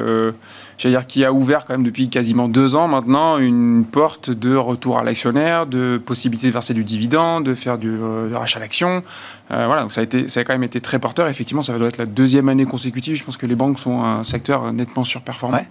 j'allais 0.77 0.95
dire, 0.95 1.07
qui 1.07 1.25
a 1.25 1.33
ouvert 1.33 1.65
quand 1.65 1.73
même 1.73 1.83
depuis 1.83 2.09
quasiment 2.09 2.47
deux 2.47 2.75
ans 2.75 2.87
maintenant 2.87 3.37
une 3.37 3.85
porte 3.85 4.29
de 4.29 4.55
retour 4.55 4.97
à 4.97 5.03
l'actionnaire, 5.03 5.65
de 5.65 6.01
possibilité 6.03 6.47
de 6.47 6.53
verser 6.53 6.73
du 6.73 6.83
dividende, 6.83 7.45
de 7.45 7.55
faire 7.55 7.77
du 7.77 7.89
euh, 7.89 8.29
rachat 8.33 8.59
d'actions. 8.59 9.03
Euh, 9.51 9.65
voilà, 9.65 9.81
donc 9.81 9.91
ça 9.91 10.01
a, 10.01 10.03
été, 10.03 10.29
ça 10.29 10.41
a 10.41 10.43
quand 10.43 10.53
même 10.53 10.63
été 10.63 10.79
très 10.81 10.99
porteur. 10.99 11.27
Effectivement, 11.27 11.61
ça 11.61 11.77
doit 11.77 11.87
être 11.87 11.97
la 11.97 12.05
deuxième 12.05 12.49
année 12.49 12.65
consécutive. 12.65 13.15
Je 13.15 13.23
pense 13.23 13.37
que 13.37 13.45
les 13.45 13.55
banques 13.55 13.79
sont 13.79 14.03
un 14.03 14.23
secteur 14.23 14.71
nettement 14.73 15.03
surperformant. 15.03 15.65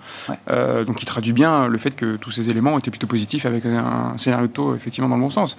Euh, 0.51 0.85
donc, 0.85 1.03
il 1.03 1.07
traduit 1.07 1.33
bien 1.33 1.69
le 1.69 1.79
fait 1.79 1.93
que 1.93 2.17
tous 2.17 2.31
ces 2.31 2.51
éléments 2.51 2.79
étaient 2.79 2.91
plutôt 2.91 3.07
positifs 3.07 3.47
avec 3.47 3.65
un 3.67 4.17
scénario 4.17 4.47
de 4.47 4.53
taux 4.53 4.75
effectivement 4.75 5.09
dans 5.09 5.17
le 5.17 5.23
bon 5.23 5.31
sens. 5.31 5.57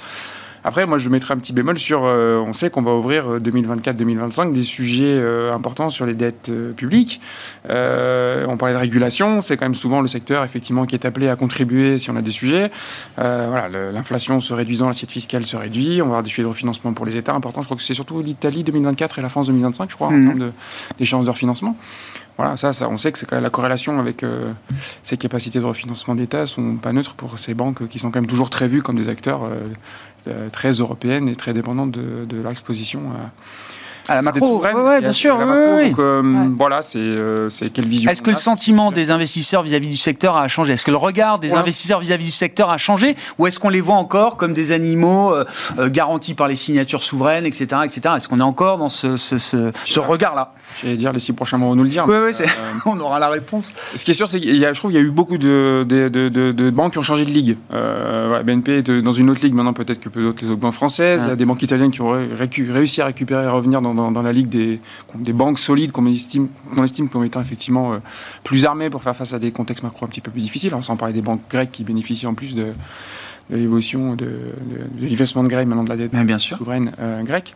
Après, 0.67 0.85
moi, 0.85 0.97
je 0.97 1.07
mettrais 1.07 1.33
un 1.33 1.37
petit 1.37 1.53
bémol 1.53 1.77
sur. 1.77 2.03
Euh, 2.03 2.43
on 2.45 2.51
sait 2.51 2.69
qu'on 2.69 2.81
va 2.81 2.91
ouvrir 2.91 3.39
2024-2025 3.39 4.49
euh, 4.49 4.51
des 4.51 4.63
sujets 4.63 5.05
euh, 5.05 5.53
importants 5.53 5.89
sur 5.89 6.05
les 6.05 6.13
dettes 6.13 6.51
publiques. 6.75 7.21
on 7.69 8.57
parlait 8.59 8.73
de 8.73 8.79
régulation. 8.79 9.41
C'est 9.41 9.55
quand 9.55 9.63
même 9.63 9.75
souvent 9.75 10.01
le 10.01 10.09
secteur, 10.09 10.43
effectivement, 10.43 10.85
qui 10.85 10.93
est 10.93 11.05
appelé 11.05 11.29
à 11.29 11.37
contribuer 11.37 11.99
si 11.99 12.09
on 12.11 12.17
a 12.17 12.21
des 12.21 12.31
sujets. 12.31 12.69
voilà, 13.15 13.69
l'inflation 13.93 14.41
se 14.41 14.53
réduisant, 14.53 14.89
l'assiette 14.89 15.11
fiscale 15.11 15.45
se 15.45 15.55
réduit. 15.55 16.01
On 16.01 16.07
va 16.07 16.17
avoir 16.17 16.23
des 16.23 16.29
sujets 16.29 16.43
de 16.43 16.49
refinancement 16.49 16.91
pour 16.91 17.05
les 17.05 17.15
États 17.15 17.33
importants. 17.33 17.61
Je 17.61 17.67
crois 17.67 17.77
que 17.77 17.83
c'est 17.83 17.93
surtout 17.93 18.21
l'Italie 18.21 18.65
2024 18.65 19.19
et 19.19 19.21
la 19.21 19.29
France 19.29 19.47
2025, 19.47 19.89
je 19.89 19.95
crois, 19.95 20.07
en 20.09 20.11
mmh. 20.11 20.25
termes 20.27 20.39
de, 20.39 21.23
de 21.23 21.29
refinancement. 21.29 21.77
Voilà, 22.37 22.55
ça, 22.55 22.71
ça, 22.71 22.87
on 22.87 22.97
sait 22.97 23.11
que 23.11 23.17
c'est 23.17 23.31
la 23.31 23.49
corrélation 23.49 23.99
avec 23.99 24.21
euh, 24.21 24.53
ces 25.01 25.17
capacités 25.17 25.59
de 25.59 25.65
refinancement 25.65 26.13
d'État 26.13 26.45
sont 26.45 26.75
pas 26.75 26.93
neutres 26.93 27.15
pour 27.15 27.39
ces 27.39 27.55
banques 27.55 27.87
qui 27.87 27.97
sont 27.97 28.11
quand 28.11 28.21
même 28.21 28.29
toujours 28.29 28.51
très 28.51 28.67
vues 28.67 28.83
comme 28.83 28.95
des 28.95 29.09
acteurs 29.09 29.43
euh, 29.43 29.57
euh, 30.27 30.49
très 30.51 30.71
européennes 30.71 31.27
et 31.27 31.35
très 31.35 31.53
dépendantes 31.53 31.91
de, 31.91 32.25
de 32.25 32.41
leur 32.41 32.51
exposition 32.51 33.11
à 34.07 34.15
la 34.15 34.21
macro, 34.21 34.61
ouais, 34.61 35.01
bien 35.01 35.11
sûr. 35.11 35.37
Donc, 35.37 35.99
euh, 35.99 36.49
voilà, 36.57 36.81
c'est 36.81 36.97
euh, 36.97 37.49
quelle 37.73 37.87
vision. 37.87 38.09
Est-ce 38.09 38.21
que 38.21 38.31
le 38.31 38.37
sentiment 38.37 38.91
des 38.91 39.11
investisseurs 39.11 39.63
vis-à-vis 39.63 39.89
du 39.89 39.97
secteur 39.97 40.37
a 40.37 40.47
changé? 40.47 40.73
Est-ce 40.73 40.85
que 40.85 40.91
le 40.91 40.97
regard 40.97 41.39
des 41.39 41.53
investisseurs 41.53 41.99
vis-à-vis 41.99 42.25
du 42.25 42.31
secteur 42.31 42.69
a 42.69 42.77
changé? 42.77 43.15
Ou 43.37 43.47
est-ce 43.47 43.59
qu'on 43.59 43.69
les 43.69 43.81
voit 43.81 43.95
encore 43.95 44.37
comme 44.37 44.53
des 44.53 44.71
animaux 44.71 45.33
euh, 45.33 45.45
garantis 45.89 46.33
par 46.33 46.47
les 46.47 46.55
signatures 46.55 47.03
souveraines, 47.03 47.45
etc. 47.45 47.81
etc. 47.85 48.15
Est-ce 48.17 48.27
qu'on 48.27 48.39
est 48.39 48.43
encore 48.43 48.77
dans 48.77 48.89
ce, 48.89 49.17
ce, 49.17 49.37
ce, 49.37 49.99
regard-là? 49.99 50.53
J'allais 50.81 50.95
dire, 50.95 51.11
les 51.11 51.19
six 51.19 51.33
prochains 51.33 51.57
mois 51.57 51.69
vont 51.69 51.75
nous 51.75 51.83
le 51.83 51.89
dire. 51.89 52.05
Oui, 52.07 52.15
oui, 52.25 52.45
on 52.85 52.99
aura 52.99 53.19
la 53.19 53.29
réponse. 53.29 53.73
Ce 53.95 54.05
qui 54.05 54.11
est 54.11 54.13
sûr, 54.13 54.27
c'est 54.27 54.39
qu'il 54.39 54.55
y 54.55 54.65
a, 54.65 54.73
je 54.73 54.79
trouve 54.79 54.91
qu'il 54.91 54.99
y 54.99 55.03
a 55.03 55.05
eu 55.05 55.11
beaucoup 55.11 55.37
de, 55.37 55.85
de, 55.87 56.07
de, 56.07 56.29
de, 56.29 56.69
banques 56.69 56.93
qui 56.93 56.99
ont 56.99 57.03
changé 57.03 57.25
de 57.25 57.31
ligue. 57.31 57.57
BNP 57.69 58.77
est 58.77 58.91
dans 59.01 59.11
une 59.11 59.29
autre 59.29 59.41
ligue 59.41 59.53
maintenant, 59.53 59.73
peut-être 59.73 59.99
que 59.99 60.09
d'autres 60.19 60.43
les 60.43 60.51
autres 60.51 60.61
banques 60.61 60.73
françaises. 60.73 61.21
Il 61.25 61.29
y 61.29 61.31
a 61.31 61.35
des 61.35 61.45
banques 61.45 61.63
italiennes 61.63 61.91
qui 61.91 62.01
ont 62.01 62.15
réussi 62.71 63.01
à 63.01 63.05
récupérer 63.05 63.43
et 63.43 63.47
revenir 63.47 63.81
dans 63.81 63.96
dans, 63.97 64.23
la 64.23 64.31
ligue 64.31 64.49
des, 64.49 64.79
des 65.15 65.33
banques 65.33 65.59
solides 65.59 65.91
qu'on 65.91 66.05
estime, 66.05 66.47
qu'on 66.73 66.83
estime 66.83 67.09
comme 67.09 67.25
étant 67.25 67.41
effectivement 67.41 67.93
euh, 67.93 67.97
plus 68.43 68.65
armées 68.65 68.89
pour 68.89 69.03
faire 69.03 69.15
face 69.15 69.33
à 69.33 69.39
des 69.39 69.51
contextes 69.51 69.83
macro 69.83 70.05
un 70.05 70.09
petit 70.09 70.21
peu 70.21 70.31
plus 70.31 70.41
difficiles. 70.41 70.69
Alors, 70.69 70.83
sans 70.83 70.95
parler 70.95 71.13
des 71.13 71.21
banques 71.21 71.41
grecques 71.49 71.71
qui 71.71 71.83
bénéficient 71.83 72.27
en 72.27 72.33
plus 72.33 72.55
de, 72.55 72.73
l'évolution 73.49 74.15
de, 74.15 74.25
de, 74.25 75.05
l'investissement 75.05 75.43
de, 75.43 75.49
grec 75.49 75.67
maintenant 75.67 75.83
de 75.83 75.89
la 75.89 75.95
dette 75.95 76.11
bien 76.11 76.37
sûr. 76.37 76.57
souveraine 76.57 76.91
euh, 76.99 77.23
grecque. 77.23 77.53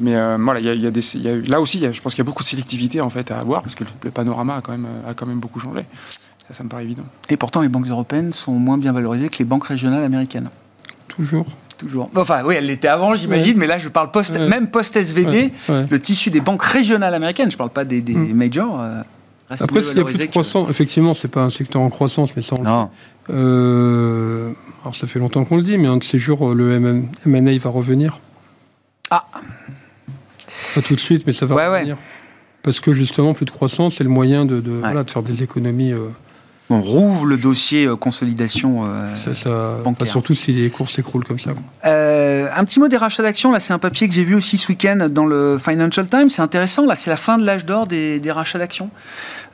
Mais 0.00 0.14
euh, 0.16 0.36
voilà, 0.40 0.60
il 0.60 0.80
y, 0.80 0.86
a, 0.86 0.90
des, 0.90 1.02
là 1.48 1.60
aussi, 1.60 1.80
je 1.80 2.00
pense 2.00 2.14
qu'il 2.14 2.22
y 2.22 2.26
a 2.26 2.30
beaucoup 2.30 2.42
de 2.42 2.48
sélectivité 2.48 3.00
en 3.00 3.10
fait 3.10 3.30
à 3.30 3.38
avoir 3.38 3.62
parce 3.62 3.74
que 3.74 3.84
le, 4.02 4.10
panorama 4.10 4.56
a 4.56 4.60
quand 4.60 4.72
même, 4.72 4.88
a 5.06 5.14
quand 5.14 5.26
même 5.26 5.40
beaucoup 5.40 5.60
changé. 5.60 5.84
Ça, 6.46 6.54
ça 6.54 6.64
me 6.64 6.68
paraît 6.68 6.84
évident. 6.84 7.04
Et 7.30 7.36
pourtant, 7.36 7.62
les 7.62 7.68
banques 7.68 7.86
européennes 7.86 8.32
sont 8.32 8.52
moins 8.52 8.78
bien 8.78 8.92
valorisées 8.92 9.28
que 9.28 9.38
les 9.38 9.44
banques 9.44 9.64
régionales 9.64 10.04
américaines. 10.04 10.50
Toujours. 11.08 11.46
Toujours. 11.78 12.10
Enfin, 12.14 12.42
oui, 12.44 12.54
elle 12.56 12.66
l'était 12.66 12.88
avant, 12.88 13.14
j'imagine, 13.14 13.58
mais 13.58 13.66
là, 13.66 13.78
je 13.78 13.88
parle 13.88 14.10
post, 14.10 14.38
même 14.38 14.68
post-SVB, 14.68 15.52
le 15.90 15.98
tissu 15.98 16.30
des 16.30 16.40
banques 16.40 16.62
régionales 16.62 17.14
américaines, 17.14 17.50
je 17.50 17.56
ne 17.56 17.58
parle 17.58 17.70
pas 17.70 17.84
des, 17.84 18.02
mm. 18.02 18.34
majors. 18.34 18.80
Euh, 18.80 19.02
Après, 19.50 19.82
s'il 19.82 19.96
y 19.96 20.00
a 20.00 20.04
plus 20.04 20.18
de 20.18 20.24
croissance, 20.26 20.68
effectivement, 20.70 21.14
ce 21.14 21.26
n'est 21.26 21.30
pas 21.30 21.42
un 21.42 21.50
secteur 21.50 21.82
en 21.82 21.90
croissance, 21.90 22.34
mais 22.36 22.42
ça, 22.42 22.54
non. 22.62 22.90
Euh, 23.30 24.52
alors, 24.82 24.94
ça 24.94 25.06
fait 25.06 25.18
longtemps 25.18 25.44
qu'on 25.44 25.56
le 25.56 25.62
dit, 25.62 25.78
mais 25.78 25.88
un 25.88 25.96
de 25.96 26.04
ces 26.04 26.18
jours, 26.18 26.54
le 26.54 26.74
M&A 27.26 27.58
va 27.58 27.70
revenir. 27.70 28.20
Ah 29.10 29.24
Pas 30.74 30.82
tout 30.82 30.94
de 30.94 31.00
suite, 31.00 31.26
mais 31.26 31.32
ça 31.32 31.46
va 31.46 31.70
revenir. 31.70 31.96
Parce 32.62 32.80
que, 32.80 32.92
justement, 32.92 33.34
plus 33.34 33.44
de 33.44 33.50
croissance, 33.50 33.96
c'est 33.96 34.04
le 34.04 34.10
moyen 34.10 34.44
de, 34.44 34.60
de, 34.60 34.82
faire 35.06 35.22
des 35.22 35.42
économies... 35.42 35.92
Euh, 35.92 36.08
on 36.70 36.80
rouvre 36.80 37.26
le 37.26 37.36
dossier 37.36 37.84
euh, 37.84 37.94
consolidation 37.94 38.86
euh, 38.86 39.34
ça, 39.34 39.82
bancaire. 39.84 40.08
surtout 40.08 40.34
si 40.34 40.52
les 40.52 40.70
cours 40.70 40.88
s'écroulent 40.88 41.24
comme 41.24 41.38
ça. 41.38 41.50
Euh, 41.84 42.48
un 42.56 42.64
petit 42.64 42.80
mot 42.80 42.88
des 42.88 42.96
rachats 42.96 43.22
d'actions. 43.22 43.52
Là, 43.52 43.60
c'est 43.60 43.74
un 43.74 43.78
papier 43.78 44.08
que 44.08 44.14
j'ai 44.14 44.24
vu 44.24 44.34
aussi 44.34 44.56
ce 44.56 44.68
week-end 44.68 45.08
dans 45.10 45.26
le 45.26 45.58
Financial 45.58 46.08
Times. 46.08 46.30
C'est 46.30 46.40
intéressant. 46.40 46.86
Là, 46.86 46.96
c'est 46.96 47.10
la 47.10 47.16
fin 47.16 47.36
de 47.36 47.44
l'âge 47.44 47.66
d'or 47.66 47.86
des, 47.86 48.20
rachats 48.30 48.58
d'actions. 48.58 48.88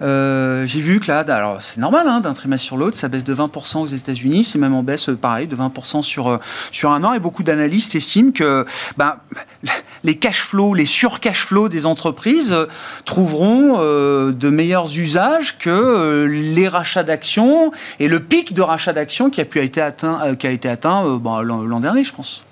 j'ai 0.01 0.81
vu 0.81 1.01
que 1.01 1.09
là, 1.09 1.21
alors 1.21 1.61
c'est 1.61 1.79
normal, 1.79 2.07
hein, 2.07 2.21
d'un 2.21 2.33
trimestre 2.33 2.65
sur 2.65 2.77
l'autre, 2.77 2.97
ça 2.97 3.09
baisse 3.09 3.25
de 3.25 3.35
20% 3.35 3.79
aux 3.79 3.87
États-Unis. 3.87 4.45
C'est 4.45 4.59
même 4.59 4.75
en 4.75 4.85
baisse, 4.85 5.11
pareil, 5.21 5.49
de 5.49 5.57
20% 5.57 6.03
sur, 6.03 6.39
sur 6.71 6.93
un 6.93 7.03
an. 7.03 7.13
Et 7.13 7.19
beaucoup 7.19 7.43
d'analystes 7.43 7.97
estiment 7.97 8.31
que 8.31 8.65
ben, 8.97 9.17
les 10.05 10.17
cash 10.17 10.43
flows, 10.43 10.75
les 10.75 10.87
sur-cash 10.87 11.45
flows 11.45 11.69
des 11.69 11.87
entreprises 11.87 12.55
trouveront 13.05 13.79
de 13.79 14.51
meilleurs 14.51 14.97
usages 14.97 15.59
que 15.59 16.25
les 16.31 16.69
rachats 16.69 17.00
rachat 17.01 17.05
d'actions 17.05 17.73
et 17.99 18.09
le 18.09 18.21
pic 18.21 18.55
de 18.55 18.63
rachat 18.63 18.93
d'actions 18.93 19.31
qui 19.31 19.41
a 19.41 19.45
pu 19.45 19.61
été 19.61 19.81
atteint, 19.81 20.35
qui 20.37 20.47
a 20.47 20.51
été 20.51 20.69
atteint 20.69 21.17
bah, 21.17 21.43
l'an 21.43 21.81
dernier, 21.81 22.05
je 22.05 22.15
pense. 22.15 22.45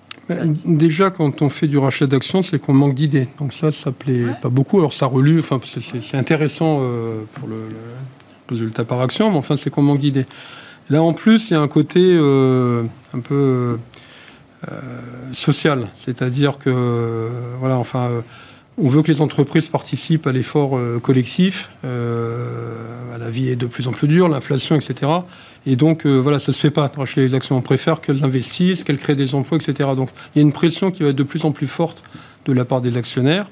Déjà, 0.65 1.11
quand 1.11 1.41
on 1.41 1.49
fait 1.49 1.69
du 1.69 1.79
rachat 1.79 2.07
d'actions, 2.07 2.43
c'est 2.43 2.59
qu'on 2.59 2.75
manque 2.75 2.95
d'idées. 2.95 3.29
Donc 3.39 3.55
ça, 3.55 3.73
ça 3.73 3.93
plaît 3.93 4.27
pas 4.43 4.51
beaucoup. 4.51 4.79
Alors 4.79 4.93
ça 4.93 5.07
relue, 5.07 5.41
enfin, 5.41 5.59
c'est 5.65 6.17
intéressant 6.17 6.83
pour 7.33 7.49
le, 7.49 7.57
résultat 8.49 8.85
par 8.85 9.01
action, 9.01 9.31
mais 9.31 9.39
enfin, 9.39 9.57
c'est 9.57 9.71
qu'on 9.71 9.83
manque 9.83 10.01
d'idées. 10.01 10.27
Là, 10.91 11.03
en 11.03 11.13
plus, 11.13 11.51
il 11.51 11.55
y 11.55 11.57
a 11.57 11.61
un 11.61 11.69
côté 11.69 12.15
un 12.17 13.21
peu 13.21 13.79
euh, 14.67 14.71
social, 15.35 15.87
c'est-à-dire 15.97 16.59
que 16.59 17.29
voilà, 17.61 17.77
enfin, 17.77 18.09
euh, 18.09 18.21
on 18.79 18.89
veut 18.89 19.03
que 19.03 19.11
les 19.11 19.21
entreprises 19.21 19.69
participent 19.69 20.27
à 20.27 20.33
l'effort 20.33 20.77
euh, 20.77 20.99
collectif. 21.01 21.71
la 21.83 23.31
vie 23.31 23.49
est 23.49 23.57
de 23.57 23.67
plus 23.67 23.89
en 23.89 23.93
plus 23.93 24.09
dure, 24.09 24.29
l'inflation, 24.29 24.77
etc. 24.77 25.11
Et 25.67 25.77
donc, 25.77 26.07
voilà, 26.07 26.39
ça 26.39 26.53
ne 26.53 26.55
se 26.55 26.61
fait 26.61 26.71
pas 26.71 26.91
racheter 26.97 27.21
les 27.21 27.35
actions. 27.35 27.57
On 27.57 27.61
préfère 27.63 28.01
qu'elles 28.01 28.25
investissent, 28.25 28.85
qu'elles 28.85 28.99
créent 28.99 29.17
des 29.17 29.35
emplois, 29.35 29.59
etc. 29.59 29.91
Donc, 29.97 30.09
il 30.35 30.39
y 30.39 30.41
a 30.41 30.43
une 30.43 30.53
pression 30.53 30.91
qui 30.91 31.03
va 31.03 31.11
être 31.11 31.17
de 31.17 31.25
plus 31.25 31.45
en 31.45 31.53
plus 31.53 31.67
forte 31.67 32.03
de 32.47 32.53
la 32.53 32.65
part 32.65 32.81
des 32.81 32.97
actionnaires. 32.97 33.47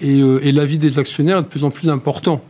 Et, 0.00 0.20
et 0.20 0.52
l'avis 0.52 0.78
des 0.78 0.98
actionnaires 0.98 1.38
est 1.38 1.42
de 1.42 1.48
plus 1.48 1.64
en 1.64 1.70
plus 1.70 1.90
important. 1.90 2.42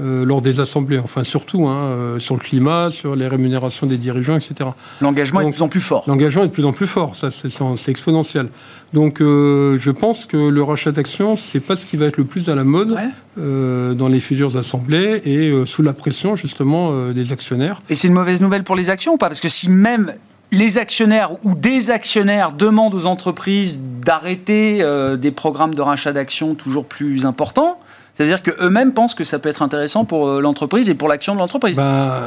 Euh, 0.00 0.24
lors 0.24 0.40
des 0.40 0.60
assemblées, 0.60 0.98
enfin 0.98 1.24
surtout 1.24 1.66
hein, 1.66 1.76
euh, 1.76 2.18
sur 2.18 2.34
le 2.34 2.40
climat, 2.40 2.90
sur 2.90 3.16
les 3.16 3.28
rémunérations 3.28 3.86
des 3.86 3.98
dirigeants, 3.98 4.36
etc. 4.36 4.70
L'engagement 5.00 5.42
est 5.42 5.46
de 5.46 5.50
plus 5.50 5.62
en 5.62 5.68
plus 5.68 5.80
fort. 5.80 6.04
L'engagement 6.06 6.44
est 6.44 6.48
de 6.48 6.52
plus 6.52 6.64
en 6.64 6.72
plus 6.72 6.86
fort, 6.86 7.16
ça 7.16 7.30
c'est 7.30 7.90
exponentiel. 7.90 8.48
Donc 8.94 9.20
euh, 9.20 9.78
je 9.78 9.90
pense 9.90 10.24
que 10.24 10.36
le 10.36 10.62
rachat 10.62 10.92
d'actions, 10.92 11.36
c'est 11.36 11.60
pas 11.60 11.76
ce 11.76 11.84
qui 11.84 11.98
va 11.98 12.06
être 12.06 12.16
le 12.16 12.24
plus 12.24 12.48
à 12.48 12.54
la 12.54 12.64
mode 12.64 12.96
dans 13.36 14.08
les 14.08 14.20
futures 14.20 14.56
assemblées 14.56 15.20
et 15.24 15.52
sous 15.66 15.82
la 15.82 15.92
pression 15.92 16.34
justement 16.34 17.10
des 17.10 17.32
actionnaires. 17.32 17.78
Et 17.88 17.94
c'est 17.94 18.08
une 18.08 18.14
mauvaise 18.14 18.40
nouvelle 18.40 18.64
pour 18.64 18.76
les 18.76 18.90
actions 18.90 19.14
ou 19.14 19.16
pas? 19.16 19.28
Parce 19.28 19.40
que 19.40 19.48
si 19.48 19.70
même 19.70 20.12
les 20.52 20.78
actionnaires 20.78 21.30
ou 21.44 21.54
des 21.54 21.90
actionnaires 21.90 22.52
demandent 22.52 22.94
aux 22.94 23.06
entreprises 23.06 23.80
d'arrêter 24.04 24.84
des 25.18 25.30
programmes 25.30 25.74
de 25.74 25.82
rachat 25.82 26.12
d'actions 26.12 26.54
toujours 26.54 26.86
plus 26.86 27.26
importants, 27.26 27.78
c'est-à-dire 28.14 28.42
qu'eux-mêmes 28.42 28.92
pensent 28.92 29.14
que 29.14 29.24
ça 29.24 29.38
peut 29.38 29.48
être 29.48 29.62
intéressant 29.62 30.04
pour 30.04 30.28
euh, 30.28 30.40
l'entreprise 30.40 30.88
et 30.88 30.94
pour 30.94 31.08
l'action 31.08 31.34
de 31.34 31.38
l'entreprise. 31.38 31.76
Bah, 31.76 32.20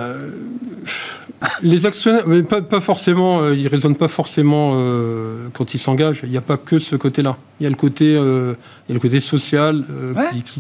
les 1.61 1.85
actionnaires, 1.85 2.23
mais 2.25 2.41
pas, 2.41 2.79
forcément, 2.79 3.41
euh, 3.41 3.53
ils 3.53 3.63
ne 3.63 3.69
raisonnent 3.69 3.97
pas 3.97 4.07
forcément 4.07 4.73
euh, 4.75 5.49
quand 5.51 5.73
ils 5.73 5.79
s'engagent. 5.79 6.21
Il 6.23 6.29
n'y 6.29 6.37
a 6.37 6.41
pas 6.41 6.55
que 6.55 6.79
ce 6.79 6.95
côté-là. 6.95 7.35
Il 7.59 7.65
y 7.65 7.67
a 7.67 7.69
le 7.69 7.75
côté, 7.75 8.05
il 8.05 8.13
y 8.13 8.91
a 8.91 8.93
le 8.93 8.99
côté 8.99 9.19
social 9.19 9.83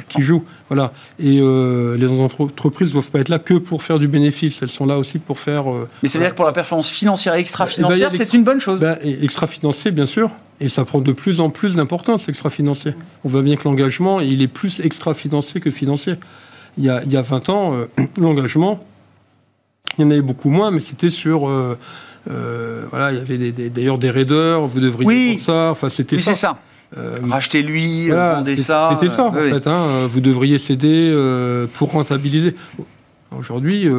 qui, 0.09 0.21
joue. 0.21 0.43
Voilà. 0.69 0.91
Et 1.19 1.39
les 1.39 2.07
entreprises 2.07 2.89
ne 2.89 2.93
doivent 2.93 3.09
pas 3.09 3.19
être 3.19 3.29
là 3.29 3.39
que 3.39 3.55
pour 3.55 3.81
faire 3.81 3.97
du 3.97 4.07
bénéfice. 4.07 4.61
Elles 4.61 4.69
sont 4.69 4.85
là 4.85 4.97
aussi 4.97 5.19
pour 5.19 5.39
faire. 5.39 5.65
mais 6.01 6.09
c'est-à-dire 6.09 6.31
que 6.31 6.35
pour 6.35 6.45
la 6.45 6.51
performance 6.51 6.89
financière 6.89 7.35
et 7.35 7.39
extra-financière, 7.39 8.09
bah, 8.09 8.15
c'est 8.17 8.33
une 8.33 8.43
bonne 8.43 8.59
chose. 8.59 8.79
Bah, 8.79 8.97
extra-financier, 9.03 9.91
bien 9.91 10.05
sûr. 10.05 10.29
Et 10.63 10.69
ça 10.69 10.85
prend 10.85 11.01
de 11.01 11.11
plus 11.11 11.41
en 11.41 11.49
plus 11.49 11.75
d'importance, 11.75 12.29
extra-financier. 12.29 12.95
On 13.25 13.29
voit 13.29 13.41
bien 13.41 13.57
que 13.57 13.65
l'engagement, 13.65 14.21
il 14.21 14.41
est 14.41 14.47
plus 14.47 14.79
extra-financier 14.79 15.59
que 15.59 15.69
financier. 15.69 16.13
Il 16.77 16.85
y 16.85 16.89
a, 16.89 17.03
il 17.03 17.11
y 17.11 17.17
a 17.17 17.21
20 17.21 17.49
ans, 17.49 17.75
euh, 17.75 17.87
l'engagement, 18.17 18.81
il 19.97 20.05
y 20.05 20.07
en 20.07 20.11
avait 20.11 20.21
beaucoup 20.21 20.49
moins, 20.49 20.71
mais 20.71 20.79
c'était 20.79 21.09
sur... 21.09 21.49
Euh, 21.49 21.77
euh, 22.31 22.85
voilà, 22.89 23.11
il 23.11 23.17
y 23.17 23.19
avait 23.19 23.51
d'ailleurs 23.51 23.97
des, 23.97 24.09
raiders, 24.09 24.65
vous 24.65 24.79
devriez 24.79 25.05
oui. 25.05 25.37
ça. 25.37 25.71
Enfin, 25.71 25.89
c'était 25.89 26.17
ça. 26.17 26.33
c'est 26.33 26.39
ça. 26.39 26.57
Rachetez-lui, 27.29 28.11
vendez 28.11 28.55
ça. 28.55 28.91
C'était 28.93 29.13
ça, 29.13 29.25
en 29.25 29.33
fait. 29.33 29.67
Hein, 29.67 30.07
vous 30.07 30.21
devriez 30.21 30.59
céder 30.59 31.11
pour 31.73 31.91
rentabiliser. 31.91 32.55
Aujourd'hui, 33.37 33.89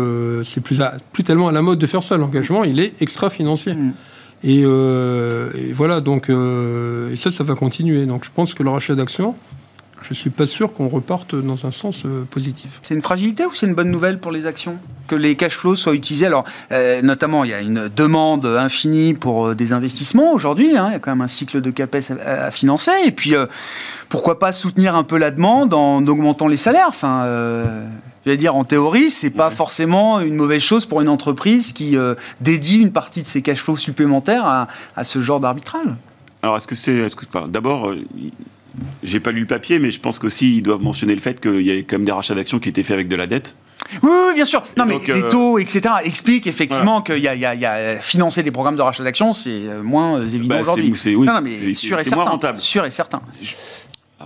c'est 0.46 0.62
plus, 0.62 0.80
plus 1.12 1.24
tellement 1.24 1.48
à 1.48 1.52
la 1.52 1.60
mode 1.60 1.78
de 1.78 1.86
faire 1.86 2.02
ça. 2.02 2.16
L'engagement, 2.16 2.64
il 2.64 2.80
est 2.80 2.94
extra-financier. 3.02 3.74
Mm. 3.74 3.92
Euh, 4.47 5.51
et, 5.55 5.72
voilà, 5.72 6.01
donc, 6.01 6.28
euh, 6.28 7.14
ça, 7.16 7.30
ça 7.30 7.45
va 7.45 7.55
continuer. 7.55 8.07
Donc 8.07 8.24
je 8.24 8.30
pense 8.34 8.55
que 8.55 8.62
le 8.62 8.70
rachat 8.70 8.95
d'actions, 8.95 9.34
je 10.03 10.11
ne 10.11 10.14
suis 10.14 10.30
pas 10.30 10.47
sûr 10.47 10.72
qu'on 10.74 10.88
reparte 10.88 11.34
dans 11.34 11.66
un 11.66 11.70
sens 11.70 12.05
euh, 12.05 12.24
positif. 12.30 12.80
C'est 12.82 12.95
une 12.95 13.03
fragilité 13.03 13.47
ou 13.47 13.55
c'est 13.55 13.66
une 13.66 13.74
bonne 13.74 13.90
nouvelle 13.90 14.18
pour 14.18 14.32
les 14.32 14.47
actions? 14.47 14.76
Que 15.07 15.14
les 15.14 15.34
cash 15.34 15.57
flows 15.57 15.76
soient 15.76 15.95
utilisés? 15.95 16.26
Alors, 16.26 16.45
notamment, 17.03 17.45
il 17.45 17.51
y 17.51 17.55
a 17.55 17.61
une 17.61 17.90
demande 17.95 18.47
infinie 18.47 19.14
pour 19.14 19.55
des 19.55 19.72
investissements 19.72 20.32
aujourd'hui. 20.32 20.76
Hein. 20.76 20.88
il 20.88 20.92
y 20.92 20.97
a 20.97 20.99
quand 20.99 21.11
même 21.11 21.20
un 21.20 21.28
cycle 21.28 21.61
de 21.61 21.70
CAPEX 21.70 22.12
à, 22.12 22.51
financer. 22.51 22.90
Et 23.07 23.11
puis, 23.11 23.34
pourquoi 24.09 24.38
pas 24.38 24.53
soutenir 24.53 24.95
un 24.95 25.05
peu 25.05 25.18
la 25.18 25.30
demande 25.30 25.74
en 25.74 26.07
augmentant 26.07 26.49
les 26.49 26.57
salaires? 26.57 26.86
Enfin, 26.88 27.26
je 28.25 28.31
vais 28.31 28.37
dire, 28.37 28.55
en 28.55 28.64
théorie, 28.64 29.11
c'est 29.11 29.31
pas 29.31 29.51
forcément 29.51 30.20
une 30.20 30.35
mauvaise 30.35 30.62
chose 30.62 30.87
pour 30.87 31.01
une 31.01 31.09
entreprise 31.09 31.72
qui 31.72 31.97
euh, 31.97 32.14
dédie 32.41 32.79
une 32.79 32.93
partie 32.93 33.22
de 33.22 33.27
ses 33.27 33.43
cash 33.43 33.59
flows 33.59 33.77
supplémentaires 33.77 34.47
à, 34.97 35.05
ce 35.05 35.20
genre 35.20 35.41
d'arbitrage. 35.41 35.87
Alors, 36.43 36.57
est-ce 36.57 36.66
que 36.66 36.75
c'est. 36.75 36.97
Est 36.97 37.14
que, 37.14 37.47
D'abord, 37.47 37.91
euh, 37.91 38.03
j'ai 39.03 39.20
pas 39.20 39.31
lu 39.31 39.41
le 39.41 39.47
papier, 39.47 39.79
mais 39.79 39.91
je 39.91 40.01
pense 40.01 40.18
qu'aussi, 40.18 40.57
ils 40.57 40.62
doivent 40.62 40.83
mentionner 40.83 41.14
le 41.14 41.20
fait 41.20 41.41
qu'il 41.41 41.62
y 41.62 41.70
a 41.70 41.77
quand 41.79 41.97
même 41.97 42.05
des 42.05 42.12
rachats 42.12 42.35
d'actions 42.35 42.59
qui 42.59 42.68
étaient 42.68 42.83
faits 42.83 42.95
avec 42.95 43.09
de 43.09 43.16
la 43.16 43.27
dette. 43.27 43.57
Oui, 44.03 44.11
bien 44.35 44.47
sûr. 44.47 44.62
Non, 44.79 44.87
mais 44.87 44.99
les 45.07 45.22
euh, 45.22 45.29
taux, 45.29 45.59
etc., 45.59 45.97
expliquent 46.05 46.47
effectivement 46.47 47.03
qu'il 47.03 47.18
y, 47.18 47.29
a 47.29 48.01
financer 48.01 48.43
des 48.43 48.51
programmes 48.51 48.77
de 48.77 48.83
rachat 48.83 49.05
d'actions, 49.05 49.35
c'est 49.35 49.61
moins 49.83 50.22
évident 50.22 50.49
bah, 50.49 50.61
aujourd'hui. 50.62 50.95
C'est 50.97 51.14
oui, 51.14 51.27
moins 51.27 52.25
rentable. 52.25 52.59
Sûr 52.59 52.87
et 52.87 52.91
certain 52.91 53.20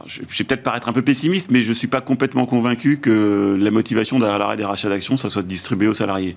je, 0.06 0.20
vais 0.20 0.44
peut-être 0.44 0.62
paraître 0.62 0.88
un 0.88 0.92
peu 0.92 1.02
pessimiste, 1.02 1.50
mais 1.50 1.62
je 1.62 1.70
ne 1.70 1.74
suis 1.74 1.88
pas 1.88 2.00
complètement 2.00 2.46
convaincu 2.46 2.98
que 2.98 3.56
la 3.60 3.70
motivation 3.70 4.18
derrière 4.18 4.38
l'arrêt 4.38 4.56
des 4.56 4.64
rachats 4.64 4.88
d'actions, 4.88 5.16
ça 5.16 5.30
soit 5.30 5.42
de 5.42 5.48
distribuer 5.48 5.88
aux 5.88 5.94
salariés. 5.94 6.36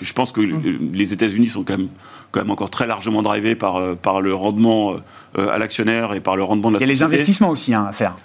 Je 0.00 0.12
pense 0.12 0.32
que 0.32 0.40
mmh. 0.40 0.92
les 0.92 1.12
États-Unis 1.12 1.48
sont 1.48 1.64
quand 1.64 1.76
même, 1.76 1.88
quand 2.30 2.40
même 2.40 2.50
encore 2.50 2.70
très 2.70 2.86
largement 2.86 3.22
drivés 3.22 3.54
par, 3.54 3.76
euh, 3.76 3.94
par 3.94 4.20
le 4.20 4.34
rendement 4.34 4.96
euh, 5.38 5.48
à 5.48 5.58
l'actionnaire 5.58 6.14
et 6.14 6.20
par 6.20 6.36
le 6.36 6.44
rendement 6.44 6.68
de 6.68 6.74
la 6.74 6.80
société. 6.80 6.94
Il 6.94 7.00
y 7.00 7.02
a 7.02 7.08
les 7.08 7.14
investissements 7.14 7.50
aussi 7.50 7.74
hein, 7.74 7.86
à 7.88 7.92
faire. 7.92 8.16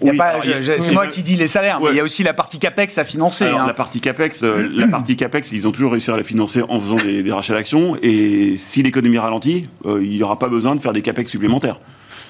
c'est 0.00 0.92
moi 0.92 1.08
qui 1.08 1.24
dis 1.24 1.34
les 1.34 1.48
salaires, 1.48 1.80
mais 1.80 1.90
il 1.90 1.96
y 1.96 2.00
a 2.00 2.04
aussi 2.04 2.22
la 2.22 2.32
partie 2.32 2.60
capex 2.60 2.96
à 2.96 3.04
financer. 3.04 3.48
Hein. 3.48 3.66
La 3.66 3.74
partie 3.74 4.00
capex, 4.00 4.44
euh, 4.44 4.68
la 4.72 4.86
partie 4.86 5.16
capex, 5.16 5.50
ils 5.50 5.66
ont 5.66 5.72
toujours 5.72 5.92
réussi 5.92 6.10
à 6.12 6.16
la 6.16 6.22
financer 6.22 6.62
en 6.68 6.78
faisant 6.78 6.96
des, 6.96 7.32
rachats 7.32 7.54
d'actions. 7.54 7.96
Et 8.02 8.54
si 8.56 8.82
l'économie 8.84 9.18
ralentit, 9.18 9.68
il 9.84 10.08
n'y 10.08 10.22
aura 10.22 10.38
pas 10.38 10.48
besoin 10.48 10.76
de 10.76 10.80
faire 10.80 10.92
des 10.92 11.02
capex 11.02 11.28
supplémentaires. 11.28 11.80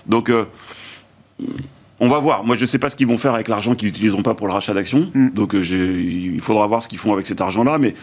Donc 0.06 0.32
on 2.00 2.08
va 2.08 2.18
voir. 2.18 2.44
Moi, 2.44 2.56
je 2.56 2.62
ne 2.62 2.66
sais 2.66 2.78
pas 2.78 2.88
ce 2.88 2.96
qu'ils 2.96 3.06
vont 3.06 3.18
faire 3.18 3.34
avec 3.34 3.46
l'argent 3.48 3.74
qu'ils 3.74 3.88
n'utiliseront 3.88 4.22
pas 4.22 4.34
pour 4.34 4.46
le 4.46 4.54
rachat 4.54 4.72
d'actions. 4.72 5.10
Mm. 5.14 5.30
Donc, 5.30 5.54
euh, 5.54 5.62
il 5.62 6.40
faudra 6.40 6.66
voir 6.66 6.82
ce 6.82 6.88
qu'ils 6.88 6.98
font 6.98 7.12
avec 7.12 7.26
cet 7.26 7.42
argent-là. 7.42 7.78
Mais, 7.78 7.94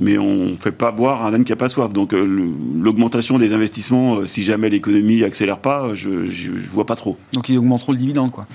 mais 0.00 0.18
on 0.18 0.46
ne 0.46 0.56
fait 0.56 0.72
pas 0.72 0.90
boire 0.90 1.24
un 1.24 1.32
âne 1.32 1.44
qui 1.44 1.52
n'a 1.52 1.56
pas 1.56 1.68
soif. 1.68 1.92
Donc, 1.92 2.12
euh, 2.12 2.52
l'augmentation 2.76 3.38
des 3.38 3.52
investissements, 3.52 4.16
euh, 4.16 4.26
si 4.26 4.42
jamais 4.42 4.68
l'économie 4.68 5.22
accélère 5.22 5.58
pas, 5.58 5.94
je 5.94 6.10
ne 6.10 6.72
vois 6.72 6.84
pas 6.84 6.96
trop. 6.96 7.16
Donc, 7.32 7.48
ils 7.48 7.56
augmenteront 7.56 7.92
le 7.92 7.98
dividende, 7.98 8.32
quoi. 8.32 8.46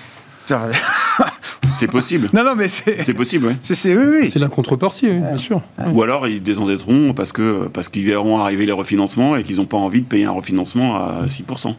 C'est 1.73 1.87
possible. 1.87 2.29
Non, 2.33 2.43
non, 2.43 2.53
mais 2.53 2.67
c'est. 2.67 3.01
C'est 3.03 3.13
possible, 3.13 3.47
oui. 3.47 3.53
C'est 3.61 3.95
oui, 3.95 4.29
la 4.35 4.49
contrepartie, 4.49 5.09
bien 5.09 5.37
sûr. 5.37 5.61
Ou 5.93 6.03
alors 6.03 6.27
ils 6.27 6.43
désendetteront 6.43 7.13
parce 7.13 7.31
que 7.31 7.69
parce 7.69 7.87
qu'ils 7.87 8.05
verront 8.05 8.39
arriver 8.39 8.65
les 8.65 8.73
refinancements 8.73 9.37
et 9.37 9.43
qu'ils 9.43 9.55
n'ont 9.55 9.65
pas 9.65 9.77
envie 9.77 10.01
de 10.01 10.05
payer 10.05 10.25
un 10.25 10.31
refinancement 10.31 10.95
à 10.97 11.25
6%. 11.25 11.73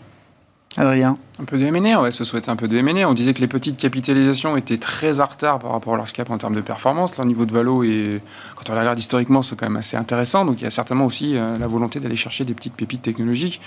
Adrien 0.76 1.16
un 1.40 1.44
peu 1.44 1.58
de 1.58 1.64
M&A, 1.64 2.00
ouais, 2.00 2.12
se 2.12 2.22
souhaite 2.22 2.48
un 2.48 2.54
peu 2.54 2.68
de 2.68 2.76
M&A. 2.76 3.08
On 3.08 3.14
disait 3.14 3.34
que 3.34 3.40
les 3.40 3.48
petites 3.48 3.76
capitalisations 3.76 4.56
étaient 4.56 4.76
très 4.76 5.18
en 5.18 5.26
retard 5.26 5.58
par 5.58 5.72
rapport 5.72 5.92
au 5.92 5.96
large 5.96 6.12
cap 6.12 6.30
en 6.30 6.38
termes 6.38 6.54
de 6.54 6.60
performance. 6.60 7.16
Leur 7.16 7.26
niveau 7.26 7.44
de 7.44 7.52
valo, 7.52 7.82
et 7.82 8.20
quand 8.54 8.70
on 8.70 8.78
regarde 8.78 8.98
historiquement, 8.98 9.42
c'est 9.42 9.58
quand 9.58 9.66
même 9.66 9.76
assez 9.76 9.96
intéressant. 9.96 10.44
Donc 10.44 10.60
il 10.60 10.64
y 10.64 10.66
a 10.66 10.70
certainement 10.70 11.06
aussi 11.06 11.36
euh, 11.36 11.58
la 11.58 11.66
volonté 11.66 11.98
d'aller 11.98 12.14
chercher 12.14 12.44
des 12.44 12.54
petites 12.54 12.74
pépites 12.74 13.02
technologiques. 13.02 13.60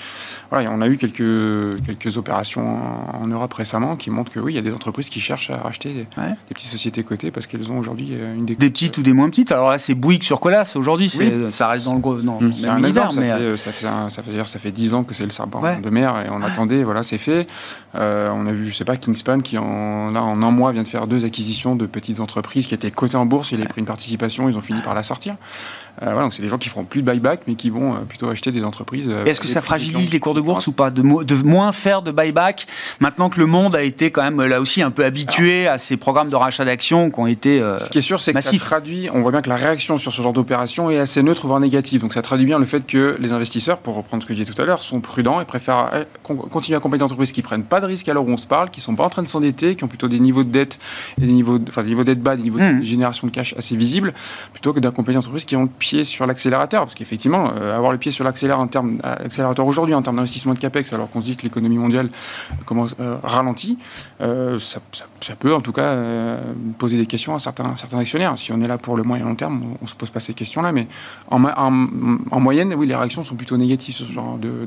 Voilà, 0.50 0.72
on 0.72 0.80
a 0.80 0.88
eu 0.88 0.96
quelques, 0.96 1.84
quelques 1.86 2.18
opérations 2.18 2.80
en, 3.22 3.28
Europe 3.28 3.54
récemment 3.54 3.98
qui 3.98 4.10
montrent 4.10 4.32
que 4.32 4.40
oui, 4.40 4.54
il 4.54 4.56
y 4.56 4.60
a 4.60 4.62
des 4.62 4.74
entreprises 4.74 5.10
qui 5.10 5.20
cherchent 5.20 5.50
à 5.50 5.58
racheter 5.58 5.94
des, 5.94 6.08
petites 6.54 6.72
sociétés 6.72 7.04
cotées 7.04 7.32
parce 7.32 7.46
qu'elles 7.48 7.70
ont 7.70 7.78
aujourd'hui 7.78 8.12
euh, 8.14 8.34
une 8.34 8.46
des... 8.46 8.56
Des 8.56 8.70
petites 8.70 8.98
ou 8.98 9.04
des 9.04 9.12
moins 9.12 9.30
petites. 9.30 9.52
Alors 9.52 9.70
là, 9.70 9.78
c'est 9.78 9.94
Bouygues 9.94 10.24
sur 10.24 10.40
Colas. 10.40 10.72
Aujourd'hui, 10.76 11.10
ça 11.10 11.68
reste 11.68 11.84
dans 11.84 11.96
le 11.96 12.00
gros... 12.00 12.16
Non, 12.22 12.40
c'est 12.54 12.70
un 12.70 12.82
exemple. 12.86 13.14
Ça, 13.14 13.22
fait, 13.22 13.58
ça, 13.58 13.72
fait, 13.74 13.86
ça, 14.10 14.24
fait, 14.24 14.46
ça 14.46 14.60
fait 14.60 14.72
10 14.72 14.94
ans 14.94 15.04
que 15.04 15.14
c'est 15.14 15.26
le 15.26 15.32
serpent 15.32 15.62
de 15.62 15.90
mer 15.90 16.24
et 16.26 16.30
on 16.30 16.42
attendait, 16.42 16.84
voilà, 16.84 16.97
c'est 17.04 17.18
fait. 17.18 17.48
Euh, 17.96 18.30
on 18.34 18.46
a 18.48 18.52
vu, 18.52 18.68
je 18.68 18.74
sais 18.74 18.86
pas, 18.86 18.98
Kingspan 18.98 19.42
qui 19.42 19.58
en, 19.58 20.12
là, 20.12 20.24
en 20.24 20.42
un 20.42 20.52
mois 20.52 20.72
vient 20.72 20.84
de 20.84 20.88
faire 20.88 21.08
deux 21.08 21.26
acquisitions 21.26 21.76
de 21.76 21.86
petites 21.86 22.20
entreprises 22.20 22.68
qui 22.68 22.74
étaient 22.74 22.92
cotées 22.92 23.18
en 23.18 23.26
bourse. 23.26 23.52
Il 23.52 23.62
a 23.62 23.66
pris 23.66 23.80
une 23.80 23.88
participation, 23.88 24.50
ils 24.50 24.58
ont 24.58 24.62
fini 24.62 24.82
par 24.82 24.94
la 24.94 25.04
sortir. 25.04 25.36
Euh, 26.02 26.06
voilà, 26.06 26.22
donc 26.22 26.34
c'est 26.34 26.42
des 26.42 26.48
gens 26.50 26.58
qui 26.58 26.70
feront 26.70 26.84
plus 26.84 27.02
de 27.02 27.12
buyback, 27.12 27.42
mais 27.48 27.56
qui 27.56 27.70
vont 27.70 27.94
euh, 27.94 28.00
plutôt 28.08 28.30
acheter 28.30 28.52
des 28.52 28.64
entreprises. 28.64 29.10
Est-ce 29.26 29.42
que 29.42 29.48
ça 29.48 29.62
fragilise 29.62 30.12
les 30.14 30.20
cours 30.20 30.34
de 30.34 30.42
bourse 30.42 30.68
ou 30.68 30.72
pas 30.72 30.92
de, 30.92 31.02
moins 31.02 31.72
faire 31.72 32.02
de 32.02 32.12
buyback 32.12 32.68
maintenant 33.00 33.30
que 33.30 33.40
le 33.40 33.46
monde 33.46 33.76
a 33.76 33.82
été 33.82 34.12
quand 34.12 34.24
même 34.24 34.42
là 34.42 34.62
aussi 34.62 34.82
un 34.82 34.92
peu 34.92 35.06
habitué 35.06 35.68
à 35.68 35.78
ces 35.78 35.98
programmes 35.98 36.30
de 36.30 36.36
rachat 36.36 36.66
d'actions 36.66 37.10
qui 37.10 37.20
ont 37.20 37.28
été 37.28 37.60
Ce 37.80 37.90
qui 37.90 37.98
est 37.98 38.02
sûr, 38.02 38.22
c'est 38.22 38.34
que 38.34 38.42
ça 38.42 38.58
traduit. 38.58 39.10
On 39.14 39.22
voit 39.22 39.32
bien 39.32 39.42
que 39.42 39.50
la 39.50 39.56
réaction 39.56 39.98
sur 39.98 40.14
ce 40.14 40.22
genre 40.22 40.34
d'opération 40.34 40.90
est 40.90 40.98
assez 40.98 41.24
neutre 41.24 41.48
voire 41.48 41.60
négative. 41.60 42.02
Donc 42.02 42.14
ça 42.14 42.22
traduit 42.22 42.46
bien 42.46 42.60
le 42.60 42.66
fait 42.66 42.86
que 42.86 43.18
les 43.20 43.32
investisseurs, 43.32 43.80
pour 43.80 43.96
reprendre 43.96 44.24
ce 44.24 44.28
que 44.28 44.34
je 44.34 44.40
disais 44.40 44.52
tout 44.52 44.62
à 44.62 44.66
l'heure, 44.66 44.84
sont 44.84 45.00
prudents 45.00 45.42
et 45.42 45.46
préfèrent 45.46 46.06
continuer 46.24 46.78
à 46.78 46.80
compagnies 46.80 47.00
d'entreprise 47.00 47.32
qui 47.32 47.42
prennent 47.42 47.64
pas 47.64 47.80
de 47.80 47.86
risques 47.86 48.08
à 48.10 48.14
l'heure 48.14 48.26
où 48.26 48.32
on 48.32 48.38
se 48.38 48.48
parle, 48.48 48.70
qui 48.70 48.82
sont 48.82 48.96
pas 48.96 49.04
en 49.06 49.10
train 49.10 49.24
de 49.24 49.28
s'endetter, 49.28 49.76
qui 49.76 49.84
ont 49.84 49.88
plutôt 49.88 50.08
des 50.08 50.20
niveaux 50.20 50.44
de 50.44 50.52
dette 50.52 50.80
et 51.22 51.26
des 51.26 51.32
niveaux, 51.32 51.60
enfin 51.68 51.84
des 51.84 51.90
niveaux 51.90 52.04
de 52.04 52.14
dette 52.14 52.22
bas, 52.22 52.36
des 52.36 52.44
niveaux 52.44 52.60
de 52.60 52.64
Mhm. 52.64 52.84
génération 52.84 53.28
de 53.28 53.32
cash 53.32 53.54
assez 53.58 53.76
visibles, 53.76 54.14
plutôt 54.52 54.74
que 54.74 54.80
d'un 54.80 54.92
compagnie 54.92 55.16
d'entreprise 55.16 55.46
qui 55.46 55.56
ont 55.56 55.64
le 55.64 55.70
sur 56.04 56.28
l'accélérateur, 56.28 56.84
parce 56.84 56.96
qu'effectivement, 56.96 57.52
euh, 57.56 57.76
avoir 57.76 57.92
le 57.92 57.98
pied 57.98 58.12
sur 58.12 58.24
l'accélérateur 58.24 58.84
euh, 59.06 59.64
aujourd'hui 59.64 59.96
en 59.96 60.02
termes 60.02 60.18
d'investissement 60.18 60.54
de 60.54 60.60
capex, 60.60 60.94
alors 60.94 61.10
qu'on 61.10 61.22
se 61.22 61.26
dit 61.26 61.36
que 61.36 61.44
l'économie 61.44 61.78
mondiale 61.78 62.10
commence 62.66 62.96
euh, 63.00 63.18
ralentit, 63.24 63.78
euh, 64.22 64.60
ça, 64.60 64.80
peut 65.40 65.54
en 65.54 65.62
tout 65.62 65.72
cas 65.72 65.96
poser 66.78 66.98
des 66.98 67.06
questions 67.06 67.36
à 67.36 67.40
certains, 67.40 67.76
actionnaires. 67.94 68.38
Si 68.38 68.52
on 68.52 68.62
est 68.62 68.68
là 68.68 68.78
pour 68.78 68.98
le 68.98 69.04
moyen 69.04 69.26
et 69.26 69.28
long 69.28 69.36
terme, 69.36 69.64
on, 69.80 69.84
ne 69.84 69.88
se 69.88 69.96
pose 69.96 70.10
pas 70.10 70.20
ces 70.20 70.34
questions-là, 70.34 70.72
mais 70.72 70.88
en, 71.30 71.44
en- 71.44 72.18
en 72.32 72.40
moyenne, 72.40 72.74
oui, 72.74 72.88
les 72.88 72.96
réactions 72.96 73.24
sont 73.24 73.36
plutôt 73.36 73.58
négatives 73.58 73.96
sur 73.96 74.06
ce 74.06 74.12
genre 74.12 74.38
euh, 74.44 74.66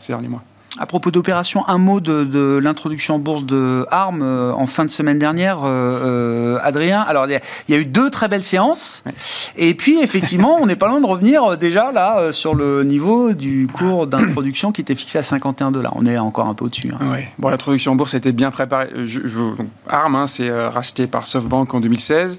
ces 0.00 0.12
derniers 0.12 0.28
mois. 0.28 0.42
À 0.80 0.86
propos 0.86 1.10
d'opération, 1.10 1.66
un 1.68 1.78
mot 1.78 1.98
de, 2.00 2.22
de 2.24 2.58
l'introduction 2.62 3.16
en 3.16 3.18
bourse 3.18 3.44
de 3.44 3.84
ARM 3.90 4.22
euh, 4.22 4.52
en 4.52 4.66
fin 4.66 4.84
de 4.84 4.90
semaine 4.90 5.18
dernière, 5.18 5.58
euh, 5.64 5.66
euh, 5.66 6.58
Adrien. 6.62 7.00
Alors, 7.00 7.26
il 7.26 7.32
y, 7.32 7.34
a- 7.34 7.40
il 7.68 7.74
y 7.74 7.78
a 7.78 7.80
eu 7.80 7.84
deux 7.84 8.10
très 8.10 8.28
belles 8.28 8.44
séances. 8.44 9.02
Ouais. 9.04 9.12
Et 9.56 9.74
puis, 9.74 9.98
effectivement, 10.00 10.56
on 10.60 10.66
n'est 10.66 10.76
pas 10.76 10.86
loin 10.88 11.00
de 11.00 11.06
revenir 11.06 11.56
déjà 11.58 11.90
là 11.90 12.32
sur 12.32 12.54
le 12.54 12.84
niveau 12.84 13.32
du 13.32 13.66
cours 13.72 14.06
d'introduction 14.06 14.70
qui 14.70 14.80
était 14.80 14.94
fixé 14.94 15.18
à 15.18 15.22
51 15.24 15.72
dollars. 15.72 15.94
On 15.96 16.06
est 16.06 16.16
encore 16.18 16.46
un 16.46 16.54
peu 16.54 16.66
au-dessus. 16.66 16.92
hein. 16.98 17.10
Ouais. 17.10 17.28
Bon, 17.38 17.48
l'introduction 17.48 17.92
en 17.92 17.96
bourse 17.96 18.14
était 18.14 18.32
bien 18.32 18.50
préparée. 18.52 18.88
Je, 18.94 19.20
je- 19.26 19.56
donc, 19.56 19.66
ARM, 19.88 20.14
hein, 20.14 20.26
c'est 20.28 20.50
racheté 20.68 21.06
par 21.08 21.26
SoftBank 21.26 21.74
en 21.74 21.80
2016. 21.80 22.38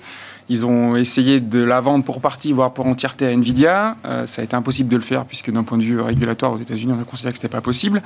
Ils 0.49 0.65
ont 0.65 0.95
essayé 0.95 1.39
de 1.39 1.61
la 1.61 1.79
vendre 1.79 2.03
pour 2.03 2.21
partie, 2.21 2.53
voire 2.53 2.73
pour 2.73 2.87
entièreté 2.87 3.27
à 3.27 3.29
Nvidia. 3.29 3.97
Euh, 4.05 4.25
ça 4.25 4.41
a 4.41 4.45
été 4.45 4.55
impossible 4.55 4.89
de 4.89 4.95
le 4.95 5.03
faire 5.03 5.25
puisque 5.25 5.51
d'un 5.51 5.63
point 5.63 5.77
de 5.77 5.83
vue 5.83 6.01
régulatoire 6.01 6.53
aux 6.53 6.57
États-Unis, 6.57 6.93
on 6.97 7.01
a 7.01 7.05
considéré 7.05 7.33
que 7.33 7.37
c'était 7.37 7.47
pas 7.47 7.61
possible. 7.61 8.01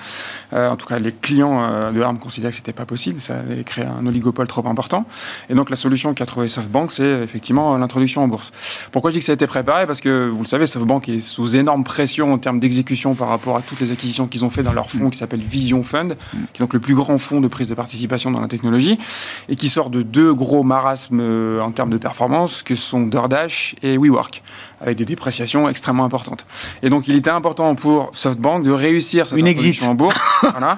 Euh, 0.52 0.70
en 0.70 0.76
tout 0.76 0.86
cas, 0.86 1.00
les 1.00 1.14
clients 1.14 1.64
euh, 1.64 1.92
de 1.92 2.02
ARM 2.02 2.20
considéraient 2.20 2.52
que 2.52 2.58
c'était 2.58 2.74
pas 2.74 2.86
possible. 2.86 3.22
Ça 3.22 3.36
allait 3.40 3.64
créer 3.64 3.86
un 3.86 4.06
oligopole 4.06 4.48
trop 4.48 4.68
important. 4.68 5.06
Et 5.50 5.56
donc, 5.56 5.70
la 5.70 5.78
solution 5.78 6.14
qu'a 6.14 6.26
trouvé 6.26 6.50
SoftBank, 6.50 6.92
c'est 6.92 7.24
effectivement 7.24 7.78
l'introduction 7.78 8.24
en 8.24 8.28
bourse. 8.28 8.52
Pourquoi 8.92 9.12
je 9.12 9.16
dis 9.16 9.20
que 9.20 9.26
ça 9.26 9.32
a 9.32 9.36
été 9.36 9.48
préparé? 9.48 9.88
Parce 9.88 10.02
que 10.02 10.28
vous 10.28 10.44
le 10.44 10.48
savez, 10.48 10.66
SoftBank 10.66 11.08
est 11.08 11.22
sous 11.22 11.56
énorme 11.56 11.86
pression 11.86 12.34
en 12.34 12.38
termes 12.38 12.60
d'exécution 12.60 13.16
par 13.16 13.30
rapport 13.30 13.56
à 13.56 13.62
toutes 13.62 13.80
les 13.80 13.92
acquisitions 13.92 14.28
qu'ils 14.28 14.44
ont 14.44 14.50
fait 14.50 14.64
dans 14.64 14.74
leur 14.74 14.92
fonds 14.92 15.10
qui 15.10 15.18
s'appelle 15.18 15.40
Vision 15.40 15.82
Fund, 15.84 16.16
qui 16.52 16.62
est 16.62 16.64
donc 16.64 16.74
le 16.74 16.80
plus 16.80 16.96
grand 16.96 17.18
fonds 17.18 17.40
de 17.40 17.48
prise 17.48 17.70
de 17.70 17.74
participation 17.74 18.32
dans 18.32 18.42
la 18.42 18.48
technologie, 18.50 19.00
et 19.48 19.56
qui 19.56 19.70
sort 19.70 19.90
de 19.90 20.02
deux 20.02 20.34
gros 20.34 20.64
marasmes 20.64 21.20
euh, 21.22 21.62
en 21.62 21.72
termes 21.72 21.90
de 21.90 21.98
performance, 21.98 22.33
que 22.66 22.76
sont 22.76 23.02
DoorDash 23.02 23.76
et 23.84 23.98
WeWork, 23.98 24.42
avec 24.82 24.98
des 24.98 25.06
dépréciations 25.06 25.70
extrêmement 25.70 26.04
importantes. 26.06 26.46
Et 26.82 26.90
donc, 26.90 27.08
il 27.08 27.16
était 27.16 27.30
important 27.30 27.76
pour 27.76 28.10
SoftBank 28.14 28.64
de 28.64 28.72
réussir 28.72 29.28
cette 29.28 29.38
Une 29.38 29.48
exit. 29.48 29.84
en 29.84 29.94
bourse, 29.96 30.20
voilà, 30.42 30.78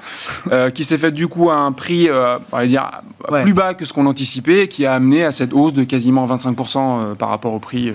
euh, 0.52 0.70
qui 0.70 0.84
s'est 0.84 0.98
fait 0.98 1.10
du 1.12 1.28
coup 1.28 1.50
à 1.50 1.54
un 1.56 1.72
prix, 1.72 2.08
euh, 2.08 2.38
on 2.52 2.56
va 2.58 2.66
dire, 2.66 2.90
Ouais. 3.30 3.42
plus 3.42 3.54
bas 3.54 3.74
que 3.74 3.84
ce 3.84 3.92
qu'on 3.92 4.06
anticipait, 4.06 4.68
qui 4.68 4.86
a 4.86 4.94
amené 4.94 5.24
à 5.24 5.32
cette 5.32 5.52
hausse 5.52 5.72
de 5.72 5.82
quasiment 5.82 6.26
25% 6.28 6.78
euh, 6.78 7.14
par 7.16 7.28
rapport 7.30 7.52
au 7.54 7.58
prix 7.58 7.92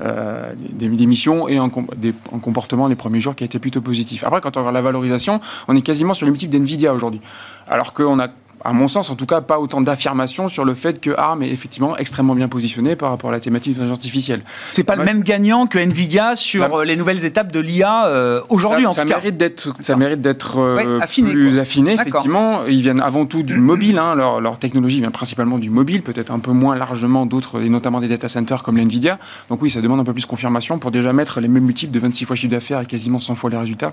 euh, 0.00 0.52
des, 0.70 0.88
des 0.88 1.06
missions 1.06 1.48
et 1.48 1.58
en, 1.60 1.68
com- 1.68 1.86
des- 1.96 2.14
en 2.32 2.38
comportement 2.38 2.86
les 2.86 2.94
premiers 2.94 3.20
jours 3.20 3.34
qui 3.34 3.44
a 3.44 3.46
été 3.46 3.58
plutôt 3.58 3.82
positif. 3.82 4.24
Après, 4.24 4.40
quand 4.40 4.56
on 4.56 4.60
regarde 4.60 4.74
la 4.74 4.80
valorisation, 4.80 5.40
on 5.68 5.76
est 5.76 5.82
quasiment 5.82 6.14
sur 6.14 6.24
le 6.24 6.32
multiple 6.32 6.56
d'NVIDIA 6.56 6.94
aujourd'hui. 6.94 7.20
Alors 7.68 7.92
qu'on 7.92 8.18
a 8.20 8.28
à 8.64 8.72
mon 8.72 8.88
sens, 8.88 9.10
en 9.10 9.14
tout 9.16 9.26
cas, 9.26 9.40
pas 9.40 9.58
autant 9.58 9.80
d'affirmations 9.80 10.48
sur 10.48 10.64
le 10.64 10.74
fait 10.74 11.00
que 11.00 11.10
ARM 11.16 11.42
est 11.42 11.48
effectivement 11.50 11.96
extrêmement 11.96 12.34
bien 12.34 12.48
positionné 12.48 12.96
par 12.96 13.10
rapport 13.10 13.30
à 13.30 13.32
la 13.32 13.40
thématique 13.40 13.74
de 13.74 13.78
l'intelligence 13.78 13.98
artificielle. 13.98 14.42
C'est 14.72 14.84
pas 14.84 14.94
le 14.96 15.00
Ouais. 15.00 15.06
même 15.06 15.22
gagnant 15.22 15.66
que 15.66 15.78
Nvidia 15.78 16.36
sur 16.36 16.68
Bah, 16.68 16.76
euh, 16.78 16.84
les 16.84 16.96
nouvelles 16.96 17.24
étapes 17.24 17.52
de 17.52 17.60
l'IA 17.60 18.06
euh, 18.06 18.40
aujourd'hui 18.50 18.86
en 18.86 18.92
ça 18.92 19.02
tout 19.02 19.08
cas. 19.08 19.16
mérite 19.16 19.36
d'être, 19.36 19.72
ça 19.80 19.96
mérite 19.96 20.20
d'être 20.20 20.58
euh, 20.58 20.76
Ouais, 20.96 21.02
affiné, 21.02 21.30
plus 21.30 21.52
quoi. 21.52 21.62
affiné, 21.62 21.92
effectivement. 21.94 22.60
Ils 22.68 22.82
viennent 22.82 23.00
avant 23.00 23.26
tout 23.26 23.42
du 23.42 23.56
mobile. 23.58 23.98
hein. 23.98 24.14
Leur, 24.14 24.40
leur 24.40 24.58
technologie 24.58 25.00
vient 25.00 25.10
principalement 25.10 25.58
du 25.58 25.70
mobile, 25.70 26.02
peut-être 26.02 26.30
un 26.30 26.38
peu 26.38 26.52
moins 26.52 26.76
largement 26.76 27.26
d'autres, 27.26 27.62
et 27.62 27.68
notamment 27.68 28.00
des 28.00 28.08
data 28.08 28.28
centers 28.28 28.62
comme 28.62 28.76
l'NVIDIA. 28.76 29.18
Donc 29.48 29.62
oui, 29.62 29.70
ça 29.70 29.80
demande 29.80 30.00
un 30.00 30.04
peu 30.04 30.12
plus 30.12 30.22
de 30.22 30.26
confirmation 30.28 30.78
pour 30.78 30.90
déjà 30.90 31.12
mettre 31.12 31.40
les 31.40 31.48
mêmes 31.48 31.64
multiples 31.64 31.92
de 31.92 32.00
26 32.00 32.24
fois 32.26 32.36
chiffre 32.36 32.50
d'affaires 32.52 32.80
et 32.80 32.86
quasiment 32.86 33.20
100 33.20 33.34
fois 33.36 33.48
les 33.50 33.56
résultats 33.56 33.92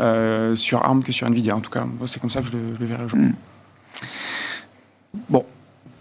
euh, 0.00 0.56
sur 0.56 0.84
ARM 0.84 1.02
que 1.02 1.12
sur 1.12 1.28
NVIDIA. 1.28 1.54
En 1.56 1.60
tout 1.60 1.70
cas, 1.70 1.84
c'est 2.06 2.20
comme 2.20 2.30
ça 2.30 2.40
que 2.40 2.46
je 2.46 2.52
le, 2.52 2.58
je 2.76 2.80
le 2.80 2.86
verrai 2.86 3.04
aujourd'hui. 3.04 3.32
Bon, 5.30 5.44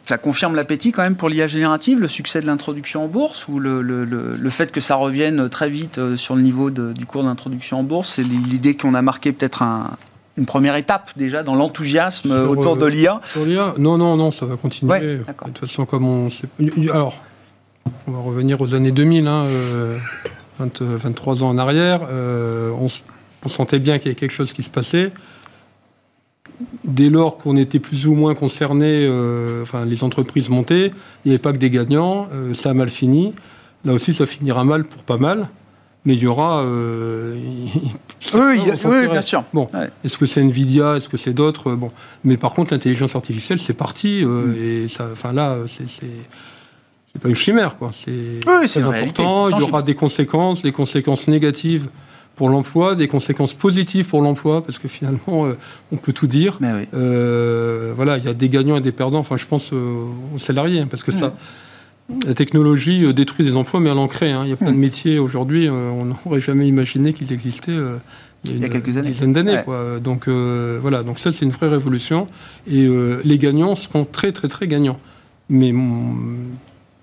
ça 0.04 0.18
confirme 0.18 0.56
l'appétit 0.56 0.92
quand 0.92 1.02
même 1.04 1.16
pour 1.16 1.30
l'IA 1.30 1.48
générative, 1.48 2.00
le 2.00 2.08
succès 2.08 2.40
de 2.42 2.46
l'introduction 2.46 3.06
en 3.06 3.08
bourse 3.08 3.48
ou 3.48 3.60
le, 3.60 3.82
le- 3.82 4.06
le- 4.06 4.34
le 4.34 4.50
fait 4.50 4.72
que 4.72 4.82
ça 4.82 4.96
revienne 4.96 5.50
très 5.50 5.70
vite 5.70 5.98
euh, 5.98 6.18
sur 6.18 6.36
le 6.36 6.42
niveau 6.42 6.70
de- 6.70 6.94
du 6.94 7.06
cours 7.06 7.24
d'introduction 7.24 7.80
en 7.80 7.84
bourse 7.84 8.14
C'est 8.16 8.24
l'idée 8.24 8.76
qu'on 8.76 8.94
a 8.94 9.02
marqué 9.02 9.32
peut-être 9.32 9.62
un- 9.62 9.92
une 10.38 10.46
première 10.46 10.76
étape 10.76 11.12
déjà 11.16 11.44
dans 11.44 11.56
l'enthousiasme 11.56 12.32
euh, 12.32 12.46
autour 12.46 12.74
euh, 12.76 12.80
de 12.80 12.86
l'IA 12.88 13.22
Sur 13.32 13.46
l'IA 13.46 13.74
Non, 13.78 13.98
non, 13.98 14.18
non, 14.18 14.32
ça 14.32 14.46
va 14.46 14.58
continuer. 14.58 14.92
Ouais, 14.92 15.02
de 15.02 15.24
toute 15.46 15.60
façon, 15.60 15.86
comme 15.86 16.06
on 16.06 16.30
sait. 16.30 16.48
Alors, 16.92 17.18
on 18.08 18.12
va 18.12 18.20
revenir 18.20 18.60
aux 18.62 18.74
années 18.76 18.92
2000, 18.92 19.28
hein, 19.28 19.46
euh, 19.46 19.98
20, 20.60 20.82
euh, 20.82 20.98
23 21.02 21.42
ans 21.44 21.48
en 21.50 21.58
arrière. 21.58 22.02
euh, 22.12 22.70
on 22.78 23.50
sentait 23.50 23.80
bien 23.80 23.98
qu'il 23.98 24.08
y 24.08 24.10
avait 24.10 24.20
quelque 24.20 24.32
chose 24.34 24.52
qui 24.54 24.62
se 24.64 24.70
passait. 24.70 25.12
Dès 26.84 27.10
lors 27.10 27.38
qu'on 27.38 27.58
était 27.58 27.80
plus 27.80 28.08
ou 28.08 28.14
moins 28.16 28.36
concerné, 28.36 29.06
euh, 29.08 29.64
enfin, 29.64 29.86
les 29.86 30.04
entreprises 30.04 30.50
montaient, 30.50 30.88
il 31.24 31.30
n'y 31.30 31.32
avait 31.32 31.40
pas 31.40 31.52
que 31.52 31.58
des 31.58 31.70
gagnants, 31.70 32.28
euh, 32.34 32.54
ça 32.54 32.70
a 32.70 32.74
mal 32.74 32.90
fini. 32.90 33.34
Là 33.84 33.94
aussi, 33.94 34.14
ça 34.14 34.26
finira 34.26 34.64
mal 34.64 34.84
pour 34.86 35.04
pas 35.04 35.18
mal, 35.18 35.50
mais 36.06 36.14
il 36.14 36.20
y 36.20 36.28
aura. 36.28 36.62
euh, 36.64 37.36
Oui, 38.34 38.42
oui, 38.84 39.08
bien 39.08 39.22
sûr. 39.22 39.44
Bon, 39.54 39.70
Ouais. 39.74 39.90
est-ce 40.04 40.18
que 40.18 40.26
c'est 40.26 40.42
Nvidia, 40.42 40.96
est-ce 40.98 41.10
que 41.10 41.18
c'est 41.18 41.34
d'autres 41.34 41.74
Bon, 41.76 41.90
mais 42.24 42.38
par 42.38 42.54
contre, 42.54 42.74
l'intelligence 42.74 43.16
artificielle, 43.16 43.60
c'est 43.60 43.74
parti, 43.74 44.24
euh, 44.24 44.28
Mm. 44.28 44.56
et 44.86 44.88
ça, 44.88 45.08
enfin 45.12 45.32
là, 45.34 45.58
c'est 45.68 45.84
c'est 45.88 47.22
pas 47.22 47.30
une 47.30 47.36
chimère, 47.36 47.78
quoi. 47.78 47.92
C'est 47.94 48.12
Oui, 48.12 48.42
réalité, 48.46 48.80
important. 48.82 49.50
Il 49.50 49.60
y 49.60 49.64
aura 49.70 49.82
des 49.84 49.96
conséquences, 49.96 50.62
des 50.64 50.72
conséquences 50.74 51.28
négatives 51.28 51.88
pour 52.36 52.50
l'emploi, 52.50 52.96
des 52.96 53.08
conséquences 53.08 53.54
positives 53.54 54.08
pour 54.08 54.22
l'emploi, 54.22 54.64
parce 54.64 54.78
que 54.78 54.88
finalement, 54.88 55.46
euh, 55.46 55.58
on 55.92 55.96
peut 55.98 56.12
tout 56.14 56.28
dire. 56.28 56.58
Mais 56.60 56.74
oui. 56.74 56.88
Euh, 56.94 57.94
voilà, 57.96 58.18
il 58.18 58.26
y 58.26 58.28
a 58.28 58.34
des 58.34 58.50
gagnants 58.50 58.76
et 58.78 58.82
des 58.82 58.92
perdants. 58.92 59.20
Enfin, 59.20 59.38
je 59.38 59.46
pense 59.46 59.72
euh, 59.72 60.04
aux 60.36 60.40
salariés, 60.40 60.82
hein, 60.82 60.88
parce 60.90 61.04
que 61.04 61.12
ça, 61.12 61.34
la 62.26 62.34
technologie 62.34 63.14
détruit 63.14 63.46
des 63.46 63.56
emplois, 63.56 63.80
mais 63.80 63.90
elle 63.90 63.98
en 63.98 64.08
crée. 64.08 64.32
hein. 64.32 64.42
Il 64.44 64.50
y 64.50 64.54
a 64.54 64.58
plein 64.58 64.72
de 64.74 64.78
métiers 64.78 65.18
aujourd'hui, 65.18 65.70
on 65.70 66.06
n'aurait 66.06 66.42
jamais 66.42 66.68
imaginé 66.68 67.14
qu'ils 67.14 67.32
existaient. 67.34 67.72
il 68.44 68.52
y 68.52 68.54
a, 68.54 68.58
Il 68.58 68.62
y 68.62 68.66
a 68.66 68.70
quelques 68.70 68.96
années. 68.98 69.10
dizaine 69.10 69.34
d'années. 69.34 69.60
Ouais. 69.66 70.00
Donc 70.04 70.28
euh, 70.28 70.78
voilà, 70.82 71.02
donc 71.04 71.18
ça 71.20 71.32
c'est 71.32 71.46
une 71.46 71.52
vraie 71.52 71.70
révolution. 71.70 72.28
Et 72.68 72.86
euh, 72.86 73.22
les 73.24 73.38
gagnants 73.40 73.76
seront 73.76 74.06
très 74.06 74.32
très 74.34 74.48
très 74.50 74.68
gagnants. 74.68 75.00
Mais 75.50 75.72
mm, 75.72 76.38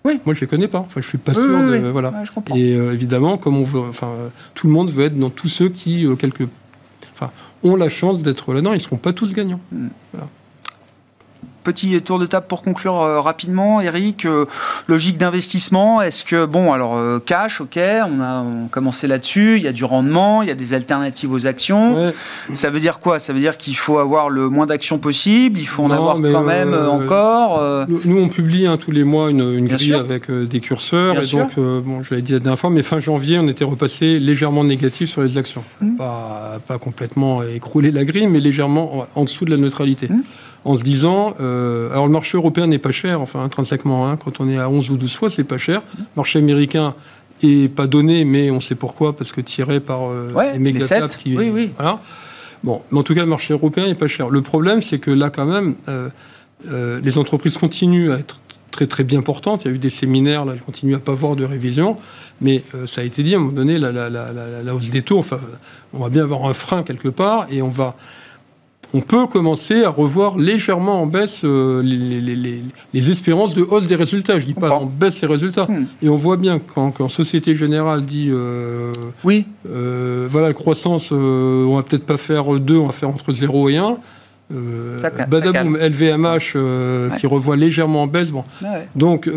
Oui. 0.05 0.21
moi 0.25 0.35
je 0.35 0.41
les 0.41 0.47
connais 0.47 0.69
pas. 0.69 0.81
Enfin, 0.81 1.01
je 1.01 1.07
suis 1.07 1.19
pas 1.19 1.33
sûr 1.33 1.43
oui, 1.43 1.81
de 1.81 1.89
voilà. 1.89 2.11
Ouais, 2.11 2.25
je 2.25 2.33
comprends. 2.33 2.57
Et 2.57 2.75
euh, 2.75 2.93
évidemment, 2.93 3.39
comme 3.39 3.57
on 3.57 3.63
veut, 3.63 3.81
enfin, 3.81 4.09
euh, 4.09 4.29
tout 4.55 4.67
le 4.67 4.73
monde 4.73 4.91
veut 4.91 5.05
être 5.05 5.19
dans 5.19 5.31
tous 5.31 5.49
ceux 5.49 5.69
qui, 5.69 6.07
euh, 6.07 6.17
quelque, 6.17 6.45
enfin, 7.15 7.31
ont 7.63 7.77
la 7.77 7.89
chance 7.89 8.23
d'être 8.23 8.53
là-dedans. 8.53 8.73
Ils 8.73 8.79
ne 8.79 8.81
seront 8.81 8.97
pas 8.97 9.13
tous 9.13 9.33
gagnants. 9.33 9.61
Petit 11.65 12.01
tour 12.03 12.19
de 12.19 12.27
table 12.27 12.47
pour 12.49 12.63
conclure 12.63 13.01
euh, 13.01 13.21
rapidement, 13.21 13.81
Eric. 13.81 14.27
euh, 14.27 14.47
logique 14.89 15.17
d'investissement, 15.17 16.03
est-ce 16.03 16.25
que, 16.25 16.45
bon, 16.45 16.73
alors 16.73 16.97
euh, 16.97 17.21
cash, 17.25 17.61
ok, 17.61 17.79
on 17.79 18.21
a 18.21 18.43
on 18.43 18.67
a 18.67 18.69
commencé 18.71 19.07
là-dessus, 19.07 19.57
il 19.59 19.63
y 19.63 19.69
a 19.69 19.73
du 19.73 19.85
rendement, 19.85 20.43
il 20.43 20.49
y 20.49 20.51
a 20.51 20.55
des 20.55 20.75
alternatives 20.75 21.33
aux 21.33 21.47
actions. 21.47 21.95
Ouais. 21.95 22.15
Ça 22.55 22.71
veut 22.71 22.81
dire 22.81 22.99
quoi? 22.99 23.19
Ça 23.19 23.33
veut 23.33 23.41
dire 23.41 23.57
qu'il 23.57 23.77
faut 23.77 23.99
avoir 23.99 24.29
le 24.29 24.49
moins 24.49 24.67
d'actions 24.67 24.99
possible, 24.99 25.61
il 25.61 25.67
faut 25.67 25.85
en 25.85 25.89
Non, 25.89 25.95
avoir 25.95 26.17
quand 26.17 26.43
même 26.43 26.75
encore. 26.75 27.87
Nous, 28.05 28.19
on 28.19 28.29
publie 28.29 28.67
hein, 28.67 28.77
tous 28.77 28.91
les 28.91 29.05
mois 29.05 29.31
une, 29.31 29.67
grille 29.69 29.79
sûr. 29.89 29.99
avec 30.01 30.31
des 30.31 30.61
curseurs. 30.61 31.13
Bien 31.15 31.23
et 31.23 31.27
sûr. 31.27 31.39
donc, 31.39 31.57
bon, 31.57 32.03
je 32.03 32.11
l'avais 32.11 32.23
dit 32.23 32.33
la 32.33 32.39
dernière 32.41 32.59
fois, 32.59 32.71
mais 32.71 32.83
fin 32.83 32.99
janvier, 32.99 33.39
on 33.39 33.47
était 33.49 33.65
repassé 33.65 34.19
légèrement 34.19 34.65
négatif 34.65 35.11
sur 35.11 35.23
les 35.23 35.39
actions. 35.39 35.63
Mhm. 35.81 35.97
Pas, 35.97 36.59
pas 36.67 36.79
complètement 36.79 37.43
écrouler 37.43 37.91
la 37.91 38.05
grille, 38.05 38.27
mais 38.27 38.41
légèrement 38.41 39.01
en, 39.01 39.21
en 39.21 39.25
dessous 39.25 39.45
de 39.45 39.51
la 39.51 39.57
neutralité. 39.57 40.09
Mhm. 40.09 40.23
En 40.65 40.77
se 40.77 40.85
disant, 40.85 41.35
euh, 41.41 41.91
alors 41.91 42.07
le 42.07 42.13
marché 42.13 42.37
européen 42.39 42.67
n'est 42.69 42.79
pas 42.79 42.93
cher, 42.93 43.21
enfin 43.21 43.43
intrinsèquement, 43.43 44.09
hein, 44.09 44.17
quand 44.17 44.41
on 44.41 44.49
est 44.49 44.59
à 44.59 44.69
11 44.71 44.91
ou 44.91 44.97
12 44.97 45.15
fois, 45.17 45.29
c'est 45.31 45.43
pas 45.45 45.59
cher. 45.59 45.83
Le 45.99 46.05
marché 46.17 46.39
américain 46.39 46.95
est 47.43 47.69
pas 47.69 47.89
donné, 47.89 48.25
mais 48.25 48.51
on 48.53 48.61
sait 48.61 48.77
pourquoi, 48.77 49.17
parce 49.17 49.33
que 49.33 49.41
tiré 49.41 49.81
par 49.81 50.09
euh, 50.09 50.31
Ouais, 50.33 50.53
les 50.53 50.59
méga 50.61 50.87
qui. 51.09 51.37
Oui, 51.37 51.51
oui. 51.53 51.71
Voilà. 51.77 51.99
Bon, 52.63 52.81
mais 52.93 53.01
en 53.01 53.03
tout 53.03 53.15
cas, 53.17 53.23
le 53.23 53.27
marché 53.27 53.53
européen 53.55 53.87
n'est 53.87 53.97
pas 53.97 54.07
cher. 54.07 54.31
Le 54.31 54.41
problème, 54.41 54.83
c'est 54.83 55.01
que 55.01 55.11
là, 55.11 55.31
quand 55.31 55.47
même, 55.47 55.75
euh, 55.89 57.01
les 57.03 57.19
entreprises 57.19 57.57
continuent 57.57 58.13
à 58.13 58.19
être 58.19 58.39
très 58.71 58.87
très 58.87 59.03
bien 59.03 59.21
portantes. 59.21 59.63
Il 59.65 59.69
y 59.69 59.71
a 59.73 59.75
eu 59.75 59.79
des 59.79 59.91
séminaires, 59.91 60.45
là, 60.45 60.53
elles 60.55 60.61
continuent 60.63 60.95
à 60.95 61.01
pas 61.01 61.13
voir 61.15 61.35
de 61.35 61.45
révision, 61.45 61.97
mais 62.41 62.63
euh, 62.77 62.87
ça 62.87 63.01
a 63.01 63.05
été 63.05 63.25
dit 63.25 63.35
à 63.35 63.39
un 63.39 63.41
moment 63.41 63.53
donné, 63.53 63.79
la, 63.81 63.91
la- 63.91 64.09
la- 64.09 64.33
la- 64.33 64.63
la 64.63 64.75
hausse 64.77 64.91
des 64.91 65.03
taux, 65.03 65.19
enfin, 65.19 65.41
on 65.93 65.99
va 65.99 66.09
bien 66.09 66.23
avoir 66.23 66.47
un 66.47 66.53
frein 66.53 66.85
quelque 66.85 67.09
part, 67.09 67.47
et 67.51 67.63
on 67.63 67.69
va 67.69 67.97
on 68.95 69.01
peut 69.01 69.27
commencer 69.27 69.85
à 69.85 69.91
revoir 69.91 70.37
légèrement 70.37 71.01
en 71.01 71.07
baisse 71.07 71.41
euh, 71.45 71.83
les, 71.83 73.11
espérances 73.11 73.55
de 73.55 73.63
hausse 73.63 73.87
des 73.87 73.97
résultats. 73.97 74.39
Je 74.39 74.47
ne 74.47 74.53
dis 74.53 74.55
pas 74.55 74.71
en 74.71 74.87
baisse 74.87 75.21
les 75.23 75.29
résultats. 75.29 75.67
Hmm. 75.67 75.87
Et 76.03 76.09
on 76.09 76.17
voit 76.17 76.37
bien 76.37 76.59
quand, 76.59 76.91
quand 76.91 77.09
Société 77.09 77.55
Générale 77.55 78.05
dit 78.05 78.29
euh, 78.31 78.93
oui, 79.25 79.47
euh, 79.71 80.27
voilà, 80.31 80.49
la 80.49 80.55
croissance, 80.55 81.11
on 81.13 81.75
va 81.75 81.83
peut-être 81.83 82.05
pas 82.05 82.19
faire 82.19 82.59
2, 82.59 82.77
on 82.77 82.87
va 82.87 82.93
faire 82.93 83.09
entre 83.09 83.33
0 83.33 83.69
et 83.71 83.77
1. 83.77 83.97
Badaboum, 85.29 85.79
LVMH 85.79 87.17
qui 87.19 87.27
revoit 87.27 87.57
légèrement 87.57 88.03
en 88.03 88.07
baisse. 88.07 88.31
Bon. 88.31 88.45
Donc, 88.95 89.31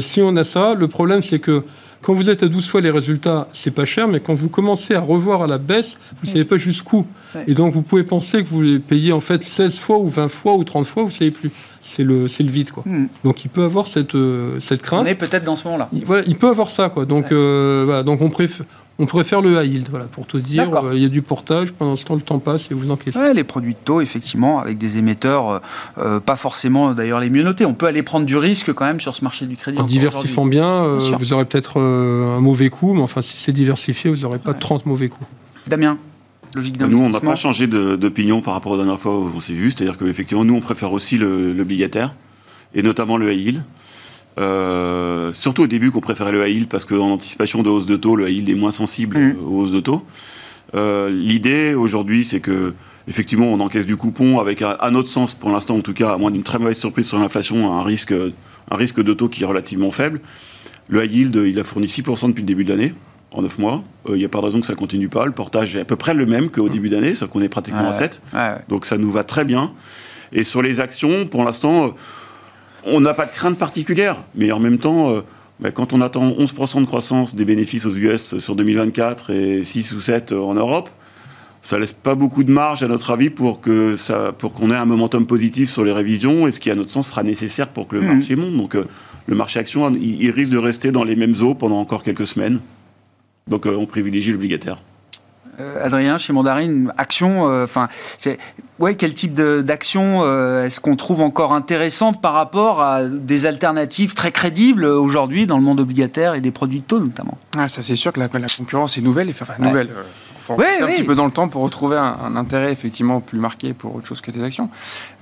si 0.00 0.20
on 0.20 0.36
a 0.36 0.42
ça, 0.42 0.74
le 0.74 0.88
problème 0.88 1.22
c'est 1.22 1.38
que 1.38 1.62
quand 2.06 2.14
vous 2.14 2.30
êtes 2.30 2.44
à 2.44 2.48
12 2.48 2.68
fois 2.68 2.80
les 2.80 2.92
résultats, 2.92 3.48
c'est 3.52 3.72
pas 3.72 3.84
cher, 3.84 4.06
mais 4.06 4.20
quand 4.20 4.32
vous 4.32 4.48
commencez 4.48 4.94
à 4.94 5.00
revoir 5.00 5.42
à 5.42 5.48
la 5.48 5.58
baisse, 5.58 5.98
vous 6.12 6.28
ne 6.28 6.32
savez 6.34 6.44
pas 6.44 6.56
jusqu'où. 6.56 7.04
Et 7.48 7.54
donc 7.54 7.74
vous 7.74 7.82
pouvez 7.82 8.04
penser 8.04 8.44
que 8.44 8.48
vous 8.48 8.62
les 8.62 8.78
payez 8.78 9.10
en 9.10 9.18
fait 9.18 9.42
16 9.42 9.80
fois 9.80 9.98
ou 9.98 10.06
20 10.06 10.28
fois 10.28 10.54
ou 10.54 10.62
30 10.62 10.86
fois, 10.86 11.02
vous 11.02 11.08
ne 11.08 11.14
savez 11.14 11.32
plus. 11.32 11.50
C'est 11.82 12.04
le, 12.04 12.28
le 12.28 12.44
vide. 12.48 12.70
Quoi. 12.70 12.84
Hmm. 12.86 13.08
Donc 13.24 13.44
il 13.44 13.48
peut 13.48 13.64
avoir 13.64 13.88
cette, 13.88 14.14
euh, 14.14 14.60
cette 14.60 14.82
crainte. 14.82 15.02
On 15.02 15.06
est 15.06 15.16
peut-être 15.16 15.42
dans 15.42 15.56
ce 15.56 15.64
moment-là. 15.64 15.88
Il, 15.92 16.04
voilà, 16.04 16.22
il 16.28 16.36
peut 16.36 16.48
avoir 16.48 16.70
ça. 16.70 16.90
Quoi. 16.90 17.06
Donc, 17.06 17.32
euh, 17.32 17.82
voilà, 17.84 18.04
donc 18.04 18.22
on 18.22 18.30
préfère, 18.30 18.64
on 18.98 19.06
préfère 19.06 19.42
le 19.42 19.62
high 19.62 19.70
yield, 19.70 19.88
voilà, 19.90 20.06
pour 20.06 20.26
te 20.26 20.36
dire. 20.36 20.74
Euh, 20.74 20.92
il 20.94 21.02
y 21.02 21.04
a 21.04 21.08
du 21.08 21.20
portage, 21.20 21.72
pendant 21.72 21.96
ce 21.96 22.04
temps, 22.04 22.14
le 22.14 22.22
temps 22.22 22.38
passe 22.38 22.70
et 22.70 22.74
vous 22.74 22.90
encaissez. 22.90 23.18
Ouais, 23.18 23.34
les 23.34 23.44
produits 23.44 23.74
de 23.74 23.78
taux, 23.84 24.00
effectivement, 24.00 24.58
avec 24.58 24.78
des 24.78 24.96
émetteurs, 24.98 25.50
euh, 25.50 25.58
euh, 25.98 26.20
pas 26.20 26.36
forcément 26.36 26.94
d'ailleurs 26.94 27.20
les 27.20 27.28
mieux 27.28 27.42
notés. 27.42 27.66
On 27.66 27.74
peut 27.74 27.86
aller 27.86 28.02
prendre 28.02 28.24
du 28.24 28.36
risque 28.36 28.72
quand 28.72 28.86
même 28.86 29.00
sur 29.00 29.14
ce 29.14 29.22
marché 29.22 29.46
du 29.46 29.56
crédit. 29.56 29.78
En 29.78 29.84
diversifiant 29.84 30.46
bien, 30.46 30.98
vous 30.98 31.32
aurez 31.32 31.44
peut-être 31.44 31.80
un 31.80 32.40
mauvais 32.40 32.70
coup, 32.70 32.94
mais 32.94 33.02
enfin, 33.02 33.22
si 33.22 33.36
c'est 33.36 33.52
diversifié, 33.52 34.10
vous 34.10 34.22
n'aurez 34.22 34.38
pas 34.38 34.54
30 34.54 34.86
mauvais 34.86 35.08
coups. 35.08 35.28
Damien 35.66 35.98
Logique 36.54 36.80
nous, 36.80 37.02
on 37.02 37.10
n'a 37.10 37.20
pas 37.20 37.36
changé 37.36 37.66
d'opinion 37.66 38.40
par 38.40 38.54
rapport 38.54 38.72
aux 38.72 38.76
dernières 38.76 38.98
fois 38.98 39.18
où 39.18 39.30
on 39.34 39.40
s'est 39.40 39.52
vu. 39.52 39.70
C'est-à-dire 39.70 39.98
qu'effectivement, 39.98 40.44
nous, 40.44 40.54
on 40.54 40.60
préfère 40.60 40.92
aussi 40.92 41.18
l'obligataire, 41.18 42.14
et 42.74 42.82
notamment 42.82 43.18
le 43.18 43.32
high 43.32 43.40
yield. 43.40 43.64
Euh, 44.38 45.32
surtout 45.32 45.62
au 45.62 45.66
début 45.66 45.90
qu'on 45.90 46.00
préférait 46.00 46.32
le 46.32 46.46
high 46.46 46.54
yield 46.54 46.68
parce 46.68 46.84
qu'en 46.84 47.10
anticipation 47.12 47.62
de 47.62 47.70
hausse 47.70 47.86
de 47.86 47.96
taux, 47.96 48.16
le 48.16 48.28
high 48.28 48.36
yield 48.36 48.48
est 48.50 48.54
moins 48.54 48.70
sensible 48.70 49.18
mmh. 49.18 49.36
aux 49.46 49.60
hausses 49.62 49.72
de 49.72 49.80
taux. 49.80 50.04
Euh, 50.74 51.08
l'idée 51.10 51.74
aujourd'hui, 51.74 52.24
c'est 52.24 52.40
que 52.40 52.74
effectivement, 53.08 53.46
on 53.46 53.60
encaisse 53.60 53.86
du 53.86 53.96
coupon 53.96 54.38
avec, 54.38 54.62
à, 54.62 54.90
notre 54.90 55.08
sens, 55.08 55.34
pour 55.34 55.50
l'instant 55.50 55.76
en 55.76 55.80
tout 55.80 55.94
cas, 55.94 56.12
à 56.12 56.18
moins 56.18 56.30
d'une 56.30 56.42
très 56.42 56.58
mauvaise 56.58 56.78
surprise 56.78 57.06
sur 57.06 57.18
l'inflation, 57.18 57.72
un 57.72 57.82
risque, 57.82 58.12
un 58.12 58.76
risque 58.76 59.02
de 59.02 59.12
taux 59.14 59.28
qui 59.28 59.44
est 59.44 59.46
relativement 59.46 59.90
faible. 59.90 60.20
Le 60.88 61.04
high 61.04 61.12
yield, 61.12 61.36
il 61.46 61.58
a 61.58 61.64
fourni 61.64 61.86
6% 61.86 62.28
depuis 62.28 62.42
le 62.42 62.46
début 62.46 62.64
de 62.64 62.68
l'année, 62.68 62.94
en 63.30 63.42
9 63.42 63.58
mois. 63.58 63.84
Euh, 64.08 64.16
il 64.16 64.18
n'y 64.18 64.24
a 64.24 64.28
pas 64.28 64.40
de 64.40 64.44
raison 64.44 64.60
que 64.60 64.66
ça 64.66 64.74
continue 64.74 65.08
pas. 65.08 65.24
Le 65.24 65.32
portage 65.32 65.76
est 65.76 65.80
à 65.80 65.84
peu 65.84 65.96
près 65.96 66.14
le 66.14 66.26
même 66.26 66.50
qu'au 66.50 66.66
mmh. 66.66 66.70
début 66.70 66.88
d'année, 66.90 67.14
sauf 67.14 67.30
qu'on 67.30 67.42
est 67.42 67.48
pratiquement 67.48 67.88
à 67.88 67.92
7. 67.92 68.20
Donc 68.68 68.84
ça 68.84 68.98
nous 68.98 69.10
va 69.10 69.24
très 69.24 69.46
bien. 69.46 69.72
Et 70.32 70.42
sur 70.42 70.60
les 70.60 70.80
actions, 70.80 71.26
pour 71.26 71.44
l'instant 71.44 71.94
on 72.86 73.00
n'a 73.00 73.14
pas 73.14 73.26
de 73.26 73.32
crainte 73.32 73.58
particulière, 73.58 74.16
mais 74.34 74.52
en 74.52 74.58
même 74.58 74.78
temps, 74.78 75.10
euh, 75.10 75.20
bah, 75.60 75.70
quand 75.70 75.92
on 75.92 76.00
attend 76.00 76.30
11% 76.30 76.80
de 76.80 76.86
croissance 76.86 77.34
des 77.34 77.44
bénéfices 77.44 77.86
aux 77.86 77.94
US 77.94 78.38
sur 78.38 78.56
2024 78.56 79.30
et 79.30 79.64
6 79.64 79.92
ou 79.92 80.00
7 80.00 80.32
en 80.32 80.54
Europe, 80.54 80.90
ça 81.62 81.78
laisse 81.78 81.92
pas 81.92 82.14
beaucoup 82.14 82.44
de 82.44 82.52
marge, 82.52 82.84
à 82.84 82.88
notre 82.88 83.10
avis, 83.10 83.28
pour 83.28 83.60
que 83.60 83.96
ça, 83.96 84.32
pour 84.32 84.54
qu'on 84.54 84.70
ait 84.70 84.76
un 84.76 84.84
momentum 84.84 85.26
positif 85.26 85.68
sur 85.68 85.82
les 85.82 85.90
révisions, 85.90 86.46
et 86.46 86.52
ce 86.52 86.60
qui, 86.60 86.70
à 86.70 86.76
notre 86.76 86.92
sens, 86.92 87.08
sera 87.08 87.24
nécessaire 87.24 87.68
pour 87.68 87.88
que 87.88 87.96
le 87.96 88.02
mmh. 88.02 88.14
marché 88.14 88.36
monte. 88.36 88.56
Donc, 88.56 88.74
euh, 88.76 88.84
le 89.26 89.34
marché 89.34 89.58
action, 89.58 89.92
il, 90.00 90.30
risque 90.30 90.52
de 90.52 90.58
rester 90.58 90.92
dans 90.92 91.02
les 91.02 91.16
mêmes 91.16 91.34
eaux 91.40 91.54
pendant 91.54 91.80
encore 91.80 92.04
quelques 92.04 92.26
semaines. 92.28 92.60
Donc, 93.48 93.66
euh, 93.66 93.76
on 93.76 93.86
privilégie 93.86 94.30
l'obligataire. 94.30 94.80
Euh, 95.58 95.84
Adrien, 95.84 96.18
chez 96.18 96.32
Mandarine, 96.32 96.92
action, 96.98 97.48
euh, 97.48 97.64
enfin, 97.64 97.88
ouais, 98.78 98.94
quel 98.94 99.14
type 99.14 99.34
d'action 99.34 100.22
euh, 100.22 100.64
est-ce 100.64 100.80
qu'on 100.80 100.96
trouve 100.96 101.22
encore 101.22 101.54
intéressante 101.54 102.20
par 102.20 102.34
rapport 102.34 102.82
à 102.82 103.04
des 103.04 103.46
alternatives 103.46 104.14
très 104.14 104.32
crédibles 104.32 104.84
aujourd'hui 104.84 105.46
dans 105.46 105.56
le 105.56 105.64
monde 105.64 105.80
obligataire 105.80 106.34
et 106.34 106.40
des 106.40 106.50
produits 106.50 106.80
de 106.80 106.84
taux 106.84 107.00
notamment? 107.00 107.38
Ah, 107.56 107.68
Ça, 107.68 107.82
c'est 107.82 107.96
sûr 107.96 108.12
que 108.12 108.20
la, 108.20 108.28
concurrence 108.28 108.98
est 108.98 109.00
nouvelle, 109.00 109.30
enfin, 109.30 109.54
nouvelle 109.58 109.88
faut 110.46 110.54
un 110.54 110.86
petit 110.86 111.04
peu 111.04 111.14
dans 111.14 111.24
le 111.26 111.32
temps 111.32 111.48
pour 111.48 111.62
retrouver 111.62 111.96
un, 111.96 112.36
intérêt 112.36 112.72
effectivement 112.72 113.20
plus 113.20 113.38
marqué 113.38 113.72
pour 113.72 113.94
autre 113.94 114.06
chose 114.06 114.20
que 114.20 114.30
des 114.30 114.42
actions. 114.42 114.68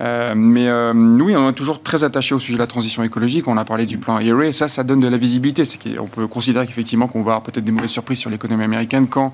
Euh, 0.01 0.33
mais 0.35 0.67
euh, 0.67 0.93
oui, 0.93 1.35
on 1.35 1.49
est 1.49 1.53
toujours 1.53 1.81
très 1.81 2.03
attaché 2.03 2.35
au 2.35 2.39
sujet 2.39 2.55
de 2.55 2.61
la 2.61 2.67
transition 2.67 3.03
écologique. 3.03 3.47
On 3.47 3.57
a 3.57 3.65
parlé 3.65 3.85
du 3.85 3.97
plan 3.97 4.19
IRA. 4.19 4.51
Ça, 4.51 4.67
ça 4.67 4.83
donne 4.83 4.99
de 4.99 5.07
la 5.07 5.17
visibilité. 5.17 5.65
C'est 5.65 5.79
qu'on 5.81 6.07
peut 6.07 6.27
considérer 6.27 6.67
qu'effectivement 6.67 7.07
qu'on 7.07 7.23
va 7.23 7.33
avoir 7.33 7.41
peut-être 7.43 7.63
des 7.63 7.71
mauvaises 7.71 7.91
surprises 7.91 8.19
sur 8.19 8.29
l'économie 8.29 8.63
américaine 8.63 9.07
quand 9.07 9.33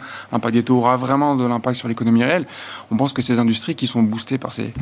des 0.51 0.63
taux 0.63 0.77
aura 0.77 0.97
vraiment 0.97 1.35
de 1.35 1.45
l'impact 1.45 1.77
sur 1.77 1.87
l'économie 1.87 2.23
réelle. 2.23 2.45
On 2.91 2.97
pense 2.97 3.13
que 3.13 3.21
ces 3.21 3.39
industries 3.39 3.75
qui 3.75 3.87
sont 3.87 4.03
boostées 4.03 4.37
par 4.37 4.53
ces, 4.53 4.73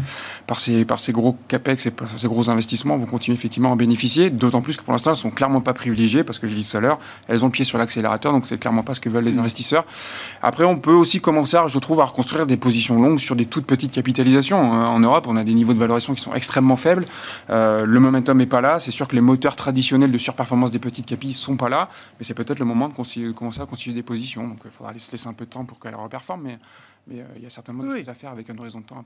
par 0.48 0.60
ces, 0.60 0.84
par 0.84 1.00
ces 1.00 1.12
gros 1.12 1.38
capex 1.48 1.86
et 1.86 1.92
par 1.92 2.08
ces 2.08 2.28
gros 2.28 2.50
investissements 2.50 2.98
vont 2.98 3.06
continuer 3.06 3.38
effectivement 3.38 3.70
à 3.70 3.74
en 3.74 3.76
bénéficier. 3.76 4.30
D'autant 4.30 4.62
plus 4.62 4.78
que 4.78 4.84
pour 4.84 4.94
l'instant, 4.94 5.12
elles 5.12 5.18
sont 5.18 5.32
clairement 5.32 5.62
pas 5.62 5.74
privilégiées 5.74 6.24
parce 6.24 6.40
que 6.40 6.48
je 6.48 6.56
l'ai 6.56 6.62
dit 6.62 6.68
tout 6.70 6.78
à 6.78 6.80
l'heure, 6.80 7.00
elles 7.28 7.44
ont 7.44 7.48
le 7.48 7.52
pied 7.52 7.66
sur 7.66 7.78
l'accélérateur, 7.78 8.32
donc 8.32 8.46
c'est 8.46 8.60
clairement 8.60 8.84
pas 8.84 8.94
ce 8.94 9.00
que 9.00 9.10
veulent 9.10 9.24
les 9.24 9.38
investisseurs. 9.38 9.86
Après, 10.42 10.64
on 10.64 10.78
peut 10.78 10.94
aussi 11.00 11.20
commencer, 11.20 11.58
je 11.68 11.80
trouve, 11.80 12.02
à 12.02 12.06
reconstruire 12.06 12.46
des 12.46 12.58
positions 12.58 13.02
longues 13.02 13.20
sur 13.20 13.36
des 13.36 13.46
toutes 13.46 13.66
petites 13.66 13.92
capitalisations. 13.92 14.60
Euh, 14.60 14.86
en 14.86 15.00
Europe, 15.00 15.26
on 15.28 15.36
a 15.36 15.44
des 15.44 15.54
niveaux 15.54 15.74
de 15.74 15.80
valorisation 15.80 16.14
qui 16.14 16.22
sont 16.22 16.34
extrêmement 16.34 16.76
faibles. 16.76 17.06
Euh, 17.50 17.86
le 17.86 18.00
momentum 18.00 18.38
n'est 18.38 18.46
pas 18.46 18.62
là. 18.62 18.80
C'est 18.80 18.92
sûr 18.92 19.08
que 19.08 19.16
les 19.16 19.22
moteurs 19.22 19.56
traditionnels 19.56 20.12
de 20.12 20.18
surperformance 20.18 20.72
des 20.72 20.80
petites 20.80 21.06
capitales 21.06 21.30
ne 21.30 21.34
sont 21.34 21.58
pas 21.58 21.70
là. 21.70 21.90
Mais 22.18 22.26
c'est 22.26 22.34
peut-être 22.34 22.60
le 22.60 22.66
moment 22.66 22.90
de, 22.90 23.32
commencer 23.32 23.62
à 23.62 23.66
constituer 23.66 23.94
des 23.94 24.04
positions. 24.04 24.48
Donc 24.48 24.60
il 24.66 24.72
faudra 24.72 24.94
se 24.98 25.12
laisser 25.12 25.28
un 25.28 25.34
peu 25.34 25.46
de 25.46 25.50
temps 25.50 25.66
pour 25.66 25.80
qu'elles 25.80 25.96
reperforment. 25.96 26.44
Mais, 26.44 26.60
mais 27.08 27.22
euh, 27.22 27.26
il 27.36 27.44
y 27.44 27.46
a 27.46 27.50
certainement 27.50 27.84
des 27.84 28.00
choses 28.00 28.10
à 28.10 28.14
faire 28.14 28.32
avec 28.32 28.50
un 28.50 28.58
horizon 28.58 28.80
de 28.80 28.86
temps 28.86 28.98